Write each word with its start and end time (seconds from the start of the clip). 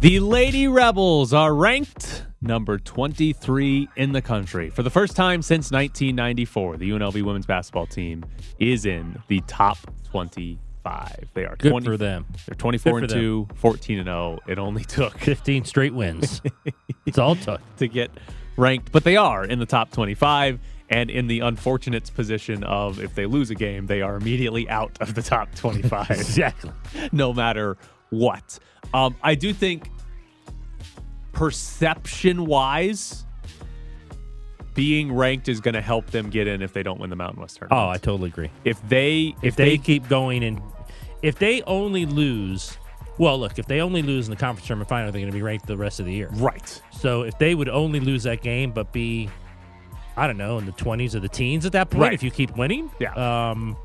The 0.00 0.20
Lady 0.20 0.68
Rebels 0.68 1.32
are 1.32 1.52
ranked 1.52 2.24
number 2.40 2.78
23 2.78 3.88
in 3.96 4.12
the 4.12 4.22
country. 4.22 4.70
For 4.70 4.84
the 4.84 4.90
first 4.90 5.16
time 5.16 5.42
since 5.42 5.72
1994, 5.72 6.76
the 6.76 6.90
UNLV 6.90 7.20
women's 7.24 7.46
basketball 7.46 7.86
team 7.86 8.24
is 8.60 8.86
in 8.86 9.20
the 9.26 9.40
top 9.48 9.76
25. 10.12 11.30
They 11.34 11.44
are 11.44 11.56
Good 11.56 11.70
20 11.70 11.84
for 11.84 11.96
them. 11.96 12.26
They're 12.46 12.54
24 12.54 12.92
Good 12.92 13.02
and 13.02 13.10
for 13.10 13.18
2, 13.18 13.48
14 13.56 13.98
and 13.98 14.06
0. 14.06 14.38
It 14.46 14.60
only 14.60 14.84
took 14.84 15.18
15 15.18 15.64
straight 15.64 15.94
wins. 15.94 16.42
it's 17.04 17.18
all 17.18 17.34
took. 17.34 17.60
to 17.78 17.88
get 17.88 18.12
ranked, 18.56 18.92
but 18.92 19.02
they 19.02 19.16
are 19.16 19.44
in 19.44 19.58
the 19.58 19.66
top 19.66 19.90
25 19.90 20.60
and 20.90 21.10
in 21.10 21.26
the 21.26 21.40
unfortunate 21.40 22.08
position 22.14 22.62
of 22.62 23.00
if 23.02 23.16
they 23.16 23.26
lose 23.26 23.50
a 23.50 23.54
game, 23.56 23.86
they 23.86 24.00
are 24.00 24.16
immediately 24.16 24.68
out 24.70 24.96
of 25.00 25.14
the 25.16 25.22
top 25.22 25.52
25 25.56 26.10
Exactly. 26.12 26.70
no 27.10 27.32
matter 27.34 27.76
what. 28.10 28.58
Um, 28.94 29.14
I 29.22 29.34
do 29.34 29.52
think 29.52 29.90
perception 31.32 32.46
wise, 32.46 33.24
being 34.74 35.12
ranked 35.12 35.48
is 35.48 35.60
going 35.60 35.74
to 35.74 35.80
help 35.80 36.06
them 36.10 36.30
get 36.30 36.46
in 36.46 36.62
if 36.62 36.72
they 36.72 36.82
don't 36.82 37.00
win 37.00 37.10
the 37.10 37.16
Mountain 37.16 37.40
West 37.40 37.56
tournament. 37.58 37.80
Oh, 37.86 37.90
I 37.90 37.98
totally 37.98 38.28
agree. 38.30 38.50
if 38.64 38.80
they 38.88 39.34
If 39.42 39.56
they, 39.56 39.76
keep 39.78 40.08
going 40.08 40.44
and 40.44 40.60
if 41.22 41.38
they 41.38 41.62
only 41.62 42.06
lose, 42.06 42.76
well, 43.18 43.38
look, 43.40 43.58
if 43.58 43.66
they 43.66 43.80
only 43.80 44.02
lose 44.02 44.26
in 44.26 44.30
the 44.30 44.36
conference 44.36 44.66
tournament 44.66 44.88
final, 44.88 45.10
they're 45.10 45.20
going 45.20 45.32
to 45.32 45.36
be 45.36 45.42
ranked 45.42 45.66
the 45.66 45.76
rest 45.76 45.98
of 46.00 46.06
the 46.06 46.12
year. 46.12 46.28
right, 46.34 46.80
So 46.92 47.22
if 47.22 47.36
they 47.38 47.54
would 47.56 47.68
only 47.68 47.98
lose 48.00 48.22
that 48.22 48.40
game, 48.42 48.70
but 48.70 48.92
be, 48.92 49.28
I 50.16 50.26
don't 50.28 50.36
know, 50.38 50.58
in 50.58 50.66
the 50.66 50.72
20s 50.72 51.14
or 51.16 51.20
the 51.20 51.28
teens 51.28 51.66
at 51.66 51.72
that 51.72 51.90
point, 51.90 52.02
Right. 52.02 52.12
if 52.14 52.22
you 52.22 52.30
keep 52.30 52.56
winning, 52.56 52.88
Yeah. 53.00 53.14
um, 53.50 53.76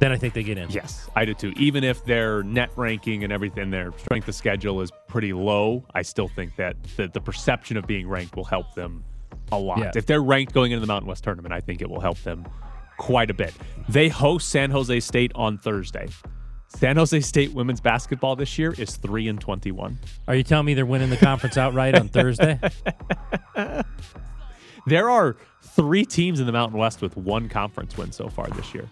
then 0.00 0.12
I 0.12 0.16
think 0.16 0.34
they 0.34 0.42
get 0.42 0.58
in. 0.58 0.70
yes, 0.70 1.08
I 1.16 1.24
do 1.24 1.34
too. 1.34 1.52
Even 1.56 1.84
if 1.84 2.04
their 2.04 2.42
net 2.42 2.70
ranking 2.76 3.24
and 3.24 3.32
everything, 3.32 3.70
their 3.70 3.92
strength 3.98 4.28
of 4.28 4.34
schedule 4.34 4.80
is 4.80 4.90
pretty 5.08 5.32
low, 5.32 5.84
I 5.94 6.02
still 6.02 6.28
think 6.28 6.56
that 6.56 6.76
the, 6.96 7.08
the 7.08 7.20
perception 7.20 7.76
of 7.76 7.86
being 7.86 8.08
ranked 8.08 8.36
will 8.36 8.44
help 8.44 8.74
them 8.74 9.04
a 9.52 9.58
lot. 9.58 9.78
Yeah. 9.78 9.90
If 9.94 10.06
they're 10.06 10.22
ranked 10.22 10.52
going 10.52 10.72
into 10.72 10.80
the 10.80 10.86
Mountain 10.86 11.08
West 11.08 11.24
tournament, 11.24 11.52
I 11.52 11.60
think 11.60 11.80
it 11.80 11.88
will 11.90 12.00
help 12.00 12.18
them 12.22 12.46
quite 12.98 13.30
a 13.30 13.34
bit. 13.34 13.54
They 13.88 14.08
host 14.08 14.48
San 14.50 14.70
Jose 14.70 15.00
State 15.00 15.32
on 15.34 15.58
Thursday. 15.58 16.08
San 16.68 16.96
Jose 16.96 17.18
State 17.20 17.54
women's 17.54 17.80
basketball 17.80 18.36
this 18.36 18.58
year 18.58 18.74
is 18.76 18.96
three 18.96 19.26
and 19.26 19.40
twenty-one. 19.40 19.98
Are 20.26 20.34
you 20.34 20.42
telling 20.42 20.66
me 20.66 20.74
they're 20.74 20.84
winning 20.84 21.08
the 21.08 21.16
conference 21.16 21.56
outright 21.56 21.94
on 21.94 22.08
Thursday? 22.08 22.60
There 24.86 25.10
are 25.10 25.36
three 25.62 26.06
teams 26.06 26.40
in 26.40 26.46
the 26.46 26.52
Mountain 26.52 26.78
West 26.78 27.02
with 27.02 27.14
one 27.14 27.50
conference 27.50 27.98
win 27.98 28.10
so 28.10 28.28
far 28.28 28.46
this 28.48 28.72
year. 28.72 28.88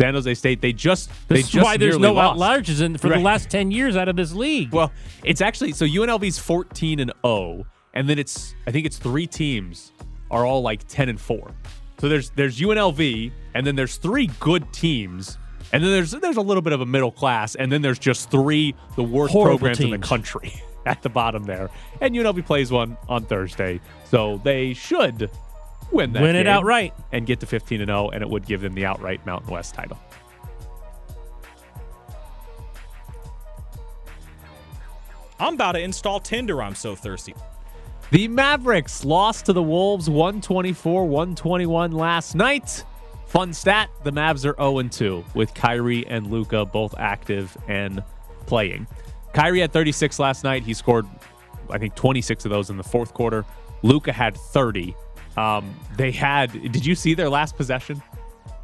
San 0.00 0.14
Jose 0.14 0.32
State, 0.34 0.60
they 0.62 0.72
just 0.72 1.10
they 1.28 1.36
This 1.36 1.44
is 1.46 1.50
just 1.50 1.64
why 1.64 1.76
there's 1.76 1.98
no 1.98 2.14
lost. 2.14 2.32
outliers 2.32 2.80
in 2.80 2.96
for 2.96 3.08
Right. 3.08 3.18
the 3.18 3.22
last 3.22 3.50
10 3.50 3.70
years 3.70 3.96
out 3.96 4.08
of 4.08 4.16
this 4.16 4.32
league. 4.32 4.72
Well, 4.72 4.90
it's 5.24 5.40
actually 5.42 5.72
so 5.72 5.84
UNLV's 5.84 6.38
14 6.38 7.00
and 7.00 7.12
0, 7.26 7.64
and 7.92 8.08
then 8.08 8.18
it's 8.18 8.54
I 8.66 8.70
think 8.70 8.86
it's 8.86 8.96
three 8.96 9.26
teams 9.26 9.92
are 10.30 10.46
all 10.46 10.62
like 10.62 10.86
10 10.88 11.08
and 11.10 11.20
4. 11.20 11.52
So 12.00 12.08
there's 12.08 12.30
there's 12.30 12.58
UNLV, 12.58 13.30
and 13.54 13.66
then 13.66 13.76
there's 13.76 13.96
three 13.96 14.28
good 14.40 14.72
teams, 14.72 15.36
and 15.72 15.84
then 15.84 15.90
there's 15.90 16.12
there's 16.12 16.38
a 16.38 16.40
little 16.42 16.62
bit 16.62 16.72
of 16.72 16.80
a 16.80 16.86
middle 16.86 17.12
class, 17.12 17.54
and 17.56 17.70
then 17.70 17.82
there's 17.82 17.98
just 17.98 18.30
three 18.30 18.74
the 18.96 19.02
worst 19.02 19.32
Horrible 19.34 19.58
programs 19.58 19.80
in 19.80 19.90
the 19.90 19.98
country 19.98 20.54
at 20.86 21.02
the 21.02 21.10
bottom 21.10 21.44
there. 21.44 21.68
And 22.00 22.14
UNLV 22.14 22.46
plays 22.46 22.72
one 22.72 22.96
on 23.06 23.24
Thursday, 23.26 23.80
so 24.10 24.40
they 24.44 24.72
should 24.72 25.30
win 25.92 26.12
that 26.12 26.22
Win 26.22 26.36
it 26.36 26.46
outright. 26.46 26.94
and 27.12 27.26
get 27.26 27.40
to 27.40 27.46
15 27.46 27.80
and 27.80 27.88
0, 27.88 28.10
and 28.10 28.22
it 28.22 28.28
would 28.28 28.46
give 28.46 28.60
them 28.60 28.74
the 28.74 28.84
outright 28.86 29.24
Mountain 29.26 29.50
West 29.50 29.74
title. 29.74 29.98
I'm 35.38 35.54
about 35.54 35.72
to 35.72 35.80
install 35.80 36.20
Tinder. 36.20 36.62
I'm 36.62 36.74
so 36.74 36.94
thirsty. 36.94 37.34
The 38.10 38.28
Mavericks 38.28 39.04
lost 39.04 39.46
to 39.46 39.52
the 39.52 39.62
Wolves 39.62 40.10
124 40.10 41.04
121 41.06 41.92
last 41.92 42.34
night. 42.34 42.84
Fun 43.26 43.52
stat 43.52 43.88
the 44.02 44.10
Mavs 44.10 44.44
are 44.44 44.56
0 44.60 44.82
2 44.82 45.24
with 45.34 45.54
Kyrie 45.54 46.06
and 46.08 46.26
Luka 46.30 46.64
both 46.66 46.94
active 46.98 47.56
and 47.68 48.02
playing. 48.46 48.86
Kyrie 49.32 49.60
had 49.60 49.72
36 49.72 50.18
last 50.18 50.42
night. 50.42 50.64
He 50.64 50.74
scored, 50.74 51.06
I 51.70 51.78
think, 51.78 51.94
26 51.94 52.44
of 52.44 52.50
those 52.50 52.68
in 52.68 52.76
the 52.76 52.82
fourth 52.82 53.14
quarter. 53.14 53.44
Luka 53.82 54.12
had 54.12 54.36
30. 54.36 54.94
Um, 55.40 55.74
they 55.96 56.10
had, 56.10 56.52
did 56.52 56.84
you 56.84 56.94
see 56.94 57.14
their 57.14 57.28
last 57.30 57.56
possession? 57.56 58.02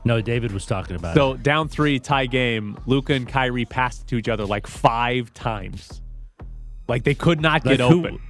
No, 0.04 0.20
David 0.20 0.53
was 0.53 0.66
talking 0.66 0.97
about 0.97 1.16
it. 1.16 1.19
So 1.20 1.37
down 1.37 1.69
three, 1.69 1.98
tie 1.98 2.26
game. 2.26 2.76
Luka 2.87 3.12
and 3.14 3.26
Kyrie 3.26 3.64
passed 3.64 4.06
to 4.09 4.16
each 4.16 4.28
other 4.28 4.44
like 4.44 4.66
five 4.66 5.32
times. 5.34 6.00
Like 6.88 7.03
they 7.04 7.14
could 7.14 7.41
not 7.41 7.64
Like, 7.64 7.78
get 7.78 7.88
who- 7.91 8.00
open. 8.06 8.20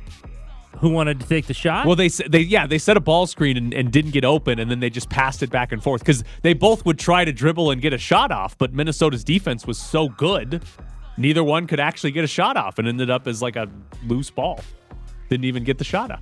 Who 0.81 0.91
wanted 0.91 1.21
to 1.21 1.27
take 1.27 1.47
the 1.47 1.55
shot? 1.55 1.87
Well, 1.87 1.97
they 1.97 2.09
they 2.09 2.41
yeah 2.41 2.67
they 2.67 2.77
set 2.77 2.99
a 2.99 3.01
ball 3.01 3.27
screen 3.27 3.57
and, 3.57 3.73
and 3.73 3.91
didn't 3.91 4.11
get 4.11 4.27
open, 4.27 4.59
and 4.59 4.71
then 4.71 4.81
they 4.81 4.91
just 4.91 5.09
passed 5.09 5.43
it 5.43 5.49
back 5.49 5.73
and 5.73 5.83
forth 5.83 6.03
because 6.03 6.23
they 6.43 6.53
both 6.53 6.84
would 6.84 6.99
try 6.99 7.25
to 7.25 7.33
dribble 7.33 7.71
and 7.71 7.81
get 7.81 7.95
a 7.95 7.99
shot 7.99 8.31
off, 8.31 8.59
but 8.59 8.75
Minnesota's 8.75 9.25
defense 9.25 9.67
was 9.67 9.78
so 9.78 10.11
good, 10.11 10.63
neither 11.17 11.43
one 11.43 11.67
could 11.67 11.81
actually 11.81 12.11
get 12.11 12.25
a 12.25 12.27
shot 12.27 12.59
off, 12.59 12.78
and 12.78 12.87
ended 12.87 13.09
up 13.09 13.27
as 13.27 13.41
like 13.41 13.57
a 13.57 13.71
loose 14.07 14.28
ball. 14.28 14.61
Didn't 15.31 15.47
even 15.47 15.65
get 15.65 15.78
the 15.78 15.84
shot 15.84 16.11
up. 16.11 16.21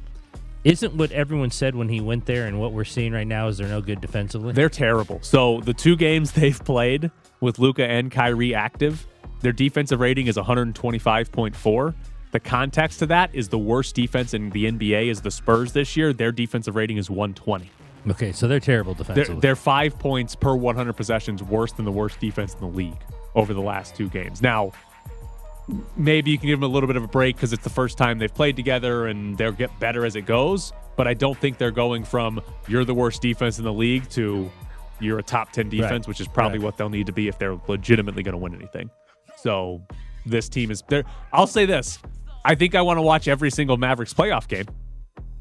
Isn't 0.65 0.95
what 0.95 1.13
everyone 1.13 1.51
said 1.51 1.75
when 1.75 1.91
he 1.91 2.01
went 2.01 2.25
there 2.25 2.47
and 2.47 2.59
what 2.59 2.73
we're 2.73 2.85
seeing 2.85 3.13
right 3.13 3.27
now 3.27 3.49
is 3.49 3.59
they're 3.59 3.69
no 3.69 3.83
good 3.83 4.01
defensively? 4.01 4.55
They're 4.55 4.71
terrible. 4.71 5.19
So 5.21 5.61
the 5.61 5.75
two 5.75 5.95
games 5.95 6.33
they've 6.33 6.59
played 6.65 7.11
with 7.41 7.59
Luka 7.59 7.85
and 7.87 8.11
Kyrie 8.11 8.55
active, 8.55 9.07
their 9.43 9.53
defensive 9.53 10.01
rating 10.01 10.27
is 10.27 10.37
125.4. 10.39 11.95
The 12.33 12.41
context 12.41 12.99
to 13.01 13.07
that 13.07 13.35
is 13.35 13.49
the 13.51 13.59
worst 13.59 13.95
defense 13.95 14.33
in 14.33 14.51
the 14.51 14.65
NBA 14.65 15.09
is 15.11 15.21
the 15.21 15.31
Spurs 15.31 15.73
this 15.73 15.97
year. 15.99 16.13
Their 16.15 16.33
defensive 16.33 16.75
rating 16.75 16.97
is 16.97 17.11
120. 17.11 17.71
okay, 18.11 18.33
so 18.33 18.49
they're 18.49 18.59
terrible 18.59 18.95
They're, 18.95 19.05
defensively. 19.05 19.41
they're 19.41 19.57
five 19.57 19.99
points 19.99 20.35
per 20.35 20.55
100 20.55 20.95
possessions 20.95 21.43
worse 21.43 21.73
than 21.73 21.85
the 21.85 21.93
worst 21.93 22.19
defense 22.21 22.55
in 22.55 22.61
the 22.61 22.67
league 22.67 22.97
over 23.35 23.53
the 23.53 23.61
last 23.61 23.95
two 23.95 24.09
games. 24.09 24.41
Now, 24.41 24.73
maybe 25.97 26.31
you 26.31 26.39
can 26.39 26.47
give 26.49 26.61
them 26.61 26.69
a 26.71 26.73
little 26.73 26.87
bit 26.87 26.97
of 26.97 27.03
a 27.05 27.09
break 27.09 27.37
because 27.37 27.53
it's 27.53 27.65
the 27.65 27.71
first 27.71 27.97
time 27.99 28.19
they've 28.19 28.35
played 28.35 28.57
together 28.57 29.07
and 29.07 29.37
they'll 29.39 29.53
get 29.53 29.79
better 29.81 30.05
as 30.05 30.17
it 30.17 30.23
goes. 30.27 30.73
But 30.97 31.09
I 31.09 31.15
don't 31.15 31.37
think 31.39 31.59
they're 31.59 31.71
going 31.71 32.05
from 32.05 32.41
you're 32.69 32.85
the 32.85 32.95
worst 32.95 33.23
defense 33.23 33.59
in 33.59 33.65
the 33.65 33.73
league 33.73 34.09
to 34.11 34.51
you're 35.01 35.19
a 35.19 35.23
top 35.23 35.53
10 35.53 35.69
defense, 35.71 35.91
Right. 35.91 36.09
which 36.09 36.21
is 36.21 36.29
probably 36.29 36.59
Right. 36.59 36.65
what 36.67 36.77
they'll 36.77 36.89
need 36.91 37.07
to 37.07 37.13
be 37.13 37.29
if 37.29 37.39
they're 37.39 37.59
legitimately 37.67 38.23
going 38.23 38.33
to 38.35 38.39
win 38.39 38.55
anything. 38.55 38.91
So 39.37 39.83
this 40.25 40.49
team 40.49 40.71
is 40.71 40.83
there. 40.89 41.05
I'll 41.33 41.47
say 41.47 41.67
this 41.67 41.99
I 42.45 42.55
think 42.55 42.75
I 42.75 42.83
want 42.83 42.99
to 42.99 43.03
watch 43.03 43.27
every 43.27 43.51
single 43.51 43.77
Mavericks 43.79 44.13
playoff 44.15 44.47
game 44.49 44.67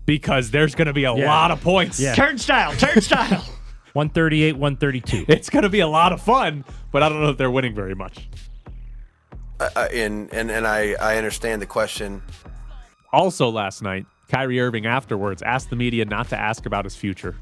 because 0.06 0.52
there's 0.52 0.74
going 0.74 0.88
to 0.88 0.94
be 0.94 1.04
a 1.04 1.14
Yeah. 1.16 1.26
lot 1.28 1.52
of 1.52 1.62
points. 1.62 2.00
Yeah. 2.00 2.16
Turnstile, 2.16 2.74
turnstile. 2.74 3.44
138, 3.94 4.54
132. 4.58 5.26
It's 5.28 5.50
going 5.52 5.64
to 5.64 5.70
be 5.70 5.82
a 5.82 5.88
lot 5.88 6.14
of 6.14 6.22
fun, 6.22 6.66
but 6.92 7.04
I 7.04 7.10
don't 7.10 7.22
know 7.22 7.30
if 7.30 7.38
they're 7.38 7.52
winning 7.52 7.76
very 7.76 7.94
much. 7.94 8.28
Uh, 9.60 9.88
and 9.94 10.34
and 10.34 10.52
and 10.52 10.68
I 10.68 10.96
I 11.00 11.18
understand 11.18 11.62
the 11.62 11.66
question. 11.66 12.22
Also, 13.12 13.50
last 13.50 13.82
night, 13.82 14.06
Kyrie 14.30 14.60
Irving 14.60 14.86
afterwards 14.86 15.42
asked 15.42 15.70
the 15.70 15.76
media 15.76 16.06
not 16.06 16.30
to 16.30 16.38
ask 16.40 16.66
about 16.66 16.86
his 16.86 16.96
future. 16.96 17.36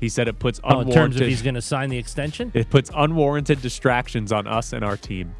He 0.00 0.10
said 0.10 0.28
it 0.28 0.38
puts 0.38 0.60
oh, 0.62 0.80
in 0.80 0.86
terms 0.86 0.86
of 0.86 0.90
unwarranted 0.90 1.28
he's 1.28 1.42
going 1.42 1.54
to 1.54 1.62
sign 1.62 1.88
the 1.88 1.96
extension? 1.96 2.50
it 2.54 2.68
puts 2.68 2.90
unwarranted 2.94 3.62
distractions 3.62 4.30
on 4.30 4.46
us 4.46 4.74
and 4.74 4.84
our 4.84 4.96
team. 4.96 5.34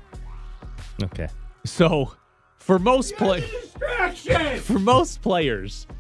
Okay. 1.03 1.29
So, 1.67 2.13
for 2.59 2.79
most 2.79 3.17
play, 3.17 3.43
for 4.63 4.79
most 4.79 5.21
players, 5.21 5.87
y- 5.91 5.96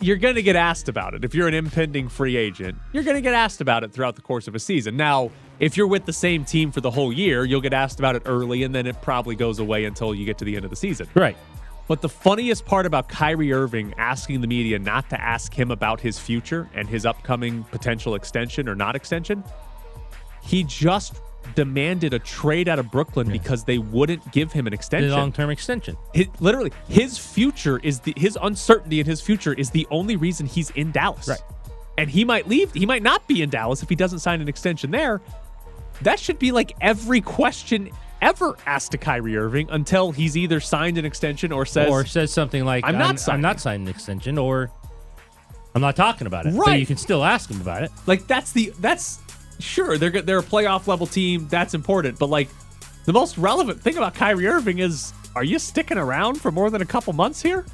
you're 0.00 0.16
going 0.16 0.34
to 0.34 0.42
get 0.42 0.56
asked 0.56 0.88
about 0.88 1.14
it. 1.14 1.24
If 1.24 1.34
you're 1.34 1.48
an 1.48 1.54
impending 1.54 2.08
free 2.08 2.36
agent, 2.36 2.76
you're 2.92 3.04
going 3.04 3.16
to 3.16 3.22
get 3.22 3.34
asked 3.34 3.60
about 3.60 3.84
it 3.84 3.92
throughout 3.92 4.16
the 4.16 4.22
course 4.22 4.46
of 4.46 4.54
a 4.54 4.58
season. 4.58 4.96
Now, 4.96 5.30
if 5.60 5.76
you're 5.76 5.86
with 5.86 6.04
the 6.04 6.12
same 6.12 6.44
team 6.44 6.70
for 6.70 6.80
the 6.80 6.90
whole 6.90 7.12
year, 7.12 7.44
you'll 7.44 7.62
get 7.62 7.72
asked 7.72 7.98
about 7.98 8.14
it 8.14 8.22
early, 8.26 8.64
and 8.64 8.74
then 8.74 8.86
it 8.86 9.00
probably 9.00 9.34
goes 9.34 9.58
away 9.58 9.84
until 9.84 10.14
you 10.14 10.26
get 10.26 10.38
to 10.38 10.44
the 10.44 10.56
end 10.56 10.64
of 10.64 10.70
the 10.70 10.76
season. 10.76 11.08
Right. 11.14 11.36
But 11.88 12.00
the 12.00 12.08
funniest 12.08 12.64
part 12.64 12.86
about 12.86 13.08
Kyrie 13.08 13.52
Irving 13.52 13.94
asking 13.96 14.40
the 14.40 14.46
media 14.46 14.78
not 14.78 15.08
to 15.10 15.20
ask 15.20 15.52
him 15.52 15.70
about 15.70 16.00
his 16.00 16.18
future 16.18 16.68
and 16.74 16.88
his 16.88 17.06
upcoming 17.06 17.64
potential 17.64 18.14
extension 18.14 18.68
or 18.68 18.74
not 18.74 18.94
extension, 18.94 19.42
he 20.42 20.64
just 20.64 21.20
demanded 21.54 22.14
a 22.14 22.18
trade 22.18 22.68
out 22.68 22.78
of 22.78 22.90
Brooklyn 22.90 23.30
because 23.30 23.64
they 23.64 23.78
wouldn't 23.78 24.30
give 24.32 24.52
him 24.52 24.66
an 24.66 24.72
extension. 24.72 25.10
long 25.10 25.32
term 25.32 25.50
extension. 25.50 25.96
Hi- 26.16 26.28
literally, 26.40 26.72
his 26.88 27.18
future 27.18 27.78
is 27.82 28.00
the 28.00 28.14
his 28.16 28.38
uncertainty 28.40 29.00
in 29.00 29.06
his 29.06 29.20
future 29.20 29.52
is 29.54 29.70
the 29.70 29.86
only 29.90 30.16
reason 30.16 30.46
he's 30.46 30.70
in 30.70 30.90
Dallas. 30.92 31.28
Right. 31.28 31.40
And 31.98 32.08
he 32.10 32.24
might 32.24 32.48
leave. 32.48 32.72
He 32.72 32.86
might 32.86 33.02
not 33.02 33.26
be 33.28 33.42
in 33.42 33.50
Dallas 33.50 33.82
if 33.82 33.88
he 33.88 33.94
doesn't 33.94 34.20
sign 34.20 34.40
an 34.40 34.48
extension 34.48 34.90
there. 34.90 35.20
That 36.02 36.18
should 36.18 36.38
be 36.38 36.50
like 36.52 36.72
every 36.80 37.20
question 37.20 37.90
ever 38.22 38.56
asked 38.66 38.92
to 38.92 38.98
Kyrie 38.98 39.36
Irving 39.36 39.68
until 39.70 40.10
he's 40.12 40.36
either 40.36 40.58
signed 40.60 40.96
an 40.96 41.04
extension 41.04 41.52
or 41.52 41.66
says 41.66 41.90
or 41.90 42.06
says 42.06 42.32
something 42.32 42.64
like, 42.64 42.84
I'm 42.84 42.94
I'm 42.94 42.98
not 42.98 43.20
signing. 43.20 43.34
I'm 43.36 43.40
not 43.42 43.60
signing 43.60 43.86
an 43.88 43.90
extension, 43.94 44.38
or 44.38 44.70
I'm 45.74 45.82
not 45.82 45.96
talking 45.96 46.26
about 46.26 46.46
it. 46.46 46.54
But 46.56 46.66
Right. 46.66 46.80
you 46.80 46.86
can 46.86 46.96
still 46.96 47.24
ask 47.24 47.50
him 47.50 47.60
about 47.60 47.82
it. 47.82 47.90
Like 48.06 48.26
that's 48.26 48.52
the 48.52 48.72
that's 48.80 49.18
sure 49.62 49.98
they're 49.98 50.22
they're 50.22 50.38
a 50.38 50.42
playoff 50.42 50.86
level 50.86 51.06
team. 51.06 51.48
That's 51.48 51.74
important, 51.74 52.18
but 52.18 52.28
like 52.28 52.48
the 53.04 53.12
most 53.12 53.38
relevant 53.38 53.80
thing 53.80 53.96
about 53.96 54.14
Kyrie 54.14 54.46
Irving 54.46 54.78
is 54.78 55.12
are 55.34 55.44
you 55.44 55.58
sticking 55.58 55.98
around 55.98 56.40
for 56.40 56.50
more 56.50 56.70
than 56.70 56.82
a 56.82 56.86
couple 56.86 57.12
months 57.12 57.42
here? 57.42 57.64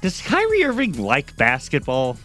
Does 0.00 0.20
Kyrie 0.22 0.64
Irving 0.64 0.98
like 0.98 1.36
basketball? 1.36 2.16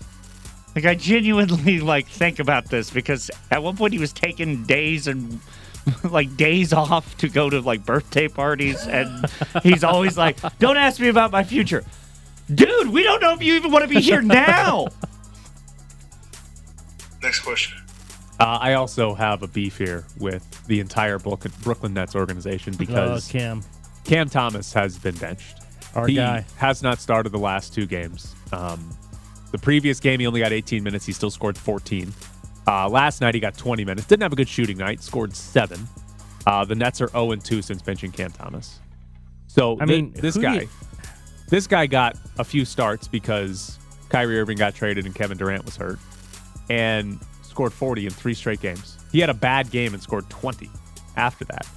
Like 0.75 0.85
I 0.85 0.95
genuinely 0.95 1.79
like 1.79 2.07
think 2.07 2.39
about 2.39 2.65
this 2.65 2.89
because 2.89 3.31
at 3.51 3.61
one 3.61 3.75
point 3.75 3.93
he 3.93 3.99
was 3.99 4.13
taking 4.13 4.63
days 4.63 5.07
and 5.07 5.39
like 6.03 6.35
days 6.37 6.73
off 6.73 7.17
to 7.17 7.29
go 7.29 7.49
to 7.49 7.59
like 7.61 7.85
birthday 7.85 8.27
parties 8.27 8.87
and 8.87 9.25
he's 9.63 9.83
always 9.83 10.17
like, 10.17 10.37
"Don't 10.59 10.77
ask 10.77 10.99
me 10.99 11.09
about 11.09 11.31
my 11.31 11.43
future." 11.43 11.83
Dude, 12.53 12.89
we 12.89 13.03
don't 13.03 13.21
know 13.21 13.33
if 13.33 13.41
you 13.41 13.55
even 13.55 13.71
want 13.71 13.83
to 13.83 13.87
be 13.87 14.01
here 14.01 14.21
now. 14.21 14.87
Next 17.21 17.39
question. 17.39 17.82
Uh, 18.43 18.57
I 18.59 18.73
also 18.73 19.13
have 19.13 19.41
a 19.41 19.47
beef 19.47 19.77
here 19.77 20.05
with 20.19 20.65
the 20.67 20.79
entire 20.81 21.17
Brooklyn, 21.17 21.93
Nets 21.93 22.13
organization 22.15 22.73
Oh, 22.75 22.77
because 22.77 23.27
Cam, 23.29 23.61
Cam 24.03 24.27
Thomas 24.29 24.73
has 24.73 24.97
been 24.97 25.15
benched. 25.15 25.59
our 25.95 26.07
he 26.07 26.15
guy. 26.15 26.45
has 26.57 26.83
not 26.83 26.99
started 26.99 27.29
the 27.31 27.39
last 27.39 27.73
two 27.73 27.85
games. 27.85 28.35
Um, 28.51 28.89
the 29.51 29.57
previous 29.59 29.99
game, 29.99 30.19
he 30.19 30.27
only 30.27 30.41
got 30.41 30.51
18 30.51 30.83
minutes. 30.83 31.05
He 31.05 31.13
still 31.13 31.29
scored 31.31 31.57
14. 31.57 32.11
Uh, 32.67 32.89
last 32.89 33.21
night, 33.21 33.33
he 33.33 33.39
got 33.39 33.55
20 33.57 33.85
minutes. 33.85 34.07
Didn't 34.07 34.23
have 34.23 34.33
a 34.33 34.35
good 34.35 34.49
shooting 34.49 34.77
night. 34.77 35.01
Scored 35.01 35.35
seven. 35.35 35.87
Uh, 36.45 36.65
the 36.65 36.75
Nets 36.75 36.99
are 37.01 37.07
0 37.09 37.35
2 37.35 37.61
since 37.61 37.81
benching 37.81 38.11
Cam 38.11 38.31
Thomas. 38.31 38.79
So 39.47 39.77
I 39.79 39.85
mean, 39.85 40.11
this 40.13 40.35
guy, 40.35 40.61
you- 40.61 40.69
this 41.49 41.67
guy 41.67 41.85
got 41.87 42.17
a 42.39 42.43
few 42.43 42.65
starts 42.65 43.07
because 43.07 43.77
Kyrie 44.09 44.39
Irving 44.39 44.57
got 44.57 44.75
traded 44.75 45.05
and 45.05 45.13
Kevin 45.15 45.37
Durant 45.37 45.63
was 45.65 45.77
hurt, 45.77 45.99
and 46.69 47.19
scored 47.53 47.71
40 47.71 48.07
in 48.07 48.11
three 48.11 48.33
straight 48.33 48.61
games. 48.61 48.97
He 49.11 49.19
had 49.19 49.29
a 49.29 49.33
bad 49.35 49.69
game 49.69 49.93
and 49.93 50.01
scored 50.01 50.27
20 50.31 50.71
after 51.15 51.45
that, 51.45 51.67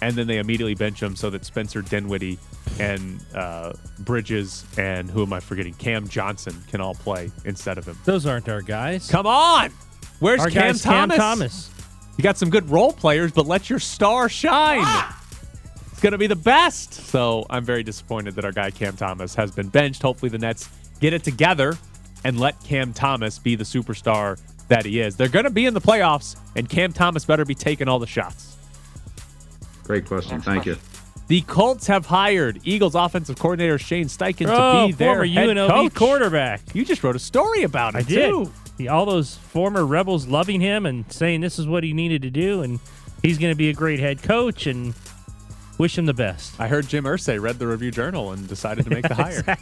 and 0.00 0.14
then 0.14 0.28
they 0.28 0.38
immediately 0.38 0.76
bench 0.76 1.02
him 1.02 1.16
so 1.16 1.28
that 1.30 1.44
Spencer 1.44 1.82
Dinwiddie 1.82 2.38
and 2.78 3.20
uh, 3.34 3.72
Bridges 3.98 4.64
and 4.78 5.10
who 5.10 5.24
am 5.24 5.32
I 5.32 5.40
forgetting? 5.40 5.74
Cam 5.74 6.06
Johnson 6.06 6.54
can 6.70 6.80
all 6.80 6.94
play 6.94 7.32
instead 7.44 7.78
of 7.78 7.84
him. 7.84 7.98
Those 8.04 8.26
aren't 8.26 8.48
our 8.48 8.62
guys. 8.62 9.10
Come 9.10 9.26
on, 9.26 9.72
where's 10.20 10.38
our 10.40 10.50
Cam 10.50 10.62
guy's 10.68 10.82
Thomas? 10.82 11.16
Cam 11.16 11.20
Thomas. 11.36 11.70
You 12.16 12.22
got 12.22 12.38
some 12.38 12.48
good 12.48 12.70
role 12.70 12.92
players, 12.92 13.32
but 13.32 13.46
let 13.48 13.68
your 13.68 13.80
star 13.80 14.28
shine. 14.28 14.86
It's 15.90 16.00
going 16.00 16.12
to 16.12 16.18
be 16.18 16.28
the 16.28 16.36
best. 16.36 16.94
So 16.94 17.44
I'm 17.50 17.64
very 17.64 17.82
disappointed 17.82 18.36
that 18.36 18.44
our 18.44 18.52
guy 18.52 18.70
Cam 18.70 18.96
Thomas 18.96 19.34
has 19.34 19.50
been 19.50 19.68
benched. 19.68 20.00
Hopefully 20.00 20.28
the 20.28 20.38
Nets 20.38 20.68
get 21.00 21.12
it 21.12 21.24
together 21.24 21.76
and 22.22 22.38
let 22.38 22.62
Cam 22.62 22.92
Thomas 22.92 23.40
be 23.40 23.56
the 23.56 23.64
superstar 23.64 24.40
that 24.68 24.84
he 24.84 25.00
is. 25.00 25.16
They're 25.16 25.28
going 25.28 25.44
to 25.44 25.50
be 25.50 25.66
in 25.66 25.74
the 25.74 25.80
playoffs, 25.80 26.36
and 26.56 26.68
Cam 26.68 26.92
Thomas 26.92 27.24
better 27.24 27.44
be 27.44 27.54
taking 27.54 27.88
all 27.88 27.98
the 27.98 28.06
shots. 28.06 28.56
Great 29.84 30.06
question. 30.06 30.40
Thank 30.40 30.66
you. 30.66 30.76
The 31.28 31.40
Colts 31.42 31.86
have 31.86 32.06
hired 32.06 32.60
Eagles 32.64 32.94
offensive 32.94 33.38
coordinator 33.38 33.78
Shane 33.78 34.06
Steichen 34.08 34.46
Oh, 34.48 34.82
to 34.82 34.88
be 34.88 34.94
oh, 34.94 34.96
their 34.96 35.14
former 35.14 35.26
head 35.26 35.48
UNLV 35.48 35.68
coach. 35.68 35.94
quarterback. 35.94 36.60
You 36.74 36.84
just 36.84 37.02
wrote 37.02 37.16
a 37.16 37.20
story 37.20 37.62
about 37.62 37.94
it 37.94 37.98
I 37.98 38.02
did. 38.02 38.30
too. 38.30 38.52
The- 38.76 38.88
all 38.88 39.06
those 39.06 39.36
former 39.36 39.86
rebels 39.86 40.26
loving 40.26 40.60
him 40.60 40.84
and 40.84 41.10
saying 41.12 41.40
this 41.40 41.58
is 41.58 41.66
what 41.66 41.82
he 41.84 41.92
needed 41.92 42.22
to 42.22 42.30
do, 42.30 42.62
and 42.62 42.80
he's 43.22 43.38
going 43.38 43.52
to 43.52 43.56
be 43.56 43.70
a 43.70 43.72
great 43.72 44.00
head 44.00 44.22
coach, 44.22 44.66
and 44.66 44.94
wish 45.78 45.96
him 45.96 46.06
the 46.06 46.14
best. 46.14 46.58
I 46.60 46.68
heard 46.68 46.88
Jim 46.88 47.04
Irsay 47.04 47.40
read 47.40 47.58
the 47.58 47.66
Review 47.68 47.90
Journal 47.90 48.32
and 48.32 48.46
decided 48.48 48.84
to 48.84 48.90
make 48.90 49.06
the 49.08 49.14
hire. 49.16 49.56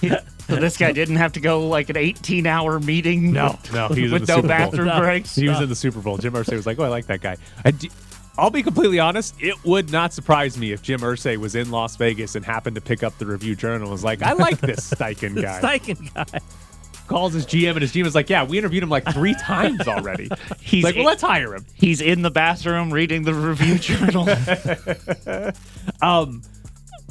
so 0.48 0.56
this 0.56 0.76
guy 0.76 0.92
didn't 0.92 1.16
have 1.16 1.32
to 1.34 1.40
go 1.40 1.66
like 1.68 1.88
an 1.90 1.96
18-hour 1.96 2.80
meeting. 2.80 3.32
No, 3.32 3.58
with, 3.62 3.72
no, 3.72 3.88
he 3.88 4.02
was 4.02 4.12
in 4.12 4.18
with 4.20 4.26
the 4.26 4.32
no 4.32 4.36
Super 4.36 4.48
Bowl. 4.48 4.56
bathroom 4.56 4.86
No. 4.88 4.98
breaks. 5.00 5.34
He 5.34 5.48
was 5.48 5.60
in 5.60 5.68
the 5.68 5.74
Super 5.74 6.00
Bowl. 6.00 6.18
Jim 6.18 6.32
Irsay 6.34 6.54
was 6.54 6.66
like, 6.66 6.78
"Oh, 6.78 6.84
I 6.84 6.88
like 6.88 7.06
that 7.06 7.20
guy." 7.20 7.36
I 7.64 7.70
d- 7.72 7.90
I'll 8.36 8.50
be 8.50 8.62
completely 8.62 9.00
honest. 9.00 9.34
It 9.40 9.56
would 9.64 9.90
not 9.90 10.12
surprise 10.12 10.56
me 10.56 10.70
if 10.72 10.80
Jim 10.80 11.00
Irsay 11.00 11.36
was 11.36 11.56
in 11.56 11.70
Las 11.72 11.96
Vegas 11.96 12.36
and 12.36 12.44
happened 12.44 12.76
to 12.76 12.80
pick 12.80 13.02
up 13.02 13.18
the 13.18 13.26
Review 13.26 13.56
Journal 13.56 13.82
and 13.82 13.90
was 13.90 14.04
like, 14.04 14.22
"I 14.22 14.32
like 14.34 14.60
this 14.60 14.90
Steichen 14.94 15.40
guy." 15.42 15.60
Steichen 15.60 16.14
guy. 16.14 16.38
Calls 17.08 17.32
his 17.32 17.46
GM 17.46 17.70
and 17.70 17.80
his 17.80 17.90
GM 17.92 18.04
is 18.06 18.14
like, 18.14 18.28
"Yeah, 18.30 18.44
we 18.44 18.58
interviewed 18.58 18.82
him 18.82 18.90
like 18.90 19.10
three 19.14 19.34
times 19.40 19.88
already." 19.88 20.28
He's 20.60 20.84
like, 20.84 20.94
"Well, 20.94 21.04
let's 21.06 21.22
hire 21.22 21.54
him." 21.54 21.64
He's 21.74 22.00
in 22.02 22.20
the 22.22 22.30
bathroom 22.30 22.92
reading 22.92 23.22
the 23.22 23.32
review 23.34 23.78
journal. 23.78 24.28
Um, 26.02 26.42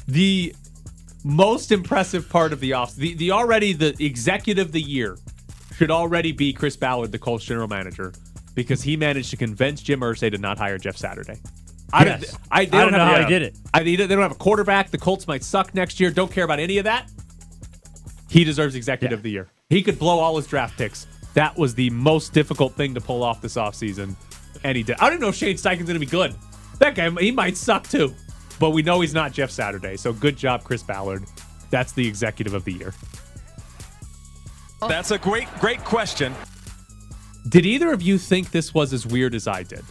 the 0.07 0.55
most 1.27 1.71
impressive 1.71 2.29
part 2.29 2.53
of 2.53 2.59
the 2.59 2.73
off 2.73 2.95
the, 2.95 3.13
the 3.15 3.31
already 3.31 3.73
the 3.73 3.95
executive 4.03 4.67
of 4.67 4.71
the 4.71 4.81
year 4.81 5.17
should 5.75 5.91
already 5.91 6.31
be 6.31 6.53
Chris 6.53 6.75
Ballard, 6.75 7.11
the 7.11 7.19
Colts 7.19 7.43
general 7.45 7.67
manager, 7.67 8.13
because 8.55 8.81
he 8.81 8.97
managed 8.97 9.29
to 9.31 9.37
convince 9.37 9.81
Jim 9.81 9.99
Irsay 9.99 10.31
to 10.31 10.37
not 10.37 10.57
hire 10.57 10.77
Jeff 10.77 10.97
Saturday. 10.97 11.37
I 11.93 12.05
Yes. 12.05 12.31
don't, 12.31 12.41
I, 12.51 12.65
they 12.65 12.77
I 12.77 12.81
don't 12.81 12.91
don't 12.93 12.99
know 12.99 13.05
have, 13.05 13.15
how 13.21 13.23
he 13.23 13.29
did 13.29 13.41
it. 13.43 13.55
I, 13.73 13.83
they 13.83 13.95
don't 13.95 14.21
have 14.21 14.31
a 14.31 14.35
quarterback. 14.35 14.89
The 14.89 14.97
Colts 14.97 15.27
might 15.27 15.43
suck 15.43 15.73
next 15.75 15.99
year. 15.99 16.09
Don't 16.11 16.31
care 16.31 16.43
about 16.43 16.59
any 16.59 16.77
of 16.79 16.83
that. 16.85 17.09
He 18.29 18.43
deserves 18.43 18.75
executive 18.75 19.11
Yeah. 19.11 19.19
of 19.19 19.23
the 19.23 19.31
year. 19.31 19.47
He 19.69 19.81
could 19.83 19.99
blow 19.99 20.19
all 20.19 20.35
his 20.37 20.47
draft 20.47 20.77
picks. 20.77 21.07
That 21.33 21.57
was 21.57 21.75
the 21.75 21.89
most 21.91 22.33
difficult 22.33 22.73
thing 22.73 22.93
to 22.95 23.01
pull 23.01 23.23
off 23.23 23.41
this 23.41 23.55
offseason. 23.55 24.15
And 24.63 24.75
he 24.75 24.83
did. 24.83 24.95
I 24.99 25.05
don't 25.05 25.13
even 25.13 25.21
know 25.21 25.27
if 25.29 25.35
Shane 25.35 25.55
Steichen's 25.55 25.83
going 25.83 25.93
to 25.93 25.99
be 25.99 26.05
good. 26.05 26.33
That 26.79 26.95
guy, 26.95 27.09
he 27.11 27.31
might 27.31 27.55
suck 27.55 27.87
too. 27.87 28.13
But 28.59 28.71
we 28.71 28.81
know 28.81 29.01
he's 29.01 29.13
not 29.13 29.33
Jeff 29.33 29.51
Saturday. 29.51 29.97
So 29.97 30.13
good 30.13 30.35
job, 30.37 30.63
Chris 30.63 30.81
Ballard. 30.83 31.23
That's 31.69 31.91
the 31.91 32.07
executive 32.07 32.53
of 32.53 32.63
the 32.63 32.73
year. 32.73 32.93
That's 34.81 35.11
a 35.11 35.17
great, 35.17 35.47
great 35.59 35.83
question. 35.83 36.33
Did 37.49 37.65
either 37.65 37.91
of 37.91 38.01
you 38.01 38.17
think 38.17 38.51
this 38.51 38.73
was 38.73 38.93
as 38.93 39.05
weird 39.05 39.33
as 39.33 39.47
I 39.47 39.63
did? 39.63 39.83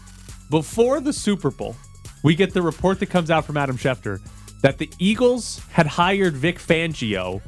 Before 0.51 1.01
the 1.01 1.13
Super 1.13 1.51
Bowl, 1.51 1.75
we 2.23 2.35
get 2.35 2.53
the 2.55 2.63
report 2.63 3.01
that 3.01 3.07
comes 3.07 3.31
out 3.31 3.45
from 3.45 3.57
Adam 3.57 3.77
Schefter 3.77 4.21
that 4.63 4.79
the 4.79 4.91
Eagles 4.99 5.61
had 5.71 5.87
hired 5.87 6.35
Vic 6.35 6.59
Fangio 6.59 7.41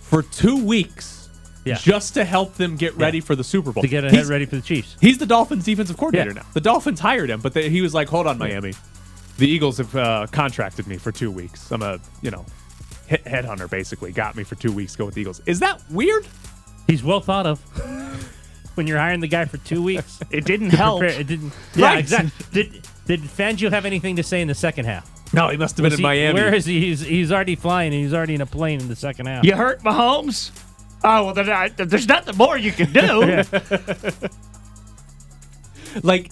for 0.00 0.22
two 0.22 0.62
weeks 0.64 1.28
Yeah. 1.64 1.74
just 1.76 2.14
to 2.14 2.24
help 2.24 2.54
them 2.54 2.76
get 2.76 2.96
ready 2.96 3.20
for 3.20 3.34
the 3.36 3.44
Super 3.44 3.72
Bowl. 3.72 3.82
To 3.82 3.88
get 3.88 4.04
ahead 4.04 4.14
He's- 4.16 4.28
ready 4.28 4.44
for 4.46 4.56
the 4.56 4.62
Chiefs. 4.62 4.96
He's 5.00 5.18
the 5.18 5.26
Dolphins' 5.26 5.64
defensive 5.64 5.96
coordinator 5.96 6.30
Yeah. 6.30 6.34
now. 6.42 6.46
The 6.52 6.60
Dolphins 6.60 7.00
hired 7.00 7.30
him, 7.30 7.40
but 7.40 7.52
they, 7.52 7.68
he 7.70 7.80
was 7.82 7.94
like, 7.94 8.08
"Hold 8.08 8.26
on, 8.26 8.38
Miami. 8.38 8.74
The 9.38 9.48
Eagles 9.48 9.78
have 9.78 9.94
uh, 9.96 10.26
contracted 10.30 10.86
me 10.86 10.96
for 10.96 11.10
two 11.12 11.30
weeks. 11.30 11.70
I'm 11.72 11.82
a, 11.82 11.98
you 12.22 12.30
know, 12.30 12.44
hit, 13.06 13.24
headhunter. 13.24 13.68
Basically, 13.68 14.12
got 14.12 14.36
me 14.36 14.44
for 14.44 14.54
two 14.54 14.72
weeks. 14.72 14.94
Go 14.96 15.06
with 15.06 15.14
the 15.14 15.20
Eagles. 15.22 15.40
Is 15.46 15.58
that 15.60 15.82
weird? 15.90 16.26
He's 16.86 17.02
well 17.02 17.20
thought 17.20 17.46
of. 17.46 17.58
when 18.76 18.86
you're 18.86 18.98
hiring 18.98 19.20
the 19.20 19.26
guy 19.28 19.44
for 19.44 19.56
two 19.58 19.82
weeks, 19.82 20.20
it 20.30 20.44
didn't 20.44 20.70
help. 20.70 21.00
prepare- 21.00 21.20
It 21.20 21.26
didn't. 21.26 21.52
Yeah, 21.74 21.86
Right. 21.86 21.98
exactly. 21.98 22.30
Did 22.52 22.82
Did 23.06 23.20
Fangio 23.22 23.70
have 23.70 23.84
anything 23.86 24.16
to 24.16 24.22
say 24.22 24.40
in 24.40 24.48
the 24.48 24.54
second 24.54 24.84
half? 24.86 25.10
No, 25.34 25.48
he 25.48 25.56
must 25.56 25.76
have 25.76 25.82
been 25.82 25.90
Was 25.90 25.94
in 25.94 25.98
he- 25.98 26.02
Miami. 26.02 26.34
Where 26.40 26.54
is 26.54 26.64
he? 26.64 26.80
He's, 26.80 27.00
he's 27.00 27.32
already 27.32 27.56
flying 27.56 27.92
and 27.92 28.00
he's 28.02 28.14
already 28.14 28.34
in 28.36 28.40
a 28.40 28.46
plane 28.46 28.80
in 28.80 28.86
the 28.88 28.94
second 28.96 29.26
half. 29.26 29.44
You 29.44 29.56
hurt 29.56 29.82
Mahomes? 29.82 30.52
Oh 31.02 31.24
well, 31.26 31.34
then 31.34 31.50
I, 31.50 31.68
there's 31.68 32.06
nothing 32.08 32.36
more 32.36 32.56
you 32.56 32.70
can 32.72 32.92
do. 32.92 33.42
like 36.02 36.30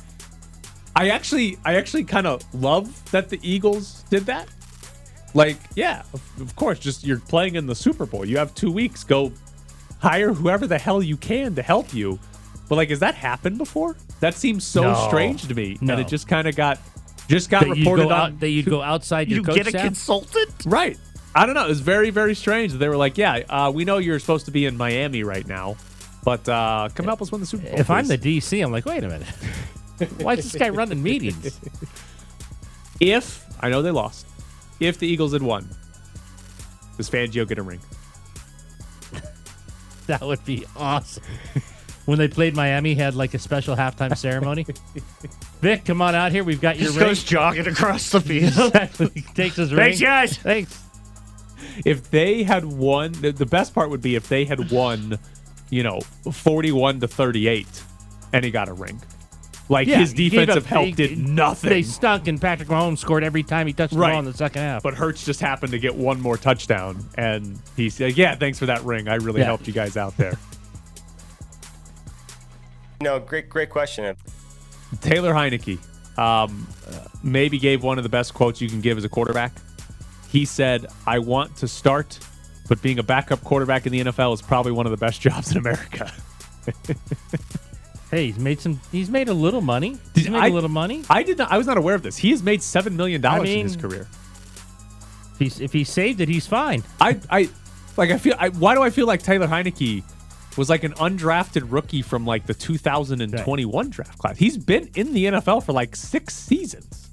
I 0.95 1.09
actually 1.11 1.59
I 1.65 1.77
actually 1.77 2.05
kind 2.05 2.27
of 2.27 2.43
love 2.55 3.11
that 3.13 3.29
the 3.29 3.39
Eagles 3.43 4.05
did 4.11 4.27
that. 4.27 4.49
Like, 5.35 5.57
yeah, 5.75 6.03
of, 6.13 6.21
of 6.41 6.55
course, 6.57 6.79
just 6.79 7.05
you're 7.05 7.19
playing 7.21 7.55
in 7.55 7.67
the 7.67 7.75
Super 7.75 8.05
Bowl. 8.05 8.25
You 8.25 8.37
have 8.37 8.55
2 8.55 8.71
weeks 8.71 9.03
go 9.03 9.33
hire 10.01 10.33
whoever 10.35 10.67
the 10.67 10.79
hell 10.79 11.03
you 11.03 11.17
can 11.17 11.55
to 11.55 11.63
help 11.63 11.95
you. 11.95 12.19
But 12.69 12.77
like 12.77 12.91
has 12.91 13.01
that 13.01 13.15
happened 13.15 13.57
before? 13.59 13.97
That 14.21 14.35
seems 14.35 14.67
so 14.67 14.83
No. 14.83 15.07
strange 15.09 15.47
to 15.49 15.55
me 15.55 15.79
No. 15.81 15.93
and 15.95 16.03
it 16.03 16.09
just 16.09 16.29
kind 16.29 16.47
of 16.47 16.55
got 16.57 16.79
just 17.29 17.49
got 17.51 17.65
that 17.65 17.71
reported 17.71 18.03
go 18.09 18.09
on 18.11 18.33
out, 18.33 18.41
that 18.41 18.49
you'd 18.51 18.67
go 18.67 18.83
outside 18.83 19.29
your 19.29 19.39
you 19.39 19.45
coach 19.45 19.55
get 19.57 19.67
a 19.69 19.71
staff? 19.71 19.85
consultant? 19.85 20.51
Right. 20.67 20.99
I 21.35 21.47
don't 21.47 21.55
know. 21.55 21.65
It 21.65 21.69
was 21.69 21.81
very, 21.81 22.11
very 22.11 22.35
strange. 22.35 22.73
They 22.75 22.89
were 22.89 22.97
like, 22.97 23.17
"Yeah, 23.17 23.37
uh, 23.49 23.71
we 23.75 23.87
know 23.87 23.97
you're 23.97 24.19
supposed 24.19 24.45
to 24.47 24.51
be 24.51 24.67
in 24.67 24.77
Miami 24.77 25.23
right 25.23 25.47
now, 25.47 25.77
but 26.25 26.47
uh, 26.47 26.91
come 26.95 27.07
help 27.07 27.23
us 27.23 27.33
win 27.33 27.41
the 27.41 27.47
Super 27.47 27.71
Bowl." 27.71 27.79
If 27.81 27.89
I'm 27.89 28.07
the. 28.07 28.19
DC, 28.19 28.63
I'm 28.63 28.71
like, 28.71 28.85
wait 28.85 29.03
a 29.03 29.09
minute. 29.09 29.27
Why 30.19 30.35
is 30.35 30.51
this 30.53 30.61
guy 30.61 30.69
running 30.69 31.03
meetings? 31.03 31.59
if 33.01 33.45
I 33.61 33.69
know 33.71 33.83
they 33.83 33.91
lost, 33.91 34.27
if 34.81 34.99
the 34.99 35.07
Eagles 35.07 35.33
had 35.33 35.43
won, 35.43 35.69
does 36.97 37.09
Fangio 37.11 37.47
get 37.47 37.59
a 37.59 37.63
ring? 37.63 37.81
That 40.09 40.21
would 40.23 40.45
be 40.45 40.67
awesome. 40.77 41.23
when 42.07 42.19
they 42.19 42.27
played 42.27 42.57
Miami, 42.57 42.95
had 42.95 43.15
like 43.15 43.35
a 43.35 43.39
special 43.39 43.77
halftime 43.77 44.17
ceremony. 44.17 44.67
Vic, 45.61 45.85
come 45.85 46.03
on 46.03 46.15
out 46.17 46.33
here. 46.33 46.43
We've 46.43 46.61
got 46.61 46.77
your 46.77 46.87
Just 46.87 46.99
ring. 46.99 47.07
goes 47.09 47.23
jogging 47.23 47.69
across 47.69 48.11
the 48.11 48.21
field. 48.21 48.49
exactly. 48.75 49.23
Takes 49.35 49.57
his 49.57 49.73
ring. 49.73 49.79
Thanks, 49.97 50.01
guys. 50.01 50.37
Thanks. 50.39 50.83
If 51.87 52.11
they 52.11 52.43
had 52.43 52.65
won, 52.65 53.13
the, 53.13 53.31
the 53.31 53.47
best 53.47 53.75
part 53.75 53.91
would 53.91 54.03
be 54.03 54.17
if 54.17 54.29
they 54.29 54.45
had 54.45 54.73
won, 54.73 55.19
you 55.71 55.85
know, 55.85 56.01
forty-one 56.33 56.99
to 57.01 57.07
thirty-eight, 57.09 57.83
and 58.33 58.45
he 58.45 58.51
got 58.51 58.69
a 58.69 58.73
ring. 58.73 59.01
Like 59.73 59.89
Yeah, 59.89 60.01
his 60.01 60.13
he 60.13 60.29
defensive 60.29 60.65
up- 60.65 60.69
help 60.69 60.85
he- 60.85 60.93
did 60.93 61.17
nothing. 61.19 61.71
They 61.71 61.83
stunk, 61.83 62.29
and 62.29 62.39
Patrick 62.39 62.69
Mahomes 62.69 62.99
scored 62.99 63.25
every 63.25 63.43
time 63.43 63.67
he 63.67 63.73
touched 63.73 63.95
the 63.95 63.99
Right. 64.01 64.11
ball 64.11 64.19
in 64.19 64.27
the 64.27 64.35
second 64.35 64.61
half. 64.61 64.83
but 64.83 64.93
Hurts 64.93 65.25
just 65.25 65.41
happened 65.41 65.73
to 65.73 65.79
get 65.79 65.95
one 65.95 66.21
more 66.21 66.37
touchdown, 66.37 67.03
and 67.17 67.59
he 67.75 67.89
said, 67.89 68.17
"Yeah, 68.19 68.35
thanks 68.35 68.59
for 68.59 68.67
that 68.67 68.85
ring. 68.85 69.09
I 69.09 69.15
really 69.15 69.41
Yeah. 69.41 69.47
helped 69.47 69.67
you 69.67 69.73
guys 69.73 69.97
out 69.97 70.15
there." 70.19 70.35
No, 73.01 73.19
great, 73.19 73.49
great 73.49 73.69
question. 73.71 74.15
Taylor 75.01 75.33
Heinicke 75.35 75.79
um, 76.19 76.69
uh, 76.87 76.99
maybe 77.25 77.59
gave 77.59 77.83
one 77.83 77.99
of 77.99 78.05
the 78.05 78.11
best 78.11 78.33
quotes 78.35 78.61
you 78.61 78.69
can 78.69 78.81
give 78.81 78.97
as 78.99 79.05
a 79.05 79.09
quarterback. 79.09 79.53
He 80.31 80.45
said, 80.45 80.87
"I 81.07 81.19
want 81.19 81.57
to 81.57 81.67
start, 81.67 82.19
but 82.69 82.81
being 82.83 82.99
a 82.99 83.03
backup 83.03 83.43
quarterback 83.43 83.87
in 83.87 83.93
the 83.93 84.01
NFL 84.05 84.35
is 84.35 84.43
probably 84.43 84.73
one 84.73 84.87
of 84.87 84.91
the 84.93 84.99
best 84.99 85.21
jobs 85.29 85.51
in 85.51 85.57
America." 85.57 86.13
Hey, 88.13 88.27
he's 88.27 88.39
made 88.39 88.61
some. 88.61 88.79
He's 88.93 89.09
made 89.09 89.31
a 89.31 89.35
little 89.35 89.63
money. 89.63 89.97
Did 90.13 90.25
He's 90.25 90.31
made 90.31 90.39
I- 90.39 90.49
a 90.49 90.53
little 90.53 90.69
money. 90.69 91.03
I 91.09 91.23
did 91.23 91.39
not. 91.39 91.51
I 91.51 91.57
was 91.57 91.67
not 91.67 91.79
aware 91.79 91.95
of 91.95 92.03
this. 92.03 92.19
He 92.19 92.31
has 92.31 92.43
made 92.43 92.63
seven 92.63 92.95
million 92.95 93.23
dollars 93.23 93.49
I 93.49 93.53
in 93.53 93.63
his 93.67 93.75
career. 93.75 94.07
If 95.33 95.39
he's 95.39 95.61
if 95.61 95.73
he 95.73 95.83
saved 95.83 96.21
it, 96.21 96.29
he's 96.29 96.47
fine. 96.47 96.85
I, 97.01 97.19
I, 97.31 97.49
like. 97.97 98.11
I 98.11 98.19
feel. 98.19 98.35
I, 98.39 98.51
why 98.51 98.75
do 98.75 98.83
I 98.83 98.91
feel 98.91 99.07
like 99.07 99.23
Taylor 99.23 99.47
Heinicke 99.47 100.05
was 100.59 100.69
like 100.69 100.85
an 100.85 100.93
undrafted 100.93 101.73
rookie 101.73 102.03
from 102.03 102.27
like 102.27 102.45
the 102.47 102.53
2021 102.53 103.89
draft 103.89 104.19
class? 104.19 104.37
He's 104.37 104.59
been 104.59 104.91
in 104.95 105.15
the 105.15 105.25
NFL 105.25 105.65
for 105.65 105.73
like 105.73 105.97
six 105.97 106.35
seasons. 106.35 107.09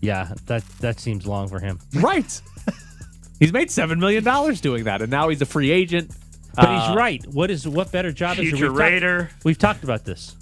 Yeah, 0.00 0.32
that 0.46 0.64
that 0.80 1.00
seems 1.00 1.26
long 1.26 1.48
for 1.48 1.60
him. 1.60 1.78
Right. 1.96 2.40
he's 3.40 3.52
made 3.52 3.70
seven 3.70 4.00
million 4.00 4.24
dollars 4.24 4.62
doing 4.62 4.84
that, 4.84 5.02
and 5.02 5.10
now 5.10 5.28
he's 5.28 5.42
a 5.42 5.46
free 5.46 5.70
agent. 5.70 6.10
But 6.56 6.68
Uh, 6.68 6.86
he's 6.88 6.96
right. 6.96 7.26
What 7.26 7.50
is 7.50 7.66
what 7.66 7.90
better 7.92 8.12
job 8.12 8.38
is 8.38 8.50
Future 8.50 8.70
there? 8.72 8.72
We've 8.72 9.28
talked- 9.28 9.44
we've 9.44 9.58
talked 9.58 9.84
about 9.84 10.04
this. 10.04 10.36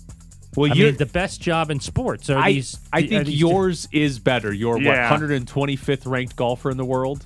Well, 0.55 0.71
I 0.71 0.75
you're, 0.75 0.89
mean, 0.89 0.97
the 0.99 1.07
best 1.07 1.41
job 1.41 1.71
in 1.71 1.81
sports 1.81 2.29
are 2.29 2.37
I, 2.39 2.53
these. 2.53 2.79
I 2.93 3.07
think 3.07 3.27
these- 3.27 3.41
yours 3.41 3.89
is 3.91 4.19
better. 4.19 4.53
You're 4.53 4.79
Yeah. 4.79 5.11
what 5.11 5.21
125th 5.21 6.05
ranked 6.07 6.37
golfer 6.37 6.71
in 6.71 6.77
the 6.77 6.85
world. 6.85 7.25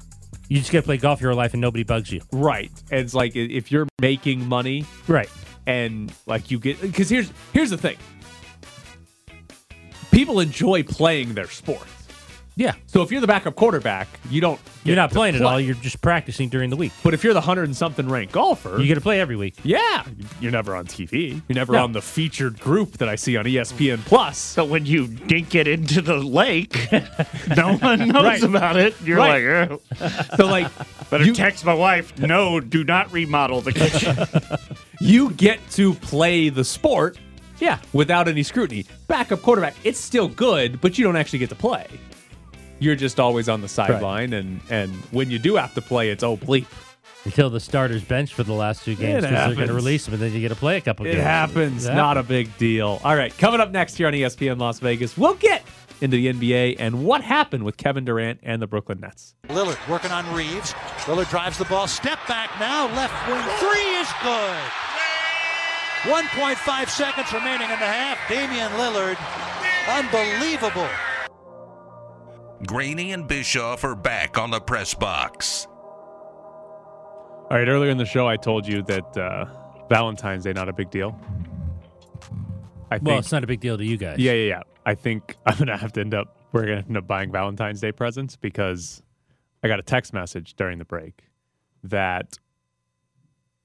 You 0.49 0.59
just 0.59 0.71
get 0.71 0.83
to 0.83 0.85
play 0.87 0.97
golf 0.97 1.21
your 1.21 1.35
life 1.35 1.52
and 1.55 1.61
nobody 1.61 1.83
bugs 1.83 2.12
you. 2.12 2.21
Right. 2.33 2.71
And 2.93 3.00
it's 3.00 3.14
like 3.14 3.35
if 3.35 3.73
you're 3.73 3.88
making 4.00 4.47
money 4.49 4.85
Right. 5.09 5.28
and 5.66 6.12
like 6.26 6.52
you 6.52 6.61
get 6.61 6.81
because 6.81 7.09
here's 7.09 7.33
here's 7.52 7.71
the 7.71 7.78
thing. 7.78 7.97
People 10.12 10.38
enjoy 10.40 10.83
playing 10.85 11.35
their 11.35 11.49
sport. 11.49 11.87
Yeah. 12.59 12.73
So 12.87 13.03
if 13.03 13.11
you're 13.13 13.21
the 13.21 13.27
backup 13.27 13.55
quarterback, 13.55 14.09
you 14.31 14.41
don't. 14.41 14.59
You're 14.83 14.97
not 14.97 15.11
to 15.11 15.15
playing 15.15 15.35
at 15.37 15.43
all. 15.43 15.61
You're 15.61 15.75
just 15.75 16.01
practicing 16.01 16.49
during 16.49 16.71
the 16.71 16.77
week. 16.77 16.93
But 17.03 17.13
if 17.13 17.23
you're 17.23 17.35
the 17.35 17.41
hundred 17.43 17.65
and 17.65 17.77
something 17.77 18.09
ranked 18.09 18.33
golfer, 18.33 18.79
You 18.81 18.87
get 18.87 18.95
to 18.95 19.01
play 19.03 19.21
every 19.21 19.37
week. 19.37 19.57
yeah, 19.63 20.05
you're 20.41 20.53
never 20.53 20.75
on 20.75 20.87
TV. 20.87 21.43
You're 21.49 21.55
never 21.55 21.75
No. 21.75 21.85
on 21.85 21.93
the 21.93 22.01
featured 22.01 22.59
group 22.59 22.93
that 22.99 23.11
I 23.11 23.17
see 23.17 23.37
on 23.37 23.45
ESPN 23.45 23.99
Plus. 24.07 24.39
So 24.39 24.65
when 24.65 24.87
you 24.87 25.07
dink 25.07 25.55
it 25.55 25.69
into 25.69 26.01
the 26.01 26.17
lake, 26.17 26.89
no 27.57 27.77
one 27.77 28.09
knows 28.09 28.25
Right. 28.25 28.43
about 28.43 28.77
it. 28.79 28.95
You're 29.05 29.19
Right. 29.19 29.69
like, 29.71 29.81
oh, 30.01 30.09
So 30.39 30.47
like, 30.47 30.69
better 31.11 31.25
you, 31.25 31.35
text 31.35 31.63
my 31.67 31.75
wife. 31.75 32.19
No, 32.19 32.59
do 32.61 32.85
not 32.85 33.13
remodel 33.13 33.61
the 33.61 33.73
kitchen. 33.75 34.17
you 35.01 35.31
get 35.33 35.61
to 35.73 35.93
play 35.93 36.49
the 36.49 36.65
sport 36.65 37.19
Yeah. 37.59 37.81
without 37.93 38.29
any 38.29 38.43
scrutiny. 38.43 38.87
Backup 39.09 39.43
quarterback, 39.43 39.75
it's 39.85 40.01
still 40.01 40.29
good, 40.29 40.81
but 40.81 40.97
you 40.97 41.05
don't 41.05 41.17
actually 41.17 41.41
get 41.41 41.51
to 41.51 41.55
play. 41.55 41.87
You're 42.78 42.97
just 42.97 43.18
always 43.18 43.49
on 43.49 43.61
the 43.61 43.68
sideline, 43.68 44.33
and 44.33 44.61
and 44.71 44.92
when 45.11 45.30
you 45.30 45.38
do 45.38 45.56
have 45.56 45.75
to 45.75 45.83
play, 45.83 46.11
it's 46.11 46.23
oh 46.23 46.37
bleep. 46.37 46.66
Until 47.25 47.50
the 47.50 47.59
starters 47.59 48.04
bench 48.04 48.35
for 48.35 48.45
the 48.45 48.52
last 48.52 48.85
two 48.85 48.95
games 48.95 49.25
because 49.25 49.47
they're 49.47 49.56
going 49.56 49.66
to 49.66 49.75
release 49.75 50.06
him 50.06 50.14
and 50.14 50.23
then 50.23 50.33
you 50.33 50.38
get 50.38 50.50
to 50.50 50.54
play 50.54 50.76
a 50.76 50.80
couple 50.80 51.04
games. 51.04 51.14
It 51.14 51.18
games. 51.18 51.26
happens. 51.26 51.87
It 51.87 51.95
Not 51.95 52.16
a 52.16 52.23
big 52.23 52.56
deal. 52.56 53.00
All 53.02 53.16
right, 53.16 53.37
coming 53.37 53.59
up 53.59 53.73
next 53.73 53.97
here 53.97 54.06
on 54.06 54.12
ESPN 54.12 54.61
Las 54.61 54.78
Vegas, 54.78 55.18
we'll 55.18 55.35
get 55.35 55.64
into 56.00 56.16
the 56.16 56.33
NBA 56.33 56.76
and 56.78 57.04
what 57.04 57.23
happened 57.23 57.64
with 57.64 57.76
Kevin 57.76 58.04
Durant 58.04 58.38
and 58.45 58.62
the 58.62 58.68
Brooklyn 58.68 59.00
Nets. 59.00 59.35
Lillard 59.49 59.78
working 59.88 60.12
on 60.12 60.33
Reaves. 60.35 60.73
Lillard 61.06 61.28
drives 61.30 61.59
the 61.59 61.64
ball. 61.64 61.88
Step 61.88 62.18
back 62.28 62.50
now. 62.61 62.87
Left 62.95 63.28
wing 63.28 63.42
three 63.59 63.97
is 63.97 64.09
good. 64.23 64.62
1.5 66.06 66.88
seconds 66.88 67.33
remaining 67.33 67.71
in 67.71 67.80
the 67.80 67.90
half. 67.90 68.18
Damian 68.28 68.71
Lillard. 68.73 69.18
Unbelievable. 69.88 70.88
Graney 72.65 73.13
and 73.13 73.27
Bischoff 73.29 73.85
are 73.85 73.95
back 73.95 74.39
on 74.39 74.51
the 74.51 74.61
press 74.61 74.95
box. 74.95 75.67
All 77.49 77.57
right, 77.57 77.69
earlier 77.69 77.91
in 77.91 77.99
the 77.99 78.07
show, 78.07 78.27
I 78.27 78.37
told 78.37 78.67
you 78.67 78.83
that 78.85 79.17
uh, 79.17 79.47
Valentine's 79.89 80.45
Day 80.45 80.53
not 80.53 80.69
a 80.69 80.73
big 80.73 80.91
deal. 80.91 81.19
I 82.91 82.99
think. 82.99 83.09
Well, 83.09 83.19
it's 83.19 83.33
not 83.33 83.45
a 83.45 83.47
big 83.47 83.61
deal 83.61 83.77
to 83.77 83.85
you 83.85 83.97
guys. 83.97 84.19
yeah, 84.19 84.33
yeah, 84.33 84.49
yeah. 84.49 84.61
I 84.85 84.95
think 84.95 85.37
I'm 85.47 85.59
gonna 85.59 85.77
have 85.77 85.93
to 85.93 86.01
end 86.01 86.15
up. 86.15 86.37
We're 86.53 86.63
gonna 86.67 86.85
end 86.89 86.97
up 86.97 87.07
buying 87.07 87.31
Valentine's 87.31 87.81
Day 87.81 87.93
presents 87.93 88.37
because 88.37 89.03
I 89.63 89.69
got 89.69 89.79
a 89.79 89.83
text 89.83 90.13
message 90.13 90.55
during 90.55 90.79
the 90.79 90.85
break 90.85 91.25
that 91.85 92.39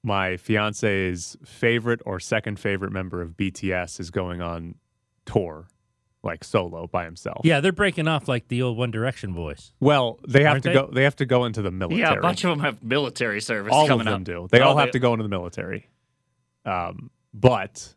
my 0.04 0.36
fiance's 0.36 1.36
favorite 1.44 2.00
or 2.04 2.20
second 2.20 2.58
favorite 2.58 2.92
member 2.92 3.22
of 3.22 3.36
BTS 3.36 4.00
is 4.00 4.10
going 4.10 4.40
on 4.40 4.74
tour, 5.24 5.68
like 6.24 6.44
solo 6.44 6.86
by 6.86 7.04
himself. 7.04 7.40
Yeah, 7.44 7.60
they're 7.60 7.72
breaking 7.72 8.06
off 8.08 8.28
like 8.28 8.48
the 8.48 8.62
old 8.62 8.76
One 8.78 8.90
Direction 8.90 9.32
boys. 9.32 9.72
Well, 9.80 10.20
they 10.28 10.42
have 10.44 10.52
Aren't 10.52 10.62
to 10.64 10.68
they? 10.68 10.74
go. 10.74 10.90
They 10.92 11.02
have 11.04 11.16
to 11.16 11.26
go 11.26 11.44
into 11.44 11.62
the 11.62 11.70
military. 11.70 12.00
yeah, 12.00 12.12
a 12.14 12.20
bunch 12.20 12.44
of 12.44 12.50
them 12.50 12.60
have 12.60 12.82
military 12.82 13.40
service 13.40 13.72
all 13.72 13.82
of 13.82 13.88
coming 13.88 14.04
them 14.06 14.14
up. 14.20 14.24
do. 14.24 14.48
They 14.50 14.60
Oh, 14.60 14.68
all 14.68 14.76
have 14.76 14.88
they- 14.88 14.92
to 14.92 14.98
go 15.00 15.12
into 15.14 15.24
the 15.24 15.28
military. 15.28 15.88
Um, 16.64 17.10
but 17.34 17.94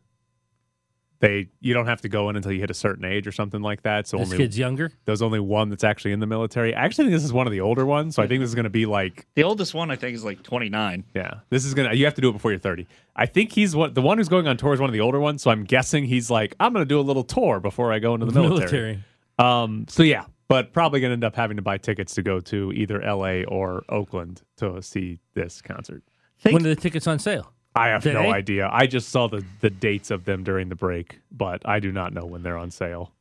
they 1.26 1.48
you 1.60 1.74
don't 1.74 1.86
have 1.86 2.00
to 2.02 2.08
go 2.08 2.28
in 2.30 2.36
until 2.36 2.52
you 2.52 2.60
hit 2.60 2.70
a 2.70 2.74
certain 2.74 3.04
age 3.04 3.26
or 3.26 3.32
something 3.32 3.60
like 3.62 3.82
that. 3.82 4.06
So 4.06 4.16
This 4.18 4.26
only 4.28 4.36
kid's 4.38 4.58
younger. 4.58 4.92
there's 5.04 5.22
only 5.22 5.40
one 5.40 5.68
that's 5.70 5.84
actually 5.84 6.12
in 6.12 6.20
the 6.20 6.26
military. 6.26 6.74
I 6.74 6.84
actually 6.84 7.04
think 7.06 7.14
this 7.16 7.24
is 7.24 7.32
one 7.32 7.46
of 7.46 7.52
the 7.52 7.60
older 7.60 7.84
ones. 7.84 8.14
So 8.14 8.22
I 8.22 8.26
think 8.26 8.40
this 8.40 8.48
is 8.48 8.54
going 8.54 8.64
to 8.64 8.70
be 8.70 8.86
like 8.86 9.26
The 9.34 9.42
oldest 9.42 9.74
one, 9.74 9.90
I 9.90 9.96
think, 9.96 10.14
is 10.14 10.24
like 10.24 10.42
29. 10.42 11.04
yeah, 11.14 11.34
this 11.50 11.64
is 11.64 11.74
gonna 11.74 11.94
you 11.94 12.04
have 12.04 12.14
to 12.14 12.20
do 12.20 12.28
it 12.28 12.32
before 12.32 12.50
you're 12.52 12.60
30. 12.60 12.86
I 13.16 13.26
think 13.26 13.52
he's 13.52 13.74
what 13.74 13.94
the 13.94 14.02
one 14.02 14.18
who's 14.18 14.28
going 14.28 14.46
on 14.46 14.56
tour 14.56 14.72
is 14.74 14.80
one 14.80 14.88
of 14.90 14.94
the 14.94 15.00
older 15.00 15.20
ones. 15.20 15.42
So 15.42 15.50
I'm 15.50 15.64
guessing 15.64 16.04
he's 16.04 16.30
like 16.30 16.54
I'm 16.60 16.72
going 16.72 16.84
to 16.84 16.88
do 16.88 17.00
a 17.00 17.02
little 17.02 17.24
tour 17.24 17.60
before 17.60 17.92
I 17.92 17.98
go 17.98 18.14
into 18.14 18.26
the 18.26 18.40
military. 18.40 19.02
Um, 19.38 19.86
so 19.88 20.02
yeah, 20.02 20.24
but 20.48 20.72
probably 20.72 21.00
going 21.00 21.10
to 21.10 21.14
end 21.14 21.24
up 21.24 21.34
having 21.36 21.56
to 21.56 21.62
buy 21.62 21.78
tickets 21.78 22.14
to 22.14 22.22
go 22.22 22.40
to 22.40 22.72
either 22.72 23.02
L.A. 23.02 23.44
or 23.44 23.84
Oakland 23.88 24.42
to 24.58 24.80
see 24.82 25.18
this 25.34 25.60
concert. 25.60 26.02
When 26.42 26.56
are 26.56 26.68
the 26.68 26.76
tickets 26.76 27.06
on 27.06 27.18
sale? 27.18 27.52
I 27.76 27.88
have 27.88 28.04
no 28.04 28.12
Today? 28.12 28.30
idea. 28.30 28.70
I 28.72 28.86
just 28.86 29.10
saw 29.10 29.28
the 29.28 29.44
the 29.60 29.70
dates 29.70 30.10
of 30.10 30.24
them 30.24 30.44
during 30.44 30.68
the 30.68 30.76
break, 30.76 31.20
but 31.30 31.62
I 31.68 31.80
do 31.80 31.92
not 31.92 32.12
know 32.12 32.24
when 32.24 32.42
they're 32.42 32.56
on 32.56 32.70
sale. 32.70 33.12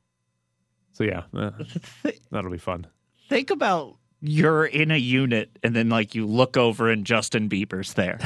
So 0.94 1.04
yeah, 1.04 1.24
eh, 1.38 2.12
that'll 2.32 2.52
be 2.52 2.58
fun. 2.58 2.88
Think 3.28 3.50
about 3.50 3.98
you're 4.22 4.66
in 4.66 4.92
a 4.92 4.98
unit 4.98 5.58
and 5.62 5.76
then 5.76 5.90
like 5.90 6.16
you 6.16 6.26
look 6.26 6.58
over 6.58 6.90
and 6.90 7.06
Justin 7.06 7.50
Bieber's 7.50 7.94
there. 7.94 8.20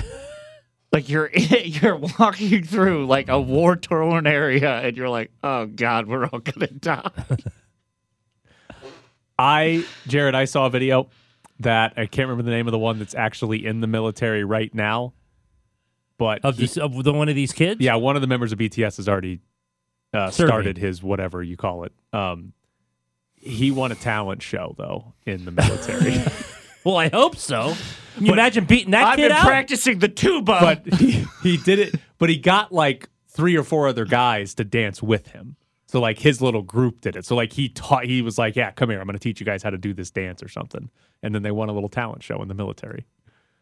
like 0.94 1.10
you're 1.10 1.32
you're 1.34 1.98
walking 2.20 2.64
through 2.64 3.08
like 3.08 3.28
a 3.30 3.42
war 3.42 3.76
torn 3.76 4.28
area 4.28 4.80
and 4.82 4.96
you're 4.96 5.10
like, 5.10 5.32
oh 5.44 5.66
god, 5.66 6.08
we're 6.08 6.28
all 6.28 6.40
gonna 6.40 6.68
die. 6.68 7.10
I 9.40 9.84
Jared, 10.08 10.36
I 10.36 10.46
saw 10.46 10.68
a 10.68 10.70
video 10.70 11.10
that 11.62 11.94
I 11.98 12.06
can't 12.06 12.30
remember 12.30 12.44
the 12.44 12.56
name 12.56 12.68
of 12.68 12.72
the 12.72 12.80
one 12.80 13.00
that's 13.00 13.16
actually 13.16 13.66
in 13.66 13.82
the 13.82 13.88
military 13.88 14.44
right 14.44 14.74
now, 14.74 15.14
but 16.20 16.46
Of 16.46 16.58
he- 16.58 16.62
this 16.68 16.78
of 16.78 17.04
the 17.04 17.12
one 17.14 17.30
of 17.30 17.36
these 17.36 17.52
kids? 17.52 17.82
yeah, 17.82 17.96
one 17.96 18.16
of 18.16 18.22
the 18.22 18.28
members 18.28 18.52
of 18.52 18.60
BTS 18.60 18.98
has 18.98 19.10
already 19.10 19.40
uh, 20.14 20.30
started 20.30 20.78
his 20.78 21.02
whatever 21.02 21.42
you 21.42 21.58
call 21.58 21.84
it. 21.86 21.94
Um, 22.14 22.54
he 23.36 23.72
won 23.72 23.92
a 23.92 23.96
talent 23.96 24.42
show 24.44 24.76
though 24.78 25.14
in 25.26 25.46
the 25.46 25.52
military. 25.52 26.22
Well, 26.86 26.96
I 26.96 27.10
hope 27.10 27.36
so. 27.36 27.76
Can 28.16 28.26
you 28.26 28.32
imagine 28.32 28.64
beating 28.64 28.92
that 28.92 29.04
I've 29.06 29.16
kid 29.18 29.24
been 29.24 29.32
out? 29.34 29.46
practicing 29.46 30.00
the 30.00 30.08
tuba. 30.08 30.60
but 30.86 30.94
he, 31.00 31.26
he 31.44 31.58
did 31.58 31.78
it 31.78 31.96
but 32.18 32.30
he 32.30 32.38
got 32.38 32.72
like 32.72 33.10
three 33.28 33.58
or 33.58 33.64
four 33.64 33.90
other 33.90 34.06
guys 34.06 34.54
to 34.56 34.64
dance 34.64 35.04
with 35.04 35.28
him 35.28 35.58
so 35.88 36.00
like 36.00 36.20
his 36.20 36.42
little 36.42 36.62
group 36.62 37.02
did 37.02 37.18
it 37.18 37.26
so 37.26 37.36
like 37.36 37.52
he 37.52 37.68
taught 37.68 38.06
he 38.06 38.22
was 38.22 38.38
like 38.38 38.56
yeah 38.56 38.72
come 38.72 38.90
here 38.90 39.00
i'm 39.02 39.06
going 39.06 39.14
to 39.14 39.20
teach 39.20 39.42
you 39.42 39.46
guys 39.46 39.62
how 39.62 39.70
to 39.70 39.78
do 39.78 39.94
this 39.94 40.10
dance 40.10 40.42
or 40.42 40.48
something 40.48 40.90
and 41.22 41.36
then 41.36 41.44
they 41.44 41.52
won 41.52 41.68
a 41.68 41.74
little 41.74 41.90
talent 41.90 42.24
show 42.24 42.42
in 42.42 42.48
the 42.48 42.54
military 42.56 43.06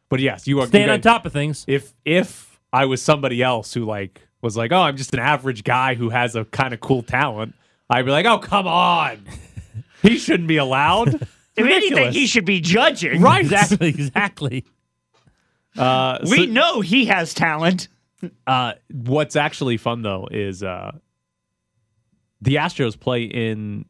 but 0.09 0.19
yes 0.19 0.47
you 0.47 0.59
are 0.61 0.67
Staying 0.67 0.89
on 0.89 1.01
top 1.01 1.25
of 1.25 1.33
things. 1.33 1.65
if 1.67 1.93
if 2.05 2.59
i 2.73 2.85
was 2.85 3.01
somebody 3.01 3.41
else 3.41 3.73
who 3.73 3.85
like 3.85 4.21
was 4.41 4.55
like 4.57 4.71
oh 4.71 4.81
i'm 4.81 4.97
just 4.97 5.13
an 5.13 5.19
average 5.19 5.63
guy 5.63 5.95
who 5.95 6.09
has 6.09 6.35
a 6.35 6.45
kind 6.45 6.73
of 6.73 6.79
cool 6.79 7.01
talent 7.03 7.53
i'd 7.89 8.05
be 8.05 8.11
like 8.11 8.25
oh 8.25 8.37
come 8.39 8.67
on 8.67 9.21
he 10.01 10.17
shouldn't 10.17 10.47
be 10.47 10.57
allowed 10.57 11.27
if 11.59 11.65
anything, 11.65 12.11
he 12.11 12.27
should 12.27 12.45
be 12.45 12.59
judging. 12.61 13.19
right 13.19 13.41
Exactly, 13.43 13.87
exactly. 13.89 14.63
uh, 15.75 16.19
We 16.29 16.45
so- 16.45 16.51
know 16.53 16.81
he 16.81 17.05
has 17.05 17.33
talent. 17.33 17.87
Uh, 18.45 18.73
what's 18.91 19.35
actually 19.35 19.77
fun 19.77 20.03
though 20.03 20.27
is 20.29 20.61
uh, 20.61 20.91
the 22.41 22.55
Astros 22.57 22.99
play 22.99 23.23
in 23.23 23.85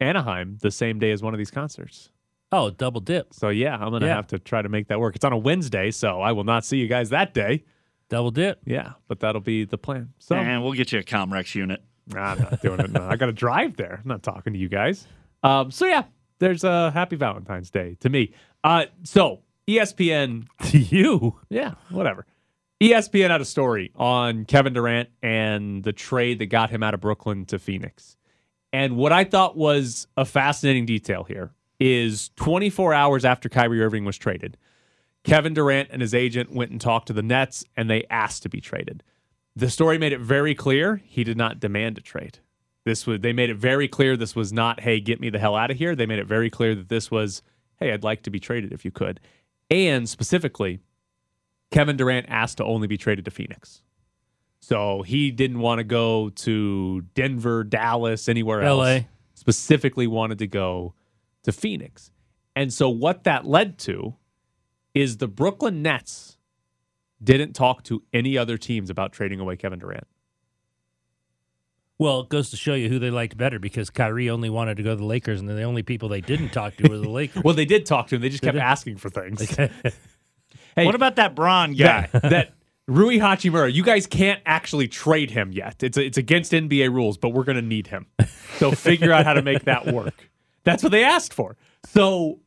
Anaheim 0.00 0.58
the 0.62 0.72
same 0.72 0.98
day 0.98 1.12
as 1.12 1.22
one 1.22 1.32
of 1.32 1.38
these 1.38 1.50
concerts. 1.52 2.10
Oh, 2.52 2.70
double 2.70 3.00
dip. 3.00 3.34
So 3.34 3.48
yeah, 3.48 3.74
I'm 3.74 3.90
gonna 3.90 4.06
Yeah. 4.06 4.14
have 4.16 4.28
to 4.28 4.38
try 4.38 4.62
to 4.62 4.68
make 4.68 4.88
that 4.88 5.00
work. 5.00 5.16
It's 5.16 5.24
on 5.24 5.32
a 5.32 5.38
Wednesday, 5.38 5.90
so 5.90 6.20
I 6.20 6.32
will 6.32 6.44
not 6.44 6.64
see 6.64 6.78
you 6.78 6.86
guys 6.88 7.10
that 7.10 7.34
day. 7.34 7.64
Double 8.08 8.30
dip. 8.30 8.60
Yeah, 8.64 8.92
but 9.08 9.20
that'll 9.20 9.40
be 9.40 9.64
the 9.64 9.78
plan. 9.78 10.10
So 10.18 10.36
And 10.36 10.62
we'll 10.62 10.72
get 10.74 10.92
you 10.92 11.00
a 11.00 11.02
Comrex 11.02 11.54
unit. 11.54 11.82
Nah, 12.06 12.20
I'm 12.32 12.38
not 12.38 12.62
doing 12.62 12.78
it. 12.80 12.90
No. 12.92 13.02
I 13.02 13.16
got 13.16 13.26
to 13.26 13.32
drive 13.32 13.76
there. 13.76 14.00
I'm 14.02 14.08
not 14.08 14.22
talking 14.22 14.52
to 14.52 14.58
you 14.58 14.68
guys. 14.68 15.08
Um, 15.42 15.72
so 15.72 15.86
yeah, 15.86 16.04
there's 16.38 16.62
a 16.62 16.92
happy 16.92 17.16
Valentine's 17.16 17.68
Day 17.68 17.96
to 18.00 18.08
me. 18.08 18.32
Uh, 18.62 18.86
so 19.02 19.40
ESPN 19.66 20.46
To 20.70 20.78
you. 20.78 21.40
Yeah, 21.50 21.74
whatever. 21.90 22.26
ESPN 22.80 23.30
had 23.30 23.40
a 23.40 23.44
story 23.44 23.90
on 23.96 24.44
Kevin 24.44 24.72
Durant 24.72 25.08
and 25.22 25.82
the 25.82 25.92
trade 25.92 26.38
that 26.38 26.46
got 26.46 26.70
him 26.70 26.82
out 26.84 26.94
of 26.94 27.00
Brooklyn 27.00 27.44
to 27.46 27.58
Phoenix. 27.58 28.16
And 28.72 28.96
what 28.96 29.12
I 29.12 29.24
thought 29.24 29.56
was 29.56 30.06
a 30.16 30.24
fascinating 30.24 30.86
detail 30.86 31.24
here 31.24 31.52
is 31.78 32.30
24 32.36 32.94
hours 32.94 33.24
after 33.24 33.48
Kyrie 33.48 33.82
Irving 33.82 34.04
was 34.04 34.16
traded, 34.16 34.56
Kevin 35.24 35.54
Durant 35.54 35.88
and 35.90 36.00
his 36.00 36.14
agent 36.14 36.52
went 36.52 36.70
and 36.70 36.80
talked 36.80 37.08
to 37.08 37.12
the 37.12 37.22
Nets 37.22 37.64
and 37.76 37.90
they 37.90 38.04
asked 38.08 38.42
to 38.44 38.48
be 38.48 38.60
traded. 38.60 39.02
The 39.56 39.70
story 39.70 39.98
made 39.98 40.12
it 40.12 40.20
very 40.20 40.54
clear 40.54 41.02
he 41.04 41.24
did 41.24 41.36
not 41.36 41.60
demand 41.60 41.98
a 41.98 42.00
trade. 42.00 42.38
This 42.84 43.06
was 43.06 43.20
they 43.20 43.32
made 43.32 43.50
it 43.50 43.56
very 43.56 43.88
clear 43.88 44.16
this 44.16 44.36
was 44.36 44.52
not, 44.52 44.80
hey, 44.80 45.00
get 45.00 45.20
me 45.20 45.28
the 45.28 45.40
hell 45.40 45.56
out 45.56 45.72
of 45.72 45.76
here. 45.76 45.96
They 45.96 46.06
made 46.06 46.20
it 46.20 46.26
very 46.26 46.48
clear 46.48 46.74
that 46.76 46.88
this 46.88 47.10
was, 47.10 47.42
hey, 47.80 47.92
I'd 47.92 48.04
like 48.04 48.22
to 48.22 48.30
be 48.30 48.38
traded 48.38 48.72
if 48.72 48.84
you 48.84 48.92
could. 48.92 49.18
And 49.68 50.08
specifically, 50.08 50.78
Kevin 51.72 51.96
Durant 51.96 52.26
asked 52.28 52.58
to 52.58 52.64
only 52.64 52.86
be 52.86 52.96
traded 52.96 53.24
to 53.24 53.30
Phoenix. 53.32 53.82
So 54.60 55.02
he 55.02 55.32
didn't 55.32 55.58
want 55.58 55.80
to 55.80 55.84
go 55.84 56.30
to 56.30 57.02
Denver, 57.14 57.64
Dallas, 57.64 58.28
anywhere 58.28 58.62
else. 58.62 58.78
LA. 58.78 58.98
Specifically 59.34 60.06
wanted 60.06 60.38
to 60.38 60.46
go 60.46 60.94
to 61.46 61.52
Phoenix. 61.52 62.10
And 62.54 62.72
so 62.72 62.88
what 62.88 63.24
that 63.24 63.46
led 63.46 63.78
to 63.80 64.14
is 64.94 65.16
the 65.16 65.28
Brooklyn 65.28 65.82
Nets 65.82 66.36
didn't 67.22 67.54
talk 67.54 67.82
to 67.84 68.02
any 68.12 68.36
other 68.38 68.58
teams 68.58 68.90
about 68.90 69.12
trading 69.12 69.40
away 69.40 69.56
Kevin 69.56 69.78
Durant. 69.78 70.06
Well, 71.98 72.20
it 72.20 72.28
goes 72.28 72.50
to 72.50 72.56
show 72.56 72.74
you 72.74 72.90
who 72.90 72.98
they 72.98 73.10
liked 73.10 73.36
better 73.38 73.58
because 73.58 73.88
Kyrie 73.88 74.28
only 74.28 74.50
wanted 74.50 74.76
to 74.76 74.82
go 74.82 74.90
to 74.90 74.96
the 74.96 75.04
Lakers, 75.04 75.40
and 75.40 75.48
the 75.48 75.62
only 75.62 75.82
people 75.82 76.10
they 76.10 76.20
didn't 76.20 76.50
talk 76.50 76.76
to 76.76 76.88
were 76.90 76.98
the 76.98 77.08
Lakers. 77.08 77.42
Well, 77.42 77.54
they 77.54 77.64
did 77.64 77.86
talk 77.86 78.08
to 78.08 78.16
him. 78.16 78.20
They 78.20 78.28
just 78.28 78.42
kept 78.42 78.54
they? 78.54 78.60
asking 78.60 78.98
for 78.98 79.08
things. 79.10 79.56
Hey, 80.76 80.84
What 80.84 80.94
about 80.94 81.16
that 81.16 81.34
Braun 81.34 81.72
guy? 81.72 82.06
that, 82.12 82.22
that 82.30 82.52
Rui 82.86 83.16
Hachimura, 83.16 83.72
you 83.72 83.82
guys 83.82 84.06
can't 84.06 84.42
actually 84.44 84.88
trade 84.88 85.30
him 85.30 85.50
yet. 85.50 85.82
It's 85.82 85.96
it's 85.96 86.18
against 86.18 86.52
NBA 86.52 86.92
rules, 86.92 87.16
but 87.16 87.30
we're 87.30 87.44
going 87.44 87.56
to 87.56 87.62
need 87.62 87.86
him. 87.86 88.04
So 88.58 88.72
figure 88.72 89.10
out 89.10 89.24
how 89.24 89.32
to 89.32 89.40
make 89.40 89.64
that 89.64 89.86
work. 89.86 90.12
That's 90.66 90.82
what 90.82 90.92
they 90.92 91.04
asked 91.04 91.32
for. 91.32 91.56
So 91.86 92.40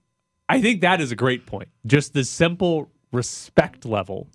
I 0.49 0.61
think 0.61 0.81
that 0.81 0.99
is 0.99 1.11
a 1.11 1.15
great 1.15 1.47
point. 1.47 1.69
Just 1.87 2.13
the 2.13 2.25
simple 2.25 2.91
respect 3.11 3.85
level. 3.85 4.27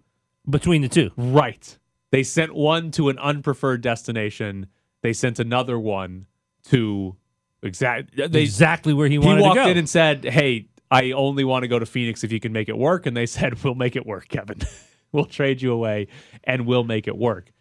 Between 0.49 0.83
the 0.83 0.89
two. 0.89 1.11
Right. 1.17 1.79
They 2.11 2.23
sent 2.23 2.55
one 2.55 2.91
to 2.93 3.11
an 3.11 3.19
unpreferred 3.19 3.83
destination. 3.83 4.67
They 5.03 5.13
sent 5.13 5.39
another 5.39 5.79
one 5.79 6.27
to 6.71 7.17
exact. 7.63 8.17
They 8.17 8.43
exactly 8.43 8.95
where 8.95 9.07
he 9.07 9.15
he 9.15 9.19
wanted 9.19 9.43
walked 9.43 9.55
to 9.55 9.61
go. 9.61 9.63
He 9.63 9.69
walked 9.69 9.71
in 9.73 9.79
and 9.79 9.89
said, 9.89 10.25
"Hey, 10.25 10.69
I 10.91 11.13
only 11.13 11.45
want 11.45 11.65
to 11.65 11.69
go 11.69 11.79
to 11.79 11.87
Phoenix 11.87 12.25
if 12.25 12.33
you 12.33 12.41
can 12.41 12.53
make 12.53 12.69
it 12.69 12.79
work." 12.79 13.07
And 13.07 13.17
they 13.17 13.27
said, 13.27 13.63
"We'll 13.63 13.75
make 13.75 13.97
it 13.97 14.07
work, 14.07 14.29
Kevin. 14.29 14.61
we'll 15.13 15.25
trade 15.27 15.61
you 15.61 15.73
away, 15.73 16.09
and 16.45 16.67
we'll 16.67 16.85
make 16.85 17.07
it 17.07 17.17
work." 17.17 17.53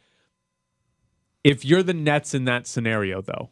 If 1.44 1.66
you're 1.66 1.84
the 1.84 1.94
Nets 1.94 2.34
in 2.34 2.46
that 2.46 2.68
scenario, 2.68 3.22
though, 3.22 3.50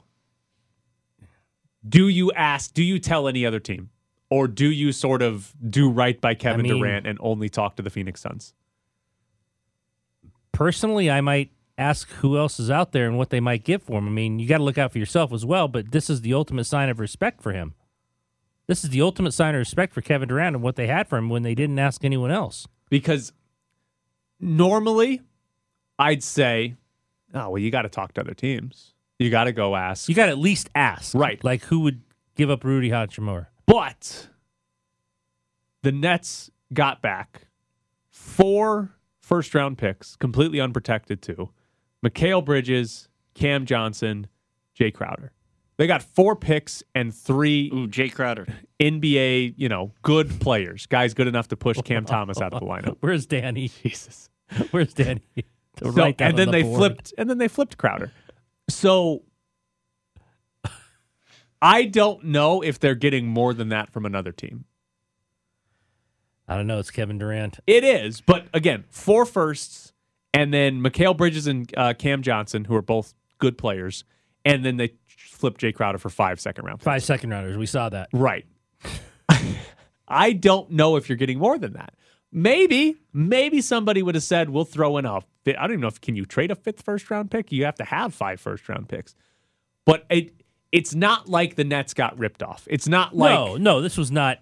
do 1.87 2.07
you 2.07 2.31
ask? 2.33 2.73
Do 2.73 2.83
you 2.83 2.99
tell 2.99 3.27
any 3.27 3.45
other 3.45 3.59
team, 3.59 3.89
or 4.29 4.47
do 4.47 4.69
you 4.69 4.91
sort 4.91 5.21
of 5.21 5.53
do 5.67 5.89
right 5.89 6.19
by 6.19 6.35
Kevin 6.35 6.63
mean- 6.63 6.77
Durant 6.77 7.07
and 7.07 7.17
only 7.21 7.49
talk 7.49 7.75
to 7.77 7.81
the 7.81 7.89
Phoenix 7.89 8.21
Suns? 8.21 8.53
Personally, 10.51 11.09
I 11.09 11.21
might 11.21 11.51
ask 11.77 12.09
who 12.09 12.37
else 12.37 12.59
is 12.59 12.69
out 12.69 12.91
there 12.91 13.07
and 13.07 13.17
what 13.17 13.29
they 13.29 13.39
might 13.39 13.63
give 13.63 13.81
for 13.81 13.97
him. 13.97 14.07
I 14.07 14.11
mean, 14.11 14.37
you 14.39 14.47
got 14.47 14.57
to 14.57 14.63
look 14.63 14.77
out 14.77 14.91
for 14.91 14.99
yourself 14.99 15.33
as 15.33 15.45
well, 15.45 15.67
but 15.67 15.91
this 15.91 16.09
is 16.09 16.21
the 16.21 16.33
ultimate 16.33 16.65
sign 16.65 16.89
of 16.89 16.99
respect 16.99 17.41
for 17.41 17.53
him. 17.53 17.73
This 18.67 18.83
is 18.83 18.91
the 18.91 19.01
ultimate 19.01 19.31
sign 19.31 19.55
of 19.55 19.59
respect 19.59 19.93
for 19.93 20.01
Kevin 20.01 20.29
Durant 20.29 20.55
and 20.55 20.63
what 20.63 20.75
they 20.75 20.87
had 20.87 21.07
for 21.07 21.17
him 21.17 21.29
when 21.29 21.41
they 21.43 21.55
didn't 21.55 21.79
ask 21.79 22.05
anyone 22.05 22.31
else. 22.31 22.67
Because 22.89 23.33
normally, 24.39 25.21
I'd 25.97 26.23
say, 26.23 26.75
"Oh, 27.33 27.51
well, 27.51 27.57
you 27.57 27.71
got 27.71 27.81
to 27.83 27.89
talk 27.89 28.13
to 28.13 28.21
other 28.21 28.33
teams. 28.33 28.93
You 29.21 29.29
got 29.29 29.45
to 29.45 29.51
go 29.51 29.75
ask." 29.75 30.09
You 30.09 30.15
got 30.15 30.25
to 30.25 30.31
at 30.31 30.37
least 30.39 30.69
ask. 30.75 31.13
Right. 31.15 31.43
Like 31.43 31.63
who 31.65 31.79
would 31.81 32.01
give 32.35 32.49
up 32.49 32.63
Rudy 32.63 32.89
Hachimura? 32.89 33.47
But 33.65 34.27
the 35.83 35.91
Nets 35.91 36.49
got 36.73 37.01
back 37.01 37.47
four 38.09 38.91
first 39.19 39.53
round 39.55 39.77
picks, 39.77 40.15
completely 40.15 40.59
unprotected 40.59 41.21
too. 41.21 41.49
Mikal 42.05 42.43
Bridges, 42.43 43.07
Cam 43.33 43.65
Johnson, 43.65 44.27
Jae 44.79 44.93
Crowder. 44.93 45.31
They 45.77 45.87
got 45.87 46.03
four 46.03 46.35
picks 46.35 46.83
and 46.93 47.13
three 47.13 47.69
Ooh, 47.73 47.87
Jae 47.87 48.13
Crowder. 48.13 48.45
NBA, 48.79 49.55
you 49.57 49.69
know, 49.69 49.91
good 50.03 50.39
players, 50.39 50.85
guys 50.85 51.13
good 51.13 51.27
enough 51.27 51.47
to 51.49 51.55
push 51.57 51.77
Cam 51.83 52.05
Thomas 52.05 52.39
out 52.41 52.53
of 52.53 52.59
the 52.59 52.65
lineup. 52.65 52.97
Where's 53.01 53.25
Danny? 53.25 53.69
Jesus. 53.81 54.29
Where's 54.71 54.93
Danny? 54.93 55.21
To 55.77 55.89
So- 55.93 56.13
and 56.19 56.37
then 56.37 56.47
the 56.47 56.51
they 56.51 56.63
board. 56.63 56.77
flipped 56.77 57.13
and 57.17 57.29
then 57.29 57.37
they 57.37 57.47
flipped 57.47 57.77
Crowder. 57.77 58.11
So 58.73 59.23
I 61.61 61.85
don't 61.85 62.25
know 62.25 62.61
if 62.61 62.79
they're 62.79 62.95
getting 62.95 63.27
more 63.27 63.53
than 63.53 63.69
that 63.69 63.91
from 63.91 64.05
another 64.05 64.31
team. 64.31 64.65
I 66.47 66.55
don't 66.55 66.67
know. 66.67 66.79
It's 66.79 66.91
Kevin 66.91 67.17
Durant. 67.17 67.59
It 67.67 67.83
is, 67.83 68.19
but 68.19 68.47
again, 68.53 68.83
four 68.89 69.25
firsts, 69.25 69.93
and 70.33 70.53
then 70.53 70.81
Mikal 70.81 71.15
Bridges 71.15 71.47
and 71.47 71.71
uh, 71.77 71.93
Cam 71.93 72.21
Johnson, 72.23 72.65
who 72.65 72.75
are 72.75 72.81
both 72.81 73.13
good 73.37 73.57
players, 73.57 74.03
and 74.43 74.65
then 74.65 74.77
they 74.77 74.93
flip 75.07 75.57
Jae 75.57 75.73
Crowder 75.73 75.97
for 75.97 76.09
five 76.09 76.41
second 76.41 76.65
round. 76.65 76.79
picks. 76.79 76.85
Five 76.85 77.03
second 77.03 77.29
rounders. 77.29 77.57
We 77.57 77.67
saw 77.67 77.89
that. 77.89 78.09
Right. 78.11 78.45
I 80.07 80.33
don't 80.33 80.71
know 80.71 80.97
if 80.97 81.07
you're 81.07 81.17
getting 81.17 81.39
more 81.39 81.57
than 81.57 81.73
that. 81.73 81.93
Maybe, 82.33 82.97
maybe 83.13 83.61
somebody 83.61 84.01
would 84.03 84.15
have 84.15 84.23
said, 84.23 84.49
"We'll 84.49 84.65
throw 84.65 84.97
in 84.97 85.05
a." 85.05 85.21
fi- 85.43 85.55
I 85.55 85.61
don't 85.61 85.71
even 85.71 85.81
know 85.81 85.87
if 85.87 86.01
can 86.01 86.15
you 86.15 86.25
trade 86.25 86.51
a 86.51 86.55
fifth 86.55 86.81
first 86.81 87.09
round 87.09 87.31
pick. 87.31 87.51
You 87.51 87.65
have 87.65 87.75
to 87.75 87.85
have 87.85 88.13
five 88.13 88.39
first 88.39 88.67
round 88.69 88.89
picks, 88.89 89.15
but 89.85 90.05
it 90.09 90.33
it's 90.71 90.95
not 90.95 91.27
like 91.27 91.55
the 91.55 91.63
Nets 91.63 91.93
got 91.93 92.17
ripped 92.17 92.43
off. 92.43 92.67
It's 92.69 92.87
not 92.87 93.15
like 93.15 93.33
no, 93.33 93.57
no, 93.57 93.81
this 93.81 93.97
was 93.97 94.11
not. 94.11 94.39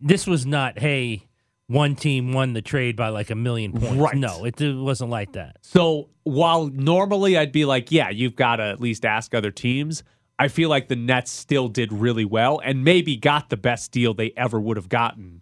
This 0.00 0.26
was 0.26 0.46
not. 0.46 0.78
Hey, 0.78 1.26
one 1.68 1.96
team 1.96 2.32
won 2.32 2.52
the 2.52 2.62
trade 2.62 2.96
by 2.96 3.08
like 3.08 3.30
a 3.30 3.34
million 3.34 3.72
points. 3.72 3.96
Right. 3.96 4.14
No, 4.16 4.44
it, 4.44 4.60
it 4.60 4.74
wasn't 4.74 5.10
like 5.10 5.32
that. 5.32 5.58
So 5.62 6.10
while 6.22 6.68
normally 6.68 7.36
I'd 7.36 7.52
be 7.52 7.64
like, 7.64 7.90
yeah, 7.90 8.10
you've 8.10 8.36
got 8.36 8.56
to 8.56 8.64
at 8.64 8.80
least 8.80 9.04
ask 9.04 9.34
other 9.34 9.50
teams, 9.50 10.04
I 10.38 10.48
feel 10.48 10.68
like 10.68 10.88
the 10.88 10.96
Nets 10.96 11.30
still 11.30 11.68
did 11.68 11.92
really 11.92 12.24
well 12.24 12.60
and 12.62 12.84
maybe 12.84 13.16
got 13.16 13.48
the 13.48 13.56
best 13.56 13.90
deal 13.90 14.14
they 14.14 14.32
ever 14.36 14.60
would 14.60 14.76
have 14.76 14.88
gotten 14.88 15.35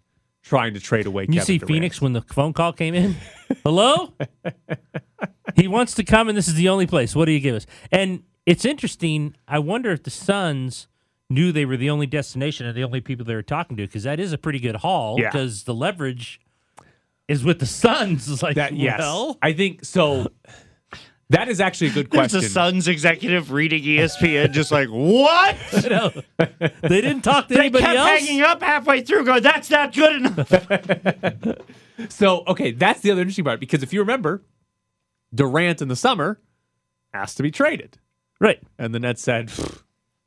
trying 0.45 0.73
to 0.75 0.79
trade 0.79 1.07
away 1.07 1.23
You 1.23 1.27
Kevin 1.27 1.45
see 1.45 1.57
Durant. 1.57 1.67
Phoenix 1.73 2.01
when 2.01 2.13
the 2.13 2.21
phone 2.21 2.53
call 2.53 2.71
came 2.71 2.93
in. 2.93 3.15
Hello. 3.63 4.13
he 5.55 5.67
wants 5.67 5.95
to 5.95 6.03
come, 6.03 6.29
and 6.29 6.37
this 6.37 6.47
is 6.47 6.53
the 6.53 6.69
only 6.69 6.87
place. 6.87 7.15
What 7.15 7.25
do 7.25 7.31
you 7.31 7.39
give 7.39 7.55
us? 7.55 7.65
And 7.91 8.23
it's 8.45 8.63
interesting. 8.63 9.35
I 9.47 9.59
wonder 9.59 9.91
if 9.91 10.03
the 10.03 10.11
Suns 10.11 10.87
knew 11.29 11.51
they 11.51 11.65
were 11.65 11.77
the 11.77 11.89
only 11.89 12.05
destination 12.05 12.67
and 12.67 12.77
the 12.77 12.83
only 12.83 13.01
people 13.01 13.25
they 13.25 13.33
were 13.33 13.41
talking 13.41 13.75
to, 13.77 13.83
because 13.83 14.03
that 14.03 14.19
is 14.19 14.31
a 14.31 14.37
pretty 14.37 14.59
good 14.59 14.75
haul. 14.77 15.19
Yeah. 15.19 15.29
Because 15.31 15.63
the 15.63 15.73
leverage 15.73 16.39
is 17.27 17.43
with 17.43 17.59
the 17.59 17.65
Suns. 17.65 18.29
It's 18.31 18.43
like, 18.43 18.55
That 18.55 18.73
yes, 18.75 18.99
well, 18.99 19.37
I 19.41 19.53
think 19.53 19.83
so. 19.83 20.27
That 21.31 21.47
is 21.49 21.59
actually 21.59 21.87
a 21.87 21.93
good 21.93 22.11
There's 22.11 22.31
question. 22.33 22.45
a 22.45 22.49
Suns 22.53 22.87
executive 22.87 23.51
reading 23.51 23.81
ESPN, 23.83 24.51
just 24.51 24.71
like, 24.71 24.89
what? 24.89 25.57
know, 25.89 26.11
they 26.37 27.01
didn't 27.01 27.21
talk 27.21 27.47
to 27.47 27.55
They 27.55 27.61
anybody 27.61 27.83
kept 27.83 27.97
else. 27.97 28.09
hanging 28.09 28.41
up 28.41 28.61
halfway 28.61 29.01
through, 29.01 29.25
going, 29.25 29.41
that's 29.41 29.69
not 29.71 29.93
good 29.93 30.17
enough. 30.17 31.57
So 32.09 32.43
okay, 32.47 32.71
that's 32.71 32.99
the 32.99 33.11
other 33.11 33.21
interesting 33.21 33.45
part 33.45 33.61
because 33.61 33.81
if 33.81 33.93
you 33.93 34.01
remember, 34.01 34.43
Durant 35.33 35.81
in 35.81 35.87
the 35.87 35.95
summer 35.95 36.41
asked 37.13 37.37
to 37.37 37.43
be 37.43 37.51
traded, 37.51 37.97
Right. 38.41 38.61
and 38.77 38.93
the 38.93 38.99
Nets 38.99 39.21
said 39.21 39.49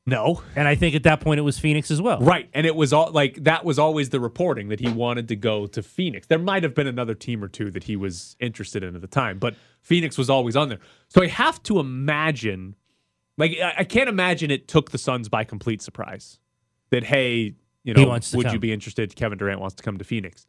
no. 0.06 0.42
And 0.56 0.66
I 0.66 0.74
think 0.74 0.94
at 0.94 1.02
that 1.02 1.20
point 1.20 1.38
it 1.38 1.42
was 1.42 1.58
Phoenix 1.58 1.90
as 1.90 2.00
well. 2.00 2.20
Right. 2.20 2.48
And 2.54 2.66
it 2.66 2.74
was 2.74 2.94
all 2.94 3.12
like 3.12 3.44
that 3.44 3.66
was 3.66 3.78
always 3.78 4.08
the 4.08 4.18
reporting 4.18 4.68
that 4.70 4.80
he 4.80 4.88
wanted 4.88 5.28
to 5.28 5.36
go 5.36 5.66
to 5.66 5.82
Phoenix. 5.82 6.26
There 6.26 6.38
might 6.38 6.62
have 6.62 6.74
been 6.74 6.86
another 6.86 7.14
team 7.14 7.44
or 7.44 7.48
two 7.48 7.70
that 7.72 7.84
he 7.84 7.96
was 7.96 8.34
interested 8.40 8.82
in 8.82 8.94
at 8.94 9.02
the 9.02 9.06
time, 9.06 9.38
but 9.38 9.54
Phoenix 9.88 10.18
was 10.18 10.28
always 10.28 10.54
on 10.54 10.68
there. 10.68 10.80
So 11.08 11.22
I 11.22 11.26
have 11.28 11.62
to 11.64 11.80
imagine, 11.80 12.76
like, 13.38 13.52
I 13.62 13.74
I 13.78 13.84
can't 13.84 14.08
imagine 14.08 14.50
it 14.50 14.68
took 14.68 14.90
the 14.90 14.98
Suns 14.98 15.28
by 15.30 15.44
complete 15.44 15.80
surprise 15.80 16.38
that, 16.90 17.04
hey, 17.04 17.54
you 17.84 17.94
He 17.96 18.02
know, 18.04 18.08
wants 18.08 18.30
to 18.32 18.36
would 18.36 18.52
you 18.52 18.58
be 18.58 18.70
interested? 18.72 19.16
Kevin 19.16 19.38
Durant 19.38 19.60
wants 19.60 19.76
to 19.76 19.82
come 19.82 19.96
to 19.98 20.04
Phoenix. 20.04 20.46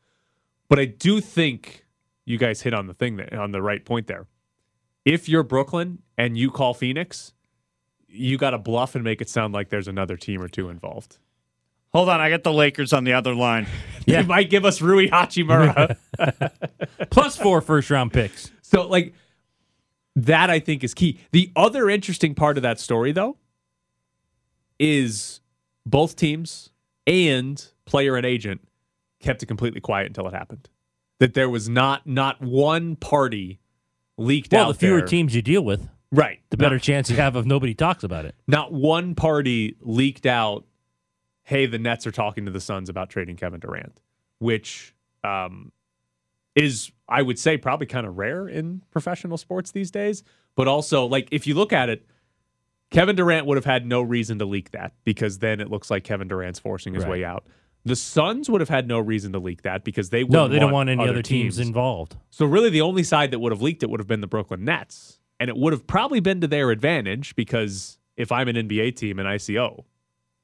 But 0.67 0.77
I 0.79 0.85
do 0.85 1.21
think 1.21 1.85
you 2.25 2.37
guys 2.37 2.61
hit 2.61 2.73
on 2.73 2.87
the 2.87 2.93
thing 2.93 3.15
that, 3.15 3.33
on 3.33 3.51
the 3.51 3.61
right 3.61 3.83
point 3.83 4.07
there. 4.07 4.27
If 5.05 5.29
you're 5.29 5.43
Brooklyn 5.43 5.99
and 6.17 6.37
you 6.37 6.51
call 6.51 6.73
Phoenix, 6.73 7.33
you 8.07 8.37
got 8.37 8.51
to 8.51 8.57
bluff 8.57 8.93
and 8.93 9.03
make 9.03 9.21
it 9.21 9.29
sound 9.29 9.53
like 9.53 9.69
there's 9.69 9.87
another 9.87 10.17
team 10.17 10.41
or 10.41 10.49
two 10.49 10.69
involved. 10.69 11.17
Hold 11.93 12.09
on, 12.09 12.19
I 12.21 12.29
got 12.29 12.43
the 12.43 12.53
Lakers 12.53 12.93
on 12.93 13.03
the 13.05 13.13
other 13.13 13.33
line. 13.33 13.67
They 14.05 14.23
might 14.23 14.49
give 14.49 14.65
us 14.65 14.81
Rui 14.81 15.07
Hachimura. 15.07 15.95
Plus 17.11 17.37
four 17.37 17.61
first 17.61 17.91
round 17.91 18.11
picks. 18.11 18.49
so, 18.63 18.87
like, 18.87 19.13
that 20.25 20.49
I 20.49 20.59
think 20.59 20.83
is 20.83 20.93
key. 20.93 21.19
The 21.31 21.51
other 21.55 21.89
interesting 21.89 22.35
part 22.35 22.57
of 22.57 22.63
that 22.63 22.79
story, 22.79 23.11
though, 23.11 23.37
is 24.79 25.41
both 25.85 26.15
teams 26.15 26.69
and 27.07 27.63
player 27.85 28.15
and 28.15 28.25
agent 28.25 28.61
kept 29.19 29.43
it 29.43 29.47
completely 29.47 29.81
quiet 29.81 30.07
until 30.07 30.27
it 30.27 30.33
happened. 30.33 30.69
That 31.19 31.33
there 31.33 31.49
was 31.49 31.67
not 31.67 32.07
not 32.07 32.41
one 32.41 32.95
party 32.95 33.59
leaked 34.17 34.53
Well, 34.53 34.61
out 34.61 34.65
Well, 34.67 34.73
the 34.73 34.79
fewer 34.79 34.97
there. 34.99 35.07
teams 35.07 35.35
you 35.35 35.41
deal 35.41 35.63
with. 35.63 35.89
Right. 36.11 36.39
the 36.49 36.57
better 36.57 36.79
chance 36.79 37.09
you 37.11 37.17
have 37.17 37.35
of 37.35 37.45
nobody 37.45 37.75
talks 37.75 38.03
about 38.03 38.25
it. 38.25 38.33
Not 38.47 38.73
one 38.73 39.13
party 39.13 39.75
leaked 39.81 40.25
out, 40.25 40.65
hey, 41.43 41.67
the 41.67 41.77
Nets 41.77 42.07
are 42.07 42.11
talking 42.11 42.45
to 42.45 42.51
the 42.51 42.59
Suns 42.59 42.89
about 42.89 43.11
trading 43.11 43.35
Kevin 43.35 43.59
Durant, 43.59 44.01
which 44.39 44.95
um, 45.23 45.71
is, 46.55 46.91
I 47.07 47.21
would 47.21 47.39
say, 47.39 47.57
probably 47.57 47.85
kind 47.87 48.05
of 48.05 48.17
rare 48.17 48.47
in 48.47 48.81
professional 48.91 49.37
sports 49.37 49.71
these 49.71 49.91
days. 49.91 50.23
But 50.55 50.67
also, 50.67 51.05
like, 51.05 51.27
if 51.31 51.47
you 51.47 51.53
look 51.55 51.71
at 51.71 51.89
it, 51.89 52.05
Kevin 52.91 53.15
Durant 53.15 53.45
would 53.45 53.55
have 53.57 53.65
had 53.65 53.85
no 53.85 54.01
reason 54.01 54.39
to 54.39 54.45
leak 54.45 54.71
that 54.71 54.93
because 55.03 55.39
then 55.39 55.59
it 55.59 55.69
looks 55.69 55.91
like 55.91 56.03
Kevin 56.03 56.27
Durant's 56.27 56.59
forcing 56.59 56.93
his 56.93 57.03
Right. 57.03 57.11
way 57.11 57.23
out. 57.23 57.45
The 57.85 57.95
Suns 57.95 58.49
would 58.49 58.61
have 58.61 58.69
had 58.69 58.87
no 58.87 58.99
reason 58.99 59.31
to 59.33 59.39
leak 59.39 59.61
that 59.61 59.83
because 59.83 60.09
they 60.09 60.23
No, 60.23 60.47
they 60.47 60.59
don't 60.59 60.71
want 60.71 60.89
any 60.89 61.07
other 61.07 61.21
teams, 61.21 61.55
teams 61.55 61.59
involved. 61.67 62.17
So 62.29 62.45
really, 62.45 62.69
the 62.69 62.81
only 62.81 63.03
side 63.03 63.31
that 63.31 63.39
would 63.39 63.51
have 63.51 63.61
leaked 63.61 63.83
it 63.83 63.89
would 63.89 63.99
have 63.99 64.07
been 64.07 64.21
the 64.21 64.27
Brooklyn 64.27 64.65
Nets, 64.65 65.19
and 65.39 65.49
it 65.49 65.55
would 65.55 65.71
have 65.71 65.87
probably 65.87 66.19
been 66.19 66.41
to 66.41 66.47
their 66.47 66.71
advantage 66.71 67.35
because 67.35 67.97
if 68.17 68.31
I'm 68.33 68.49
an 68.49 68.57
NBA 68.57 68.91
team 68.97 69.17
and 69.17 69.27
I 69.27 69.37
see 69.37 69.57
oh, 69.57 69.85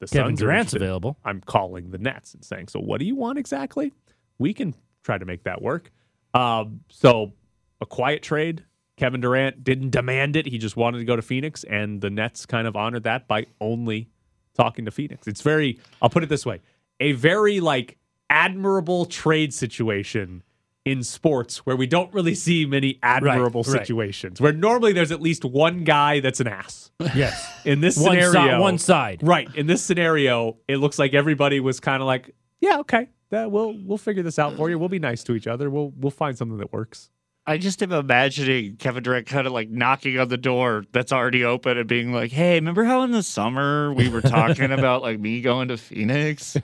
the 0.00 0.06
Kevin 0.06 0.30
Suns 0.30 0.42
are 0.42 0.44
Durant's 0.46 0.72
available. 0.74 1.18
I'm 1.24 1.42
calling 1.42 1.90
the 1.90 1.98
Nets 1.98 2.32
and 2.32 2.42
saying, 2.44 2.68
so 2.68 2.80
what 2.80 3.00
do 3.00 3.06
you 3.06 3.14
want 3.16 3.38
exactly? 3.38 3.92
We 4.38 4.54
can 4.54 4.74
try 5.06 5.16
to 5.16 5.24
make 5.24 5.44
that 5.44 5.62
work. 5.62 5.90
Um, 6.34 6.80
so 6.90 7.32
a 7.80 7.86
quiet 7.86 8.22
trade. 8.22 8.64
Kevin 8.98 9.20
Durant 9.20 9.62
didn't 9.62 9.90
demand 9.90 10.36
it; 10.36 10.46
he 10.46 10.58
just 10.58 10.76
wanted 10.76 10.98
to 10.98 11.04
go 11.04 11.16
to 11.16 11.22
Phoenix, 11.22 11.64
and 11.64 12.00
the 12.00 12.10
Nets 12.10 12.46
kind 12.46 12.66
of 12.66 12.76
honored 12.76 13.04
that 13.04 13.28
by 13.28 13.46
only 13.60 14.08
talking 14.54 14.86
to 14.86 14.90
Phoenix. 14.90 15.26
It's 15.26 15.42
very, 15.42 15.78
I'll 16.00 16.08
put 16.08 16.22
it 16.22 16.28
this 16.28 16.46
way, 16.46 16.60
a 16.98 17.12
very 17.12 17.60
like 17.60 17.98
admirable 18.30 19.04
trade 19.04 19.52
situation 19.52 20.42
in 20.86 21.02
sports 21.02 21.66
where 21.66 21.76
we 21.76 21.86
don't 21.86 22.12
really 22.14 22.34
see 22.34 22.64
many 22.64 22.98
admirable 23.02 23.62
right. 23.64 23.72
situations 23.72 24.40
where 24.40 24.52
normally 24.52 24.92
there's 24.92 25.10
at 25.10 25.20
least 25.20 25.44
one 25.44 25.84
guy 25.84 26.20
that's 26.20 26.40
an 26.40 26.48
ass. 26.48 26.90
Yes. 27.14 27.46
In 27.64 27.80
this 27.80 27.96
one, 27.96 28.12
scenario, 28.12 28.32
side, 28.32 28.58
one 28.60 28.78
side. 28.78 29.20
right? 29.22 29.48
In 29.54 29.66
this 29.66 29.82
scenario, 29.82 30.56
it 30.66 30.78
looks 30.78 30.98
like 30.98 31.12
everybody 31.12 31.60
was 31.60 31.80
kind 31.80 32.02
of 32.02 32.06
like, 32.06 32.34
"Yeah, 32.60 32.78
okay, 32.80 33.08
that 33.30 33.50
we'll 33.50 33.74
we'll 33.84 33.98
figure 33.98 34.22
this 34.22 34.38
out 34.38 34.56
for 34.56 34.70
you. 34.70 34.78
We'll 34.78 34.88
be 34.88 34.98
nice 34.98 35.22
to 35.24 35.34
each 35.34 35.46
other. 35.46 35.70
We'll 35.70 35.92
we'll 35.96 36.10
find 36.10 36.36
something 36.36 36.58
that 36.58 36.72
works." 36.72 37.10
I 37.48 37.58
just 37.58 37.80
am 37.80 37.92
imagining 37.92 38.74
Kevin 38.74 39.04
Durant 39.04 39.28
kind 39.28 39.46
of 39.46 39.52
like 39.52 39.70
knocking 39.70 40.18
on 40.18 40.26
the 40.28 40.36
door 40.36 40.84
that's 40.90 41.12
already 41.12 41.44
open 41.44 41.78
and 41.78 41.88
being 41.88 42.12
like, 42.12 42.32
"Hey, 42.32 42.56
remember 42.56 42.84
how 42.84 43.02
in 43.02 43.12
the 43.12 43.22
summer 43.22 43.94
we 43.94 44.08
were 44.08 44.20
talking 44.20 44.72
about 44.72 45.02
like 45.02 45.20
me 45.20 45.40
going 45.40 45.68
to 45.68 45.76
Phoenix? 45.76 46.56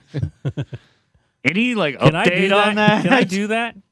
Any 1.45 1.75
like 1.75 1.99
Can 1.99 2.15
I 2.15 2.25
do 2.25 2.31
update 2.31 2.49
that? 2.49 2.67
on 2.67 2.75
that? 2.75 3.03
Can 3.03 3.13
I 3.13 3.23
do 3.23 3.47
that? 3.47 3.75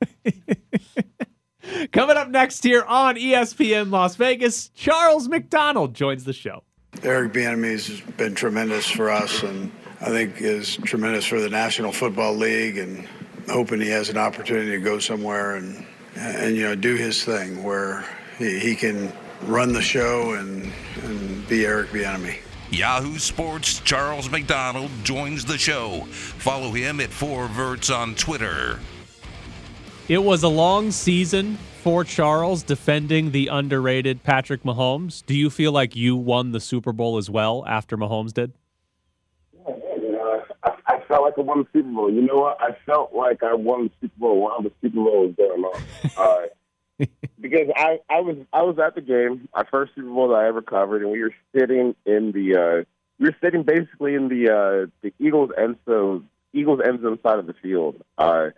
Coming 1.92 2.18
up 2.18 2.30
next 2.30 2.64
here 2.64 2.84
on 2.84 3.16
ESPN 3.16 3.92
Las 3.92 4.16
Vegas, 4.16 4.70
Charles 4.70 5.28
McDonald 5.28 5.94
joins 5.94 6.24
the 6.24 6.34
show. 6.34 6.64
Eric 7.04 7.34
Bieniemy 7.34 7.72
has 7.72 8.02
been 8.18 8.36
tremendous 8.36 8.90
for 8.90 9.10
us, 9.10 9.44
and 9.44 9.72
I 10.02 10.10
think 10.10 10.42
is 10.42 10.78
tremendous 10.78 11.26
for 11.26 11.40
the 11.40 11.50
National 11.50 11.92
Football 11.92 12.36
League. 12.36 12.78
And 12.78 13.08
hoping 13.50 13.82
he 13.82 13.90
has 13.90 14.10
an 14.10 14.18
opportunity 14.18 14.72
to 14.72 14.80
go 14.80 15.00
somewhere 15.00 15.56
and 15.56 15.86
and 16.16 16.56
you 16.56 16.64
know 16.64 16.76
do 16.76 16.96
his 16.96 17.24
thing 17.24 17.64
where 17.64 18.06
he, 18.38 18.60
he 18.60 18.76
can 18.76 19.12
run 19.44 19.74
the 19.74 19.82
show 19.82 20.34
and 20.34 20.72
and 21.04 21.48
be 21.48 21.66
Eric 21.66 21.90
Bieniemy. 21.90 22.38
Yahoo 22.70 23.18
Sports 23.18 23.80
Charles 23.80 24.30
McDonald 24.30 24.90
joins 25.04 25.44
the 25.44 25.58
show. 25.58 26.06
Follow 26.10 26.72
him 26.72 27.00
at 27.02 27.10
Four 27.10 27.48
Verts 27.48 27.90
on 27.90 28.16
Twitter. 28.16 28.80
It 30.08 30.24
was 30.24 30.44
a 30.44 30.48
long 30.48 30.92
season 30.92 31.58
for 31.84 32.04
Charles 32.04 32.64
defending 32.64 33.32
the 33.32 33.48
underrated 33.48 34.24
Patrick 34.24 34.64
Mahomes. 34.64 35.26
Do 35.26 35.36
you 35.36 35.50
feel 35.50 35.72
like 35.72 35.96
you 35.96 36.16
won 36.16 36.52
the 36.52 36.60
Super 36.60 36.94
Bowl 36.94 37.18
as 37.18 37.30
well 37.30 37.66
after 37.68 37.98
Mahomes 37.98 38.34
did? 38.34 38.54
You 39.68 40.12
know, 40.12 40.44
I, 40.64 40.74
I 40.88 41.01
felt 41.12 41.24
like 41.24 41.38
I 41.38 41.42
won 41.42 41.60
the 41.60 41.68
Super 41.74 41.90
Bowl. 41.90 42.12
You 42.12 42.22
know 42.22 42.38
what? 42.38 42.58
I 42.62 42.76
felt 42.86 43.14
like 43.14 43.44
I 43.44 43.54
won 43.54 43.86
the 43.86 43.92
Super 44.02 44.20
Bowl 44.20 44.42
while 44.42 44.62
the 44.62 44.72
Super 44.82 44.96
Bowl 44.96 45.28
was 45.28 45.36
going 45.36 45.64
on. 45.64 45.82
Uh, 46.18 47.06
because 47.40 47.68
I, 47.76 48.00
I 48.10 48.22
was 48.22 48.38
I 48.54 48.62
was 48.62 48.78
at 48.80 48.96
the 48.96 49.02
game, 49.02 49.50
my 49.54 49.64
first 49.70 49.94
Super 49.96 50.10
Bowl 50.10 50.30
that 50.30 50.36
I 50.36 50.48
ever 50.48 50.62
covered, 50.62 51.02
and 51.02 51.12
we 51.12 51.22
were 51.22 51.34
sitting 51.56 51.96
in 52.06 52.32
the 52.32 52.56
uh, 52.56 52.86
we 53.20 53.30
were 53.30 53.36
sitting 53.44 53.64
basically 53.64 54.16
in 54.16 54.30
the 54.30 54.50
uh, 54.50 54.92
the 55.02 55.14
Eagles 55.20 55.52
end 55.58 55.78
zone 55.86 56.28
Eagles 56.54 56.80
end 56.86 57.02
zone 57.02 57.20
side 57.24 57.40
of 57.40 57.48
the 57.48 57.56
field. 57.62 58.02
Uh, 58.18 58.50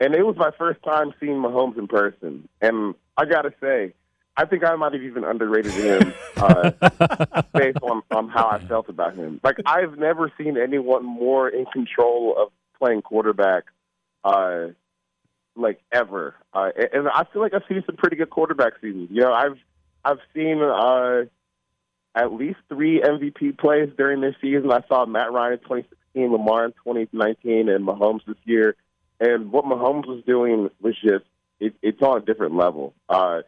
and 0.00 0.14
it 0.14 0.26
was 0.26 0.36
my 0.36 0.50
first 0.58 0.82
time 0.82 1.14
seeing 1.20 1.36
Mahomes 1.36 1.78
in 1.78 1.86
person, 1.86 2.48
and 2.60 2.94
I 3.16 3.26
gotta 3.26 3.52
say, 3.60 3.94
I 4.36 4.46
think 4.46 4.64
I 4.64 4.74
might 4.74 4.92
have 4.92 5.02
even 5.02 5.22
underrated 5.24 5.72
him 5.72 6.12
uh, 6.36 6.70
based 7.54 7.78
on, 7.82 8.02
on 8.10 8.28
how 8.28 8.48
I 8.48 8.58
felt 8.66 8.88
about 8.88 9.14
him. 9.14 9.40
Like 9.44 9.58
I've 9.64 9.96
never 9.96 10.32
seen 10.36 10.56
anyone 10.56 11.04
more 11.04 11.48
in 11.48 11.66
control 11.66 12.34
of 12.36 12.48
playing 12.78 13.02
quarterback, 13.02 13.64
uh, 14.24 14.68
like 15.54 15.80
ever. 15.92 16.34
Uh, 16.52 16.70
and- 16.92 17.08
I 17.08 17.24
feel 17.32 17.42
like 17.42 17.54
I've 17.54 17.62
seen 17.68 17.82
some 17.86 17.96
pretty 17.96 18.16
good 18.16 18.30
quarterback 18.30 18.74
seasons. 18.80 19.08
You 19.12 19.22
know, 19.22 19.32
I've 19.32 19.56
I've 20.04 20.18
seen 20.34 20.60
uh, 20.60 21.22
at 22.16 22.32
least 22.32 22.58
three 22.68 23.00
MVP 23.00 23.56
plays 23.58 23.90
during 23.96 24.20
this 24.20 24.34
season. 24.40 24.70
I 24.72 24.82
saw 24.88 25.06
Matt 25.06 25.32
Ryan 25.32 25.54
in 25.54 25.58
2016, 25.60 26.32
Lamar 26.32 26.64
in 26.66 26.72
2019, 26.72 27.68
and 27.68 27.86
Mahomes 27.86 28.24
this 28.26 28.36
year. 28.44 28.74
And 29.20 29.52
what 29.52 29.64
Mahomes 29.64 30.06
was 30.06 30.22
doing 30.26 30.70
was 30.80 30.94
just 31.00 31.24
it, 31.60 31.74
it's 31.82 32.02
on 32.02 32.18
a 32.18 32.24
different 32.24 32.56
level. 32.56 32.94
Uh, 33.08 33.42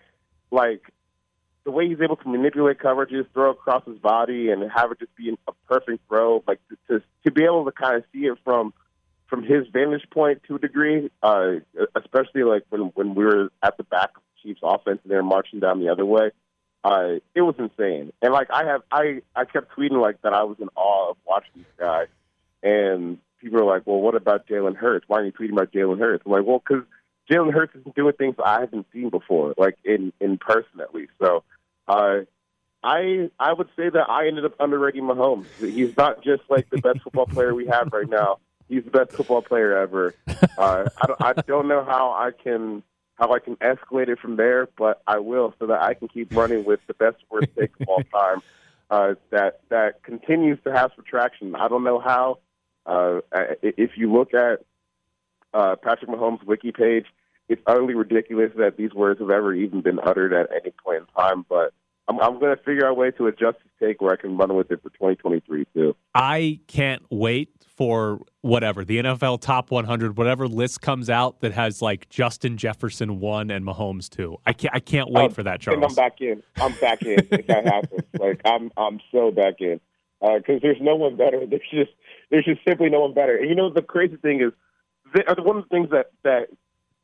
like 0.57 0.81
the 1.65 1.71
way 1.71 1.89
he's 1.89 2.01
able 2.01 2.17
to 2.17 2.29
manipulate 2.29 2.79
coverages, 2.79 3.27
throw 3.35 3.51
across 3.51 3.85
his 3.85 3.99
body, 3.99 4.51
and 4.51 4.69
have 4.71 4.91
it 4.93 5.01
just 5.01 5.15
be 5.15 5.37
a 5.47 5.53
perfect 5.69 6.01
throw. 6.09 6.43
Like 6.47 6.61
to 6.89 7.03
to, 7.25 7.31
be 7.31 7.45
able 7.45 7.65
to 7.67 7.73
kind 7.73 7.97
of 7.97 8.05
see 8.13 8.21
it 8.21 8.39
from 8.43 8.73
from 9.27 9.43
his 9.43 9.67
vantage 9.73 10.09
point 10.11 10.43
to 10.49 10.55
a 10.55 10.59
degree, 10.59 11.11
uh, 11.23 11.55
especially 11.95 12.45
like 12.45 12.65
when 12.71 12.93
when 12.95 13.15
we 13.15 13.25
were 13.25 13.51
at 13.63 13.77
the 13.77 13.85
back 13.85 14.11
of 14.17 14.23
Chiefs' 14.43 14.61
offense 14.63 15.01
and 15.03 15.11
they're 15.11 15.23
marching 15.23 15.61
down 15.61 15.81
the 15.81 15.91
other 15.91 16.07
way. 16.07 16.31
Uh, 16.85 17.19
it 17.35 17.43
was 17.43 17.57
insane, 17.59 18.13
and 18.23 18.33
like 18.33 18.49
I 18.51 18.65
have, 18.65 18.83
I 18.91 19.23
I 19.35 19.45
kept 19.45 19.77
tweeting 19.77 20.01
like 20.01 20.23
that. 20.23 20.33
I 20.33 20.45
was 20.45 20.57
in 20.61 20.69
awe 20.77 21.11
of 21.11 21.17
watching 21.27 21.51
this 21.57 21.67
guy, 21.79 22.05
and 22.63 23.19
people 23.41 23.61
are 23.61 23.65
like, 23.65 23.83
"Well, 23.87 24.01
what 24.01 24.15
about 24.15 24.47
Jalen 24.47 24.77
Hurts? 24.77 25.05
Why 25.09 25.19
are 25.19 25.25
you 25.25 25.33
tweeting 25.33 25.53
about 25.53 25.73
Jalen 25.73 25.99
Hurts?" 25.99 26.23
I'm 26.25 26.31
like, 26.31 26.47
"Well, 26.47 26.61
because 26.61 26.85
Jalen 27.31 27.53
Hurts 27.53 27.75
isn't 27.75 27.95
doing 27.95 28.15
things 28.15 28.37
I 28.45 28.61
haven't 28.61 28.87
seen 28.93 29.11
before, 29.11 29.55
like 29.57 29.77
in 29.85 30.13
in 30.21 30.39
person 30.39 30.81
at 30.81 30.95
least." 30.95 31.13
So, 31.21 31.43
uh, 31.89 32.21
I 32.83 33.31
I 33.39 33.53
would 33.53 33.69
say 33.77 33.89
that 33.89 34.09
I 34.09 34.29
ended 34.29 34.45
up 34.45 34.55
underrating 34.61 35.03
Mahomes. 35.03 35.47
He's 35.59 35.97
not 35.97 36.23
just 36.23 36.43
like 36.49 36.71
the 36.71 36.79
best 36.79 37.01
football 37.03 37.27
player 37.27 37.55
we 37.55 37.67
have 37.67 37.93
right 37.93 38.09
now. 38.09 38.39
He's 38.69 38.85
the 38.85 38.91
best 38.91 39.13
football 39.13 39.43
player 39.43 39.77
ever. 39.77 40.15
Uh, 40.59 40.89
I, 41.01 41.07
don't, 41.07 41.23
I 41.23 41.33
don't 41.47 41.69
know 41.69 41.85
how 41.85 42.13
I 42.13 42.31
can 42.31 42.83
how 43.17 43.33
I 43.33 43.39
can 43.41 43.57
escalate 43.57 44.09
it 44.09 44.19
from 44.19 44.37
there, 44.37 44.69
but 44.77 45.03
I 45.07 45.19
will 45.19 45.55
so 45.59 45.67
that 45.67 45.83
I 45.83 45.95
can 45.95 46.09
keep 46.09 46.35
running 46.35 46.65
with 46.65 46.81
the 46.87 46.95
best 46.95 47.17
worst 47.31 47.49
take 47.59 47.71
of 47.81 47.89
all 47.89 48.03
time. 48.05 48.43
Uh, 48.89 49.15
that 49.31 49.61
that 49.69 50.03
continues 50.03 50.59
to 50.65 50.73
have 50.73 50.93
some 50.95 51.05
traction. 51.05 51.57
I 51.57 51.69
don't 51.69 51.85
know 51.85 51.99
how. 51.99 52.39
Uh, 52.85 53.21
if 53.63 53.97
you 53.97 54.13
look 54.13 54.33
at 54.33 54.61
uh, 55.57 55.75
Patrick 55.77 56.11
Mahomes' 56.11 56.45
wiki 56.45 56.71
page, 56.71 57.07
it's 57.49 57.63
utterly 57.67 57.95
ridiculous 57.95 58.51
that 58.59 58.77
these 58.77 58.93
words 58.93 59.21
have 59.21 59.31
ever 59.31 59.55
even 59.55 59.81
been 59.81 59.99
uttered 60.01 60.33
at 60.33 60.51
any 60.53 60.73
point 60.85 60.99
in 60.99 61.07
time. 61.17 61.47
But 61.49 61.73
I'm, 62.09 62.21
I'm 62.21 62.39
going 62.39 62.55
to 62.57 62.63
figure 62.63 62.85
out 62.87 62.91
a 62.91 62.95
way 62.95 63.11
to 63.13 63.27
adjust 63.27 63.59
his 63.63 63.73
take 63.81 64.01
where 64.03 64.13
I 64.13 64.17
can 64.17 64.37
run 64.37 64.55
with 64.55 64.71
it 64.71 64.83
for 64.83 64.91
2023 64.91 65.67
too. 65.73 65.97
I 66.15 66.61
can't 66.67 67.03
wait 67.11 67.51
for 67.77 68.21
whatever 68.41 68.85
the 68.85 68.99
NFL 68.99 69.41
top 69.41 69.71
100, 69.71 70.17
whatever 70.17 70.49
list 70.49 70.81
comes 70.81 71.09
out 71.11 71.41
that 71.41 71.53
has 71.53 71.81
like 71.81 72.09
Justin 72.09 72.57
Jefferson 72.57 73.21
one 73.21 73.51
and 73.51 73.65
Mahomes 73.65 74.09
two. 74.09 74.39
I 74.47 74.53
can't. 74.53 74.75
I 74.75 74.81
can't 74.81 75.11
wait 75.11 75.27
Um, 75.27 75.31
for 75.31 75.43
that, 75.45 75.67
And 75.67 75.85
I'm 75.85 75.95
back 75.95 76.21
in. 76.21 76.43
I'm 76.57 76.73
back 76.81 77.03
in 77.03 77.19
if 77.31 77.47
that 77.47 77.65
happens. 77.67 78.03
Like 78.19 78.41
I'm, 78.45 78.73
I'm 78.77 78.99
so 79.13 79.31
back 79.31 79.61
in 79.61 79.81
because 80.21 80.61
there's 80.63 80.81
no 80.81 80.97
one 80.97 81.17
better. 81.17 81.47
There's 81.47 81.63
just, 81.71 81.91
there's 82.31 82.47
just 82.47 82.61
simply 82.67 82.89
no 82.89 83.01
one 83.01 83.15
better. 83.15 83.37
And 83.37 83.49
you 83.49 83.55
know 83.55 83.71
the 83.71 83.83
crazy 83.83 84.17
thing 84.17 84.41
is, 84.41 84.53
uh, 84.53 84.57
one 85.39 85.59
of 85.59 85.65
the 85.65 85.69
things 85.69 85.91
that 85.91 86.11
that 86.25 86.49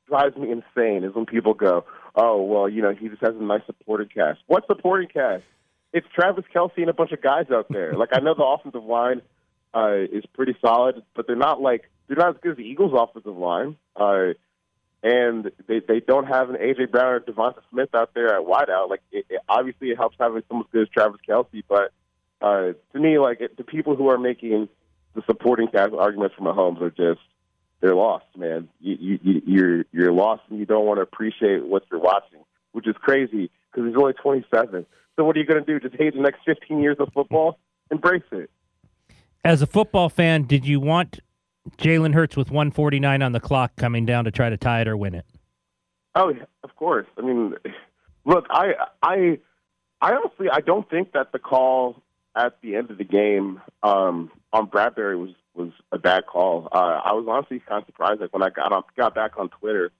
drives 0.09 0.37
me 0.37 0.51
insane 0.51 1.05
is 1.05 1.15
when 1.15 1.27
people 1.27 1.55
go, 1.55 1.85
"Oh, 2.15 2.43
well, 2.43 2.69
you 2.69 2.83
know, 2.83 2.93
he 2.93 3.09
just 3.09 3.23
has 3.23 3.35
a 3.35 3.43
nice 3.43 3.63
supporting 3.67 4.09
cast." 4.09 4.41
What 4.47 4.67
supporting 4.67 5.09
cast? 5.09 5.45
It's 5.93 6.07
Travis 6.15 6.45
Kelce 6.55 6.79
and 6.79 6.89
a 6.89 6.95
bunch 6.95 7.13
of 7.13 7.23
guys 7.23 7.47
out 7.53 7.67
there. 7.69 7.93
Like 7.97 8.11
I 8.13 8.21
know 8.21 8.35
the 8.35 8.45
offensive 8.45 8.85
line 8.85 9.23
uh, 9.75 9.97
is 10.11 10.25
pretty 10.35 10.57
solid, 10.65 11.03
but 11.15 11.27
they're 11.27 11.37
not 11.37 11.61
like 11.61 11.91
they're 12.07 12.17
not 12.17 12.37
as 12.37 12.41
good 12.43 12.53
as 12.53 12.57
the 12.59 12.65
Eagles' 12.65 12.93
offensive 12.95 13.37
line. 13.37 13.77
Uh, 13.97 14.33
and 15.03 15.51
they 15.67 15.81
they 15.81 16.01
don't 16.01 16.27
have 16.27 16.51
an 16.51 16.57
AJ 16.57 16.91
Brown 16.91 17.07
or 17.07 17.21
Devonta 17.21 17.61
Smith 17.71 17.95
out 17.95 18.15
there 18.15 18.35
at 18.35 18.47
wideout. 18.47 18.89
Like 18.89 19.03
it, 19.11 19.27
it, 19.29 19.41
obviously 19.49 19.91
it 19.91 19.97
helps 19.97 20.17
having 20.19 20.43
someone 20.49 20.67
as 20.67 20.73
good 20.73 20.83
as 20.83 20.89
Travis 20.89 21.21
Kelce, 21.29 21.65
but 21.69 21.93
uh, 22.41 22.73
to 22.93 23.01
me, 23.01 23.19
like 23.19 23.41
it, 23.41 23.57
the 23.57 23.65
people 23.65 23.97
who 23.97 24.09
are 24.09 24.19
making 24.19 24.69
the 25.15 25.23
supporting 25.27 25.69
cast 25.69 25.93
arguments 25.93 26.35
for 26.37 26.43
Mahomes 26.43 26.81
are 26.81 26.91
just 26.91 27.21
they're 27.83 27.97
lost, 27.97 28.25
man. 28.37 28.69
You, 28.81 28.97
you, 28.99 29.19
you 29.23 29.43
you're 29.45 29.85
you're 29.93 30.13
lost, 30.13 30.43
and 30.49 30.59
you 30.59 30.65
don't 30.65 30.87
want 30.87 30.99
to 30.99 31.03
appreciate 31.03 31.67
what 31.67 31.83
you're 31.91 32.01
watching, 32.01 32.39
which 32.71 32.87
is 32.87 32.95
crazy 32.99 33.51
because 33.71 33.89
he's 33.89 33.97
only 33.97 34.15
27. 34.15 34.87
So 35.17 35.25
what 35.25 35.37
are 35.37 35.41
you 35.41 35.45
going 35.45 35.63
to 35.63 35.67
do? 35.67 35.81
Just 35.81 36.01
hate 36.01 36.15
the 36.15 36.21
next 36.21 36.39
15 36.47 36.81
years 36.81 36.97
of 37.01 37.13
football? 37.13 37.59
Embrace 37.91 38.23
it. 38.31 38.51
As 39.45 39.61
a 39.61 39.67
football 39.67 40.09
fan, 40.09 40.45
did 40.45 40.65
you 40.65 40.79
want 40.79 41.19
Jalen 41.77 42.15
Hurts 42.15 42.37
with 42.37 42.51
149 42.51 43.21
on 43.21 43.33
the 43.33 43.41
clock 43.41 43.73
coming 43.77 44.07
down 44.07 44.25
to 44.25 44.31
try 44.31 44.49
to 44.49 44.57
tie 44.57 44.83
it 44.83 44.89
or 44.89 44.97
win 44.97 45.15
it? 45.15 45.27
Oh, 46.15 46.29
yeah, 46.29 46.45
of 46.63 46.75
course. 46.77 47.07
I 47.19 47.23
mean, 47.23 47.55
look, 48.25 48.47
I, 48.49 48.75
I, 49.03 49.39
I 50.01 50.13
honestly, 50.13 50.47
I 50.51 50.61
don't 50.61 50.89
think 50.89 51.13
that 51.13 51.33
the 51.33 51.39
call 51.39 52.01
at 52.37 52.59
the 52.63 52.77
end 52.77 52.91
of 52.91 52.99
the 52.99 53.05
game 53.05 53.61
um, 53.83 54.31
on 54.53 54.69
Bradberry 54.69 55.19
was 55.19 55.31
was 55.55 55.71
a 55.91 55.99
bad 55.99 56.27
call. 56.27 56.69
Uh, 56.73 57.01
I 57.05 57.13
was 57.13 57.27
honestly 57.29 57.61
kind 57.61 57.83
of 57.83 57.87
surprised 57.87 58.21
like 58.21 58.33
when 58.33 58.43
I 58.43 58.51
got 58.51 58.73
on 58.73 58.83
got 58.97 59.15
back 59.15 59.33
on 59.37 59.49
Twitter 59.49 59.91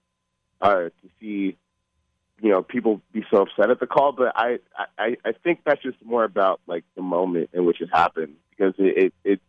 uh, 0.61 0.75
to 0.75 1.09
see 1.19 1.57
you 2.41 2.49
know 2.49 2.61
people 2.61 3.01
be 3.11 3.23
so 3.31 3.43
upset 3.43 3.69
at 3.69 3.79
the 3.79 3.87
call, 3.87 4.11
but 4.11 4.33
I, 4.35 4.59
I 4.97 5.17
I 5.23 5.31
think 5.43 5.61
that's 5.65 5.81
just 5.81 5.97
more 6.03 6.23
about 6.23 6.61
like 6.67 6.83
the 6.95 7.01
moment 7.01 7.51
in 7.53 7.65
which 7.65 7.81
it 7.81 7.89
happened 7.91 8.35
because 8.49 8.73
it 8.77 9.13
it 9.23 9.39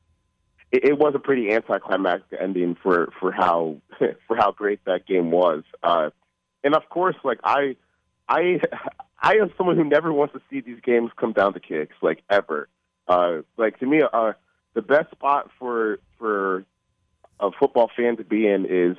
it, 0.70 0.84
it 0.84 0.98
was 0.98 1.14
a 1.14 1.18
pretty 1.18 1.52
anticlimactic 1.52 2.38
ending 2.40 2.76
for 2.82 3.12
for 3.20 3.32
how 3.32 3.76
for 4.26 4.36
how 4.36 4.52
great 4.52 4.84
that 4.84 5.06
game 5.06 5.30
was. 5.30 5.62
Uh, 5.82 6.10
and 6.62 6.74
of 6.74 6.88
course, 6.88 7.16
like 7.24 7.40
I 7.44 7.76
I 8.28 8.60
I 9.22 9.36
am 9.36 9.52
someone 9.56 9.76
who 9.76 9.84
never 9.84 10.12
wants 10.12 10.34
to 10.34 10.42
see 10.50 10.60
these 10.60 10.80
games 10.84 11.10
come 11.16 11.32
down 11.32 11.54
to 11.54 11.60
kicks, 11.60 11.96
like 12.02 12.22
ever. 12.28 12.68
Uh, 13.08 13.38
like 13.56 13.78
to 13.80 13.86
me, 13.86 14.02
uh, 14.12 14.32
the 14.74 14.82
best 14.82 15.10
spot 15.12 15.50
for 15.58 15.98
for 16.18 16.64
a 17.40 17.50
football 17.58 17.90
fan 17.96 18.16
to 18.16 18.24
be 18.24 18.46
in 18.46 18.66
is 18.66 18.96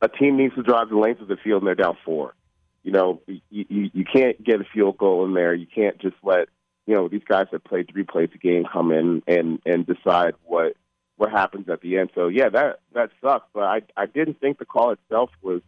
a 0.00 0.08
team 0.08 0.36
needs 0.36 0.54
to 0.54 0.62
drive 0.62 0.88
the 0.88 0.96
length 0.96 1.20
of 1.20 1.28
the 1.28 1.36
field 1.36 1.62
and 1.62 1.66
they're 1.66 1.74
down 1.74 1.96
four. 2.04 2.34
You 2.82 2.92
know, 2.92 3.20
you, 3.26 3.40
you, 3.50 3.90
you 3.92 4.04
can't 4.04 4.42
get 4.42 4.60
a 4.60 4.64
field 4.64 4.98
goal 4.98 5.24
in 5.24 5.34
there. 5.34 5.54
You 5.54 5.66
can't 5.66 5.98
just 5.98 6.16
let 6.22 6.48
you 6.86 6.94
know 6.94 7.08
these 7.08 7.24
guys 7.28 7.46
that 7.52 7.64
play 7.64 7.82
three 7.82 8.04
plays 8.04 8.30
a 8.34 8.38
game 8.38 8.64
come 8.70 8.92
in 8.92 9.22
and 9.26 9.60
and 9.66 9.86
decide 9.86 10.34
what 10.44 10.74
what 11.16 11.30
happens 11.30 11.68
at 11.68 11.80
the 11.80 11.98
end. 11.98 12.10
So 12.14 12.28
yeah, 12.28 12.48
that 12.48 12.80
that 12.94 13.10
sucks. 13.20 13.46
But 13.52 13.64
I 13.64 13.82
I 13.96 14.06
didn't 14.06 14.40
think 14.40 14.58
the 14.58 14.64
call 14.64 14.92
itself 14.92 15.30
was 15.42 15.60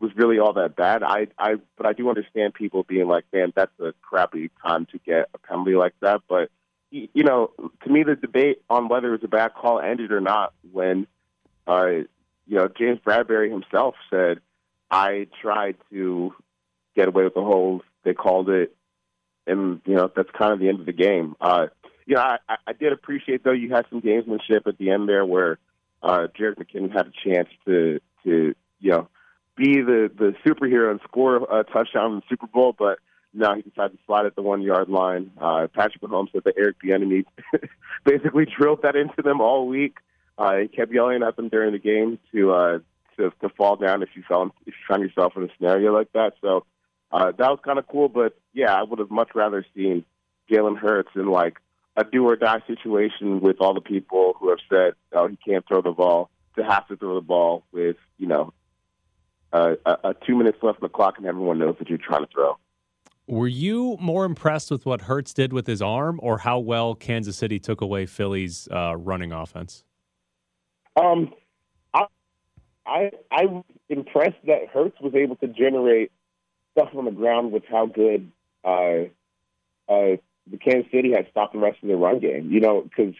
was 0.00 0.10
really 0.16 0.38
all 0.38 0.52
that 0.54 0.76
bad. 0.76 1.02
I 1.02 1.28
I 1.38 1.54
but 1.76 1.86
I 1.86 1.92
do 1.92 2.08
understand 2.08 2.54
people 2.54 2.82
being 2.82 3.06
like, 3.06 3.24
man, 3.32 3.52
that's 3.54 3.78
a 3.80 3.94
crappy 4.02 4.50
time 4.62 4.86
to 4.86 4.98
get 4.98 5.28
a 5.32 5.38
penalty 5.38 5.76
like 5.76 5.94
that. 6.00 6.22
But 6.28 6.50
you 6.90 7.22
know, 7.22 7.50
to 7.84 7.90
me, 7.90 8.02
the 8.02 8.16
debate 8.16 8.62
on 8.68 8.88
whether 8.88 9.08
it 9.08 9.12
was 9.12 9.24
a 9.24 9.28
bad 9.28 9.54
call 9.54 9.80
ended 9.80 10.12
or 10.12 10.20
not 10.20 10.52
when, 10.72 11.06
uh, 11.66 11.86
you 11.86 12.56
know, 12.56 12.68
James 12.68 12.98
Bradberry 13.04 13.50
himself 13.50 13.94
said, 14.10 14.40
"I 14.90 15.28
tried 15.40 15.76
to 15.90 16.34
get 16.96 17.08
away 17.08 17.24
with 17.24 17.34
the 17.34 17.42
hold. 17.42 17.82
They 18.02 18.14
called 18.14 18.48
it, 18.48 18.74
and 19.46 19.80
you 19.86 19.94
know, 19.94 20.10
that's 20.14 20.30
kind 20.30 20.52
of 20.52 20.58
the 20.58 20.68
end 20.68 20.80
of 20.80 20.86
the 20.86 20.92
game." 20.92 21.36
Uh, 21.40 21.68
you 22.06 22.16
know, 22.16 22.22
I, 22.22 22.38
I 22.66 22.72
did 22.72 22.92
appreciate 22.92 23.44
though 23.44 23.52
you 23.52 23.70
had 23.70 23.86
some 23.88 24.02
gamesmanship 24.02 24.66
at 24.66 24.78
the 24.78 24.90
end 24.90 25.08
there 25.08 25.24
where 25.24 25.58
uh, 26.02 26.26
Jerick 26.36 26.56
McKinnon 26.56 26.92
had 26.92 27.06
a 27.06 27.28
chance 27.28 27.48
to 27.66 28.00
to 28.24 28.54
you 28.80 28.90
know 28.90 29.08
be 29.56 29.80
the 29.80 30.10
the 30.12 30.34
superhero 30.44 30.90
and 30.90 31.00
score 31.04 31.36
a 31.36 31.62
touchdown 31.62 32.12
in 32.12 32.16
the 32.16 32.22
Super 32.28 32.48
Bowl, 32.48 32.74
but 32.76 32.98
no, 33.32 33.54
he 33.54 33.62
decided 33.62 33.92
to 33.92 33.98
slide 34.06 34.26
at 34.26 34.34
the 34.34 34.42
one 34.42 34.62
yard 34.62 34.88
line. 34.88 35.30
Uh, 35.40 35.68
Patrick 35.72 36.02
Mahomes 36.02 36.32
said 36.32 36.42
that 36.44 36.54
Eric 36.56 36.76
Bieniemy 36.84 37.24
basically 38.04 38.46
drilled 38.46 38.82
that 38.82 38.96
into 38.96 39.22
them 39.22 39.40
all 39.40 39.68
week. 39.68 39.98
Uh, 40.36 40.56
he 40.56 40.68
kept 40.68 40.92
yelling 40.92 41.22
at 41.22 41.36
them 41.36 41.48
during 41.48 41.72
the 41.72 41.78
game 41.78 42.18
to 42.32 42.52
uh, 42.52 42.78
to 43.16 43.30
to 43.40 43.48
fall 43.50 43.76
down 43.76 44.02
if 44.02 44.08
you 44.14 44.22
fell 44.26 44.50
if 44.66 44.74
you 44.74 44.84
found 44.88 45.02
yourself 45.02 45.34
in 45.36 45.44
a 45.44 45.48
scenario 45.56 45.92
like 45.92 46.12
that. 46.12 46.32
So 46.40 46.64
uh, 47.12 47.32
that 47.32 47.50
was 47.50 47.60
kind 47.64 47.78
of 47.78 47.86
cool. 47.86 48.08
But 48.08 48.38
yeah, 48.52 48.74
I 48.74 48.82
would 48.82 48.98
have 48.98 49.10
much 49.10 49.30
rather 49.34 49.64
seen 49.74 50.04
Jalen 50.50 50.78
Hurts 50.78 51.10
in 51.14 51.26
like 51.26 51.58
a 51.96 52.04
do 52.04 52.26
or 52.26 52.36
die 52.36 52.62
situation 52.66 53.40
with 53.40 53.56
all 53.60 53.74
the 53.74 53.80
people 53.80 54.34
who 54.40 54.48
have 54.48 54.60
said, 54.68 54.94
"Oh, 55.12 55.28
he 55.28 55.36
can't 55.36 55.66
throw 55.68 55.82
the 55.82 55.92
ball," 55.92 56.30
to 56.56 56.64
have 56.64 56.88
to 56.88 56.96
throw 56.96 57.14
the 57.14 57.20
ball 57.20 57.64
with 57.70 57.96
you 58.18 58.26
know 58.26 58.52
uh, 59.52 59.74
a 59.84 60.14
two 60.26 60.36
minutes 60.36 60.58
left 60.62 60.82
on 60.82 60.86
the 60.86 60.88
clock 60.88 61.18
and 61.18 61.26
everyone 61.26 61.58
knows 61.58 61.76
that 61.78 61.88
you're 61.88 61.98
trying 61.98 62.24
to 62.24 62.32
throw. 62.32 62.56
Were 63.30 63.46
you 63.46 63.96
more 64.00 64.24
impressed 64.24 64.72
with 64.72 64.84
what 64.84 65.02
Hurts 65.02 65.32
did 65.32 65.52
with 65.52 65.64
his 65.64 65.80
arm, 65.80 66.18
or 66.20 66.38
how 66.38 66.58
well 66.58 66.96
Kansas 66.96 67.36
City 67.36 67.60
took 67.60 67.80
away 67.80 68.04
Philly's 68.04 68.66
uh, 68.72 68.96
running 68.96 69.30
offense? 69.30 69.84
Um, 70.96 71.32
I, 71.94 72.06
I 72.84 73.10
I 73.30 73.46
was 73.46 73.64
impressed 73.88 74.44
that 74.46 74.66
Hurts 74.74 75.00
was 75.00 75.14
able 75.14 75.36
to 75.36 75.46
generate 75.46 76.10
stuff 76.72 76.88
on 76.96 77.04
the 77.04 77.12
ground 77.12 77.52
with 77.52 77.62
how 77.70 77.86
good 77.86 78.32
uh, 78.64 79.04
uh, 79.88 80.16
the 80.50 80.58
Kansas 80.58 80.90
City 80.90 81.12
had 81.12 81.28
stopped 81.30 81.52
the 81.52 81.60
rest 81.60 81.78
of 81.84 81.88
the 81.88 81.94
run 81.94 82.18
game. 82.18 82.50
You 82.50 82.58
know, 82.58 82.82
because 82.82 83.14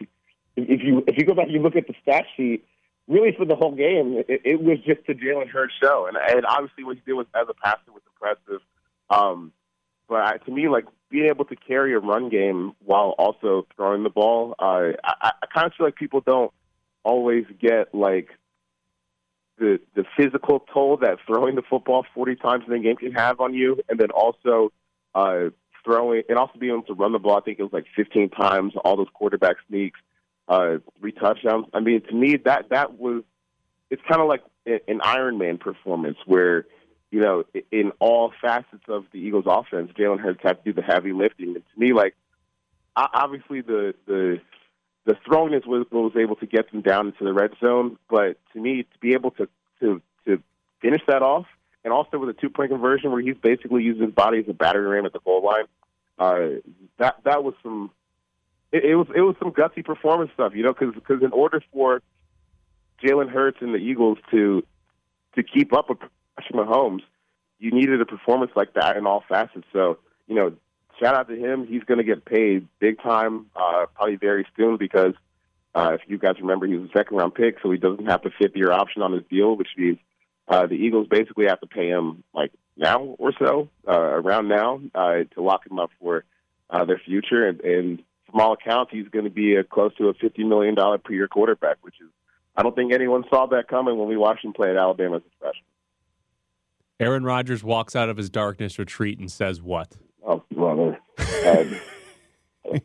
if 0.57 0.83
you 0.83 1.05
if 1.07 1.19
you 1.19 1.25
go 1.25 1.35
back, 1.35 1.45
and 1.45 1.55
you 1.55 1.63
look 1.63 1.77
at 1.77 1.87
the 1.87 1.95
stat 2.03 2.25
sheet. 2.37 2.65
Really, 3.07 3.35
for 3.37 3.45
the 3.45 3.57
whole 3.57 3.75
game, 3.75 4.23
it, 4.29 4.43
it 4.45 4.63
was 4.63 4.79
just 4.87 5.05
the 5.09 5.15
Jalen 5.15 5.49
Hurts 5.49 5.75
show, 5.83 6.07
and, 6.07 6.17
and 6.17 6.47
obviously 6.47 6.85
what 6.85 6.97
he 6.97 7.03
did 7.05 7.15
was 7.15 7.27
as 7.35 7.49
a 7.49 7.55
passer 7.55 7.91
was 7.93 8.03
impressive. 8.07 8.61
Um, 9.09 9.53
but 10.11 10.23
I, 10.23 10.37
to 10.39 10.51
me, 10.51 10.69
like 10.69 10.87
being 11.09 11.27
able 11.27 11.45
to 11.47 11.57
carry 11.57 11.95
a 11.95 12.01
run 12.01 12.29
game 12.29 12.73
while 12.85 13.15
also 13.17 13.67
throwing 13.77 14.03
the 14.03 14.11
ball, 14.11 14.57
uh, 14.59 14.91
I, 15.05 15.31
I 15.41 15.47
kind 15.55 15.69
of 15.69 15.73
feel 15.75 15.87
like 15.87 15.95
people 15.95 16.21
don't 16.21 16.53
always 17.05 17.45
get 17.61 17.95
like 17.95 18.29
the 19.59 19.79
the 19.95 20.05
physical 20.17 20.67
toll 20.75 20.97
that 20.99 21.19
throwing 21.27 21.55
the 21.55 21.63
football 21.63 22.05
40 22.13 22.35
times 22.37 22.65
in 22.67 22.73
a 22.73 22.81
game 22.81 22.97
can 22.97 23.13
have 23.13 23.41
on 23.41 23.55
you, 23.55 23.81
and 23.89 24.01
then 24.01 24.11
also 24.11 24.73
uh, 25.15 25.51
throwing 25.85 26.25
and 26.29 26.37
also 26.37 26.59
being 26.59 26.73
able 26.73 26.83
to 26.83 26.95
run 26.95 27.13
the 27.13 27.21
ball. 27.21 27.39
I 27.39 27.41
think 27.43 27.61
it 27.61 27.63
was 27.63 27.73
like 27.73 27.87
15 27.95 28.31
times, 28.31 28.73
all 28.85 28.97
those 28.97 29.07
quarterback 29.15 29.57
sneaks, 29.69 30.01
uh, 30.49 30.79
three 30.99 31.13
touchdowns. 31.13 31.67
I 31.73 31.79
mean, 31.79 32.03
to 32.03 32.15
me, 32.15 32.37
that 32.47 32.71
that 32.71 32.99
was 32.99 33.23
it's 33.91 34.03
kind 34.09 34.21
of 34.21 34.27
like 34.27 34.43
an 34.67 35.01
Iron 35.05 35.39
Man 35.39 35.57
performance 35.57 36.19
where 36.27 36.67
you 37.11 37.21
know, 37.21 37.45
in 37.73 37.93
all 37.99 38.33
facets 38.41 38.85
of 38.89 39.05
the 39.13 39.19
Eagles' 39.19 39.45
offense, 39.47 39.91
Jalen 39.99 40.21
Hurts 40.21 40.41
had 40.43 40.63
to 40.65 40.73
do 40.73 40.73
the 40.73 40.83
heavy 40.83 41.13
lifting. 41.13 41.57
And 41.57 41.57
to 41.57 41.81
me, 41.81 41.93
like 41.93 42.15
obviously 42.97 43.61
the 43.61 43.95
the 44.07 44.41
the 45.05 45.17
throwness 45.27 45.65
was 45.67 45.87
was 45.91 46.13
able 46.17 46.37
to 46.37 46.47
get 46.47 46.71
them 46.71 46.83
down 46.83 47.09
into 47.09 47.25
the 47.25 47.33
red 47.33 47.53
zone, 47.61 47.99
but 48.09 48.39
to 48.53 48.61
me, 48.61 48.83
to 48.85 48.99
be 49.01 49.15
able 49.15 49.31
to 49.33 49.49
to 49.81 50.01
to 50.27 50.43
finish 50.81 51.03
that 51.09 51.23
off, 51.23 51.47
and 51.85 51.93
also 51.93 52.19
with 52.19 52.29
a 52.29 52.35
two 52.35 52.51
point 52.51 52.71
conversion 52.71 53.11
where 53.11 53.21
he's 53.21 53.37
basically 53.37 53.83
using 53.83 54.05
his 54.05 54.15
body 54.15 54.39
as 54.39 54.45
a 54.49 54.53
battery 54.53 54.87
ram 54.87 55.07
at 55.07 55.13
the 55.13 55.21
goal 55.21 55.43
line, 55.43 55.65
uh, 56.19 56.61
that 56.99 57.17
that 57.25 57.43
was 57.43 57.55
some. 57.63 57.91
It, 58.73 58.85
it 58.85 58.95
was 58.95 59.09
it 59.15 59.21
was 59.21 59.35
some 59.41 59.51
gutsy 59.51 59.85
performance 59.85 60.31
stuff, 60.35 60.53
you 60.55 60.63
know, 60.63 60.73
because 60.73 60.95
because 60.95 61.23
in 61.23 61.33
order 61.33 61.61
for 61.73 62.03
Jalen 63.03 63.31
Hurts 63.31 63.59
and 63.61 63.75
the 63.75 63.79
Eagles 63.79 64.19
to 64.31 64.63
to 65.35 65.43
keep 65.43 65.73
up 65.73 65.89
with 65.89 65.99
Patrick 66.37 66.57
Mahomes, 66.57 67.03
you 67.59 67.71
needed 67.73 68.01
a 68.01 68.07
performance 68.07 68.53
like 68.57 68.75
that 68.75 68.97
in 68.97 69.07
all 69.07 69.23
facets. 69.29 69.67
So, 69.73 69.99
you 70.27 70.35
know, 70.35 70.53
shout 71.01 71.15
out 71.15 71.29
to 71.29 71.37
him. 71.37 71.67
He's 71.67 71.85
going 71.85 71.99
to 71.99 72.05
get 72.05 72.25
paid 72.25 72.69
big 72.79 73.01
time, 73.03 73.47
uh, 73.55 73.87
probably 73.95 74.17
very 74.17 74.47
soon 74.57 74.77
because 74.77 75.15
uh, 75.75 75.93
if 75.95 76.01
you 76.09 76.19
guys 76.19 76.37
remember, 76.41 76.67
he 76.67 76.75
was 76.77 76.91
a 76.91 76.99
second 76.99 77.17
round 77.17 77.35
pick, 77.35 77.57
so 77.63 77.71
he 77.71 77.79
doesn't 77.79 78.07
have 78.07 78.23
the 78.23 78.31
fifth 78.41 78.57
year 78.57 78.73
option 78.73 79.03
on 79.03 79.13
his 79.13 79.23
deal, 79.31 79.57
which 79.57 79.69
means 79.77 79.99
uh, 80.49 80.67
the 80.67 80.75
Eagles 80.75 81.07
basically 81.09 81.47
have 81.47 81.61
to 81.61 81.67
pay 81.67 81.89
him 81.89 82.25
like 82.35 82.53
now 82.77 83.01
or 83.19 83.33
so, 83.39 83.69
uh, 83.87 83.93
around 83.93 84.49
now, 84.49 84.81
uh, 84.95 85.19
to 85.35 85.43
lock 85.43 85.67
him 85.67 85.79
up 85.79 85.91
for 86.01 86.25
uh, 86.71 86.85
their 86.85 86.99
future. 86.99 87.47
And, 87.47 87.61
and 87.61 88.03
from 88.29 88.41
all 88.41 88.55
accounts, 88.55 88.91
he's 88.93 89.09
going 89.09 89.27
to 89.27 89.31
be 89.31 89.55
a, 89.57 89.65
close 89.65 89.95
to 89.97 90.09
a 90.09 90.15
$50 90.15 90.47
million 90.49 90.75
per 90.75 91.13
year 91.13 91.29
quarterback, 91.29 91.77
which 91.83 92.01
is, 92.01 92.09
I 92.57 92.63
don't 92.63 92.75
think 92.75 92.93
anyone 92.93 93.25
saw 93.31 93.47
that 93.47 93.69
coming 93.69 93.97
when 93.97 94.09
we 94.09 94.17
watched 94.17 94.45
him 94.45 94.53
play 94.53 94.71
at 94.71 94.77
Alabama 94.77 95.17
as 95.17 95.23
a 95.23 95.39
freshman. 95.39 95.65
Aaron 97.01 97.25
Rodgers 97.25 97.65
walks 97.65 97.97
out 97.97 98.11
of 98.11 98.19
his 98.19 98.29
darkness 98.29 98.79
retreat 98.79 99.19
and 99.19 99.33
says 99.33 99.63
what? 99.63 99.97
Oh, 100.25 100.45
brother. 100.53 100.99
Um, 101.47 101.81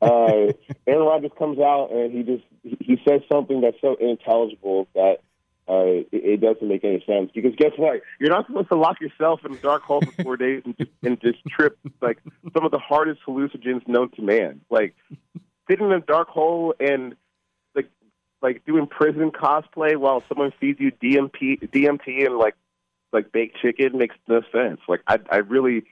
uh, 0.00 0.52
Aaron 0.86 1.06
Rodgers 1.06 1.32
comes 1.36 1.58
out 1.58 1.90
and 1.90 2.12
he 2.12 2.22
just 2.22 2.44
he 2.62 2.96
says 3.06 3.22
something 3.30 3.60
that's 3.60 3.76
so 3.80 3.96
unintelligible 4.00 4.86
that 4.94 5.16
uh, 5.68 5.82
it, 5.82 6.08
it, 6.12 6.40
doesn't 6.40 6.66
make 6.66 6.84
any 6.84 7.02
sense. 7.04 7.32
Because 7.34 7.56
guess 7.56 7.72
what? 7.76 8.00
You're 8.20 8.30
not 8.30 8.46
supposed 8.46 8.68
to 8.68 8.76
lock 8.76 9.00
yourself 9.00 9.40
in 9.44 9.52
a 9.52 9.56
dark 9.56 9.82
hole 9.82 10.00
for 10.00 10.22
four 10.22 10.36
days 10.36 10.62
and 10.64 10.78
just, 10.78 10.90
and 11.02 11.20
just 11.20 11.38
trip 11.48 11.76
like 12.00 12.18
some 12.54 12.64
of 12.64 12.70
the 12.70 12.78
hardest 12.78 13.20
hallucinogens 13.26 13.86
known 13.88 14.10
to 14.12 14.22
man. 14.22 14.60
Like 14.70 14.94
sitting 15.68 15.86
in 15.86 15.92
a 15.92 16.00
dark 16.00 16.28
hole 16.28 16.72
and 16.78 17.16
like 17.74 17.90
like 18.42 18.64
doing 18.64 18.86
prison 18.86 19.32
cosplay 19.32 19.96
while 19.96 20.22
someone 20.28 20.52
feeds 20.60 20.78
you 20.78 20.92
DMP 20.92 21.68
DMT 21.68 22.26
and 22.26 22.38
like 22.38 22.54
like 23.12 23.32
baked 23.32 23.58
chicken 23.60 23.98
makes 23.98 24.16
no 24.28 24.42
sense. 24.52 24.80
Like 24.88 25.00
I 25.06 25.18
I 25.30 25.36
really 25.38 25.84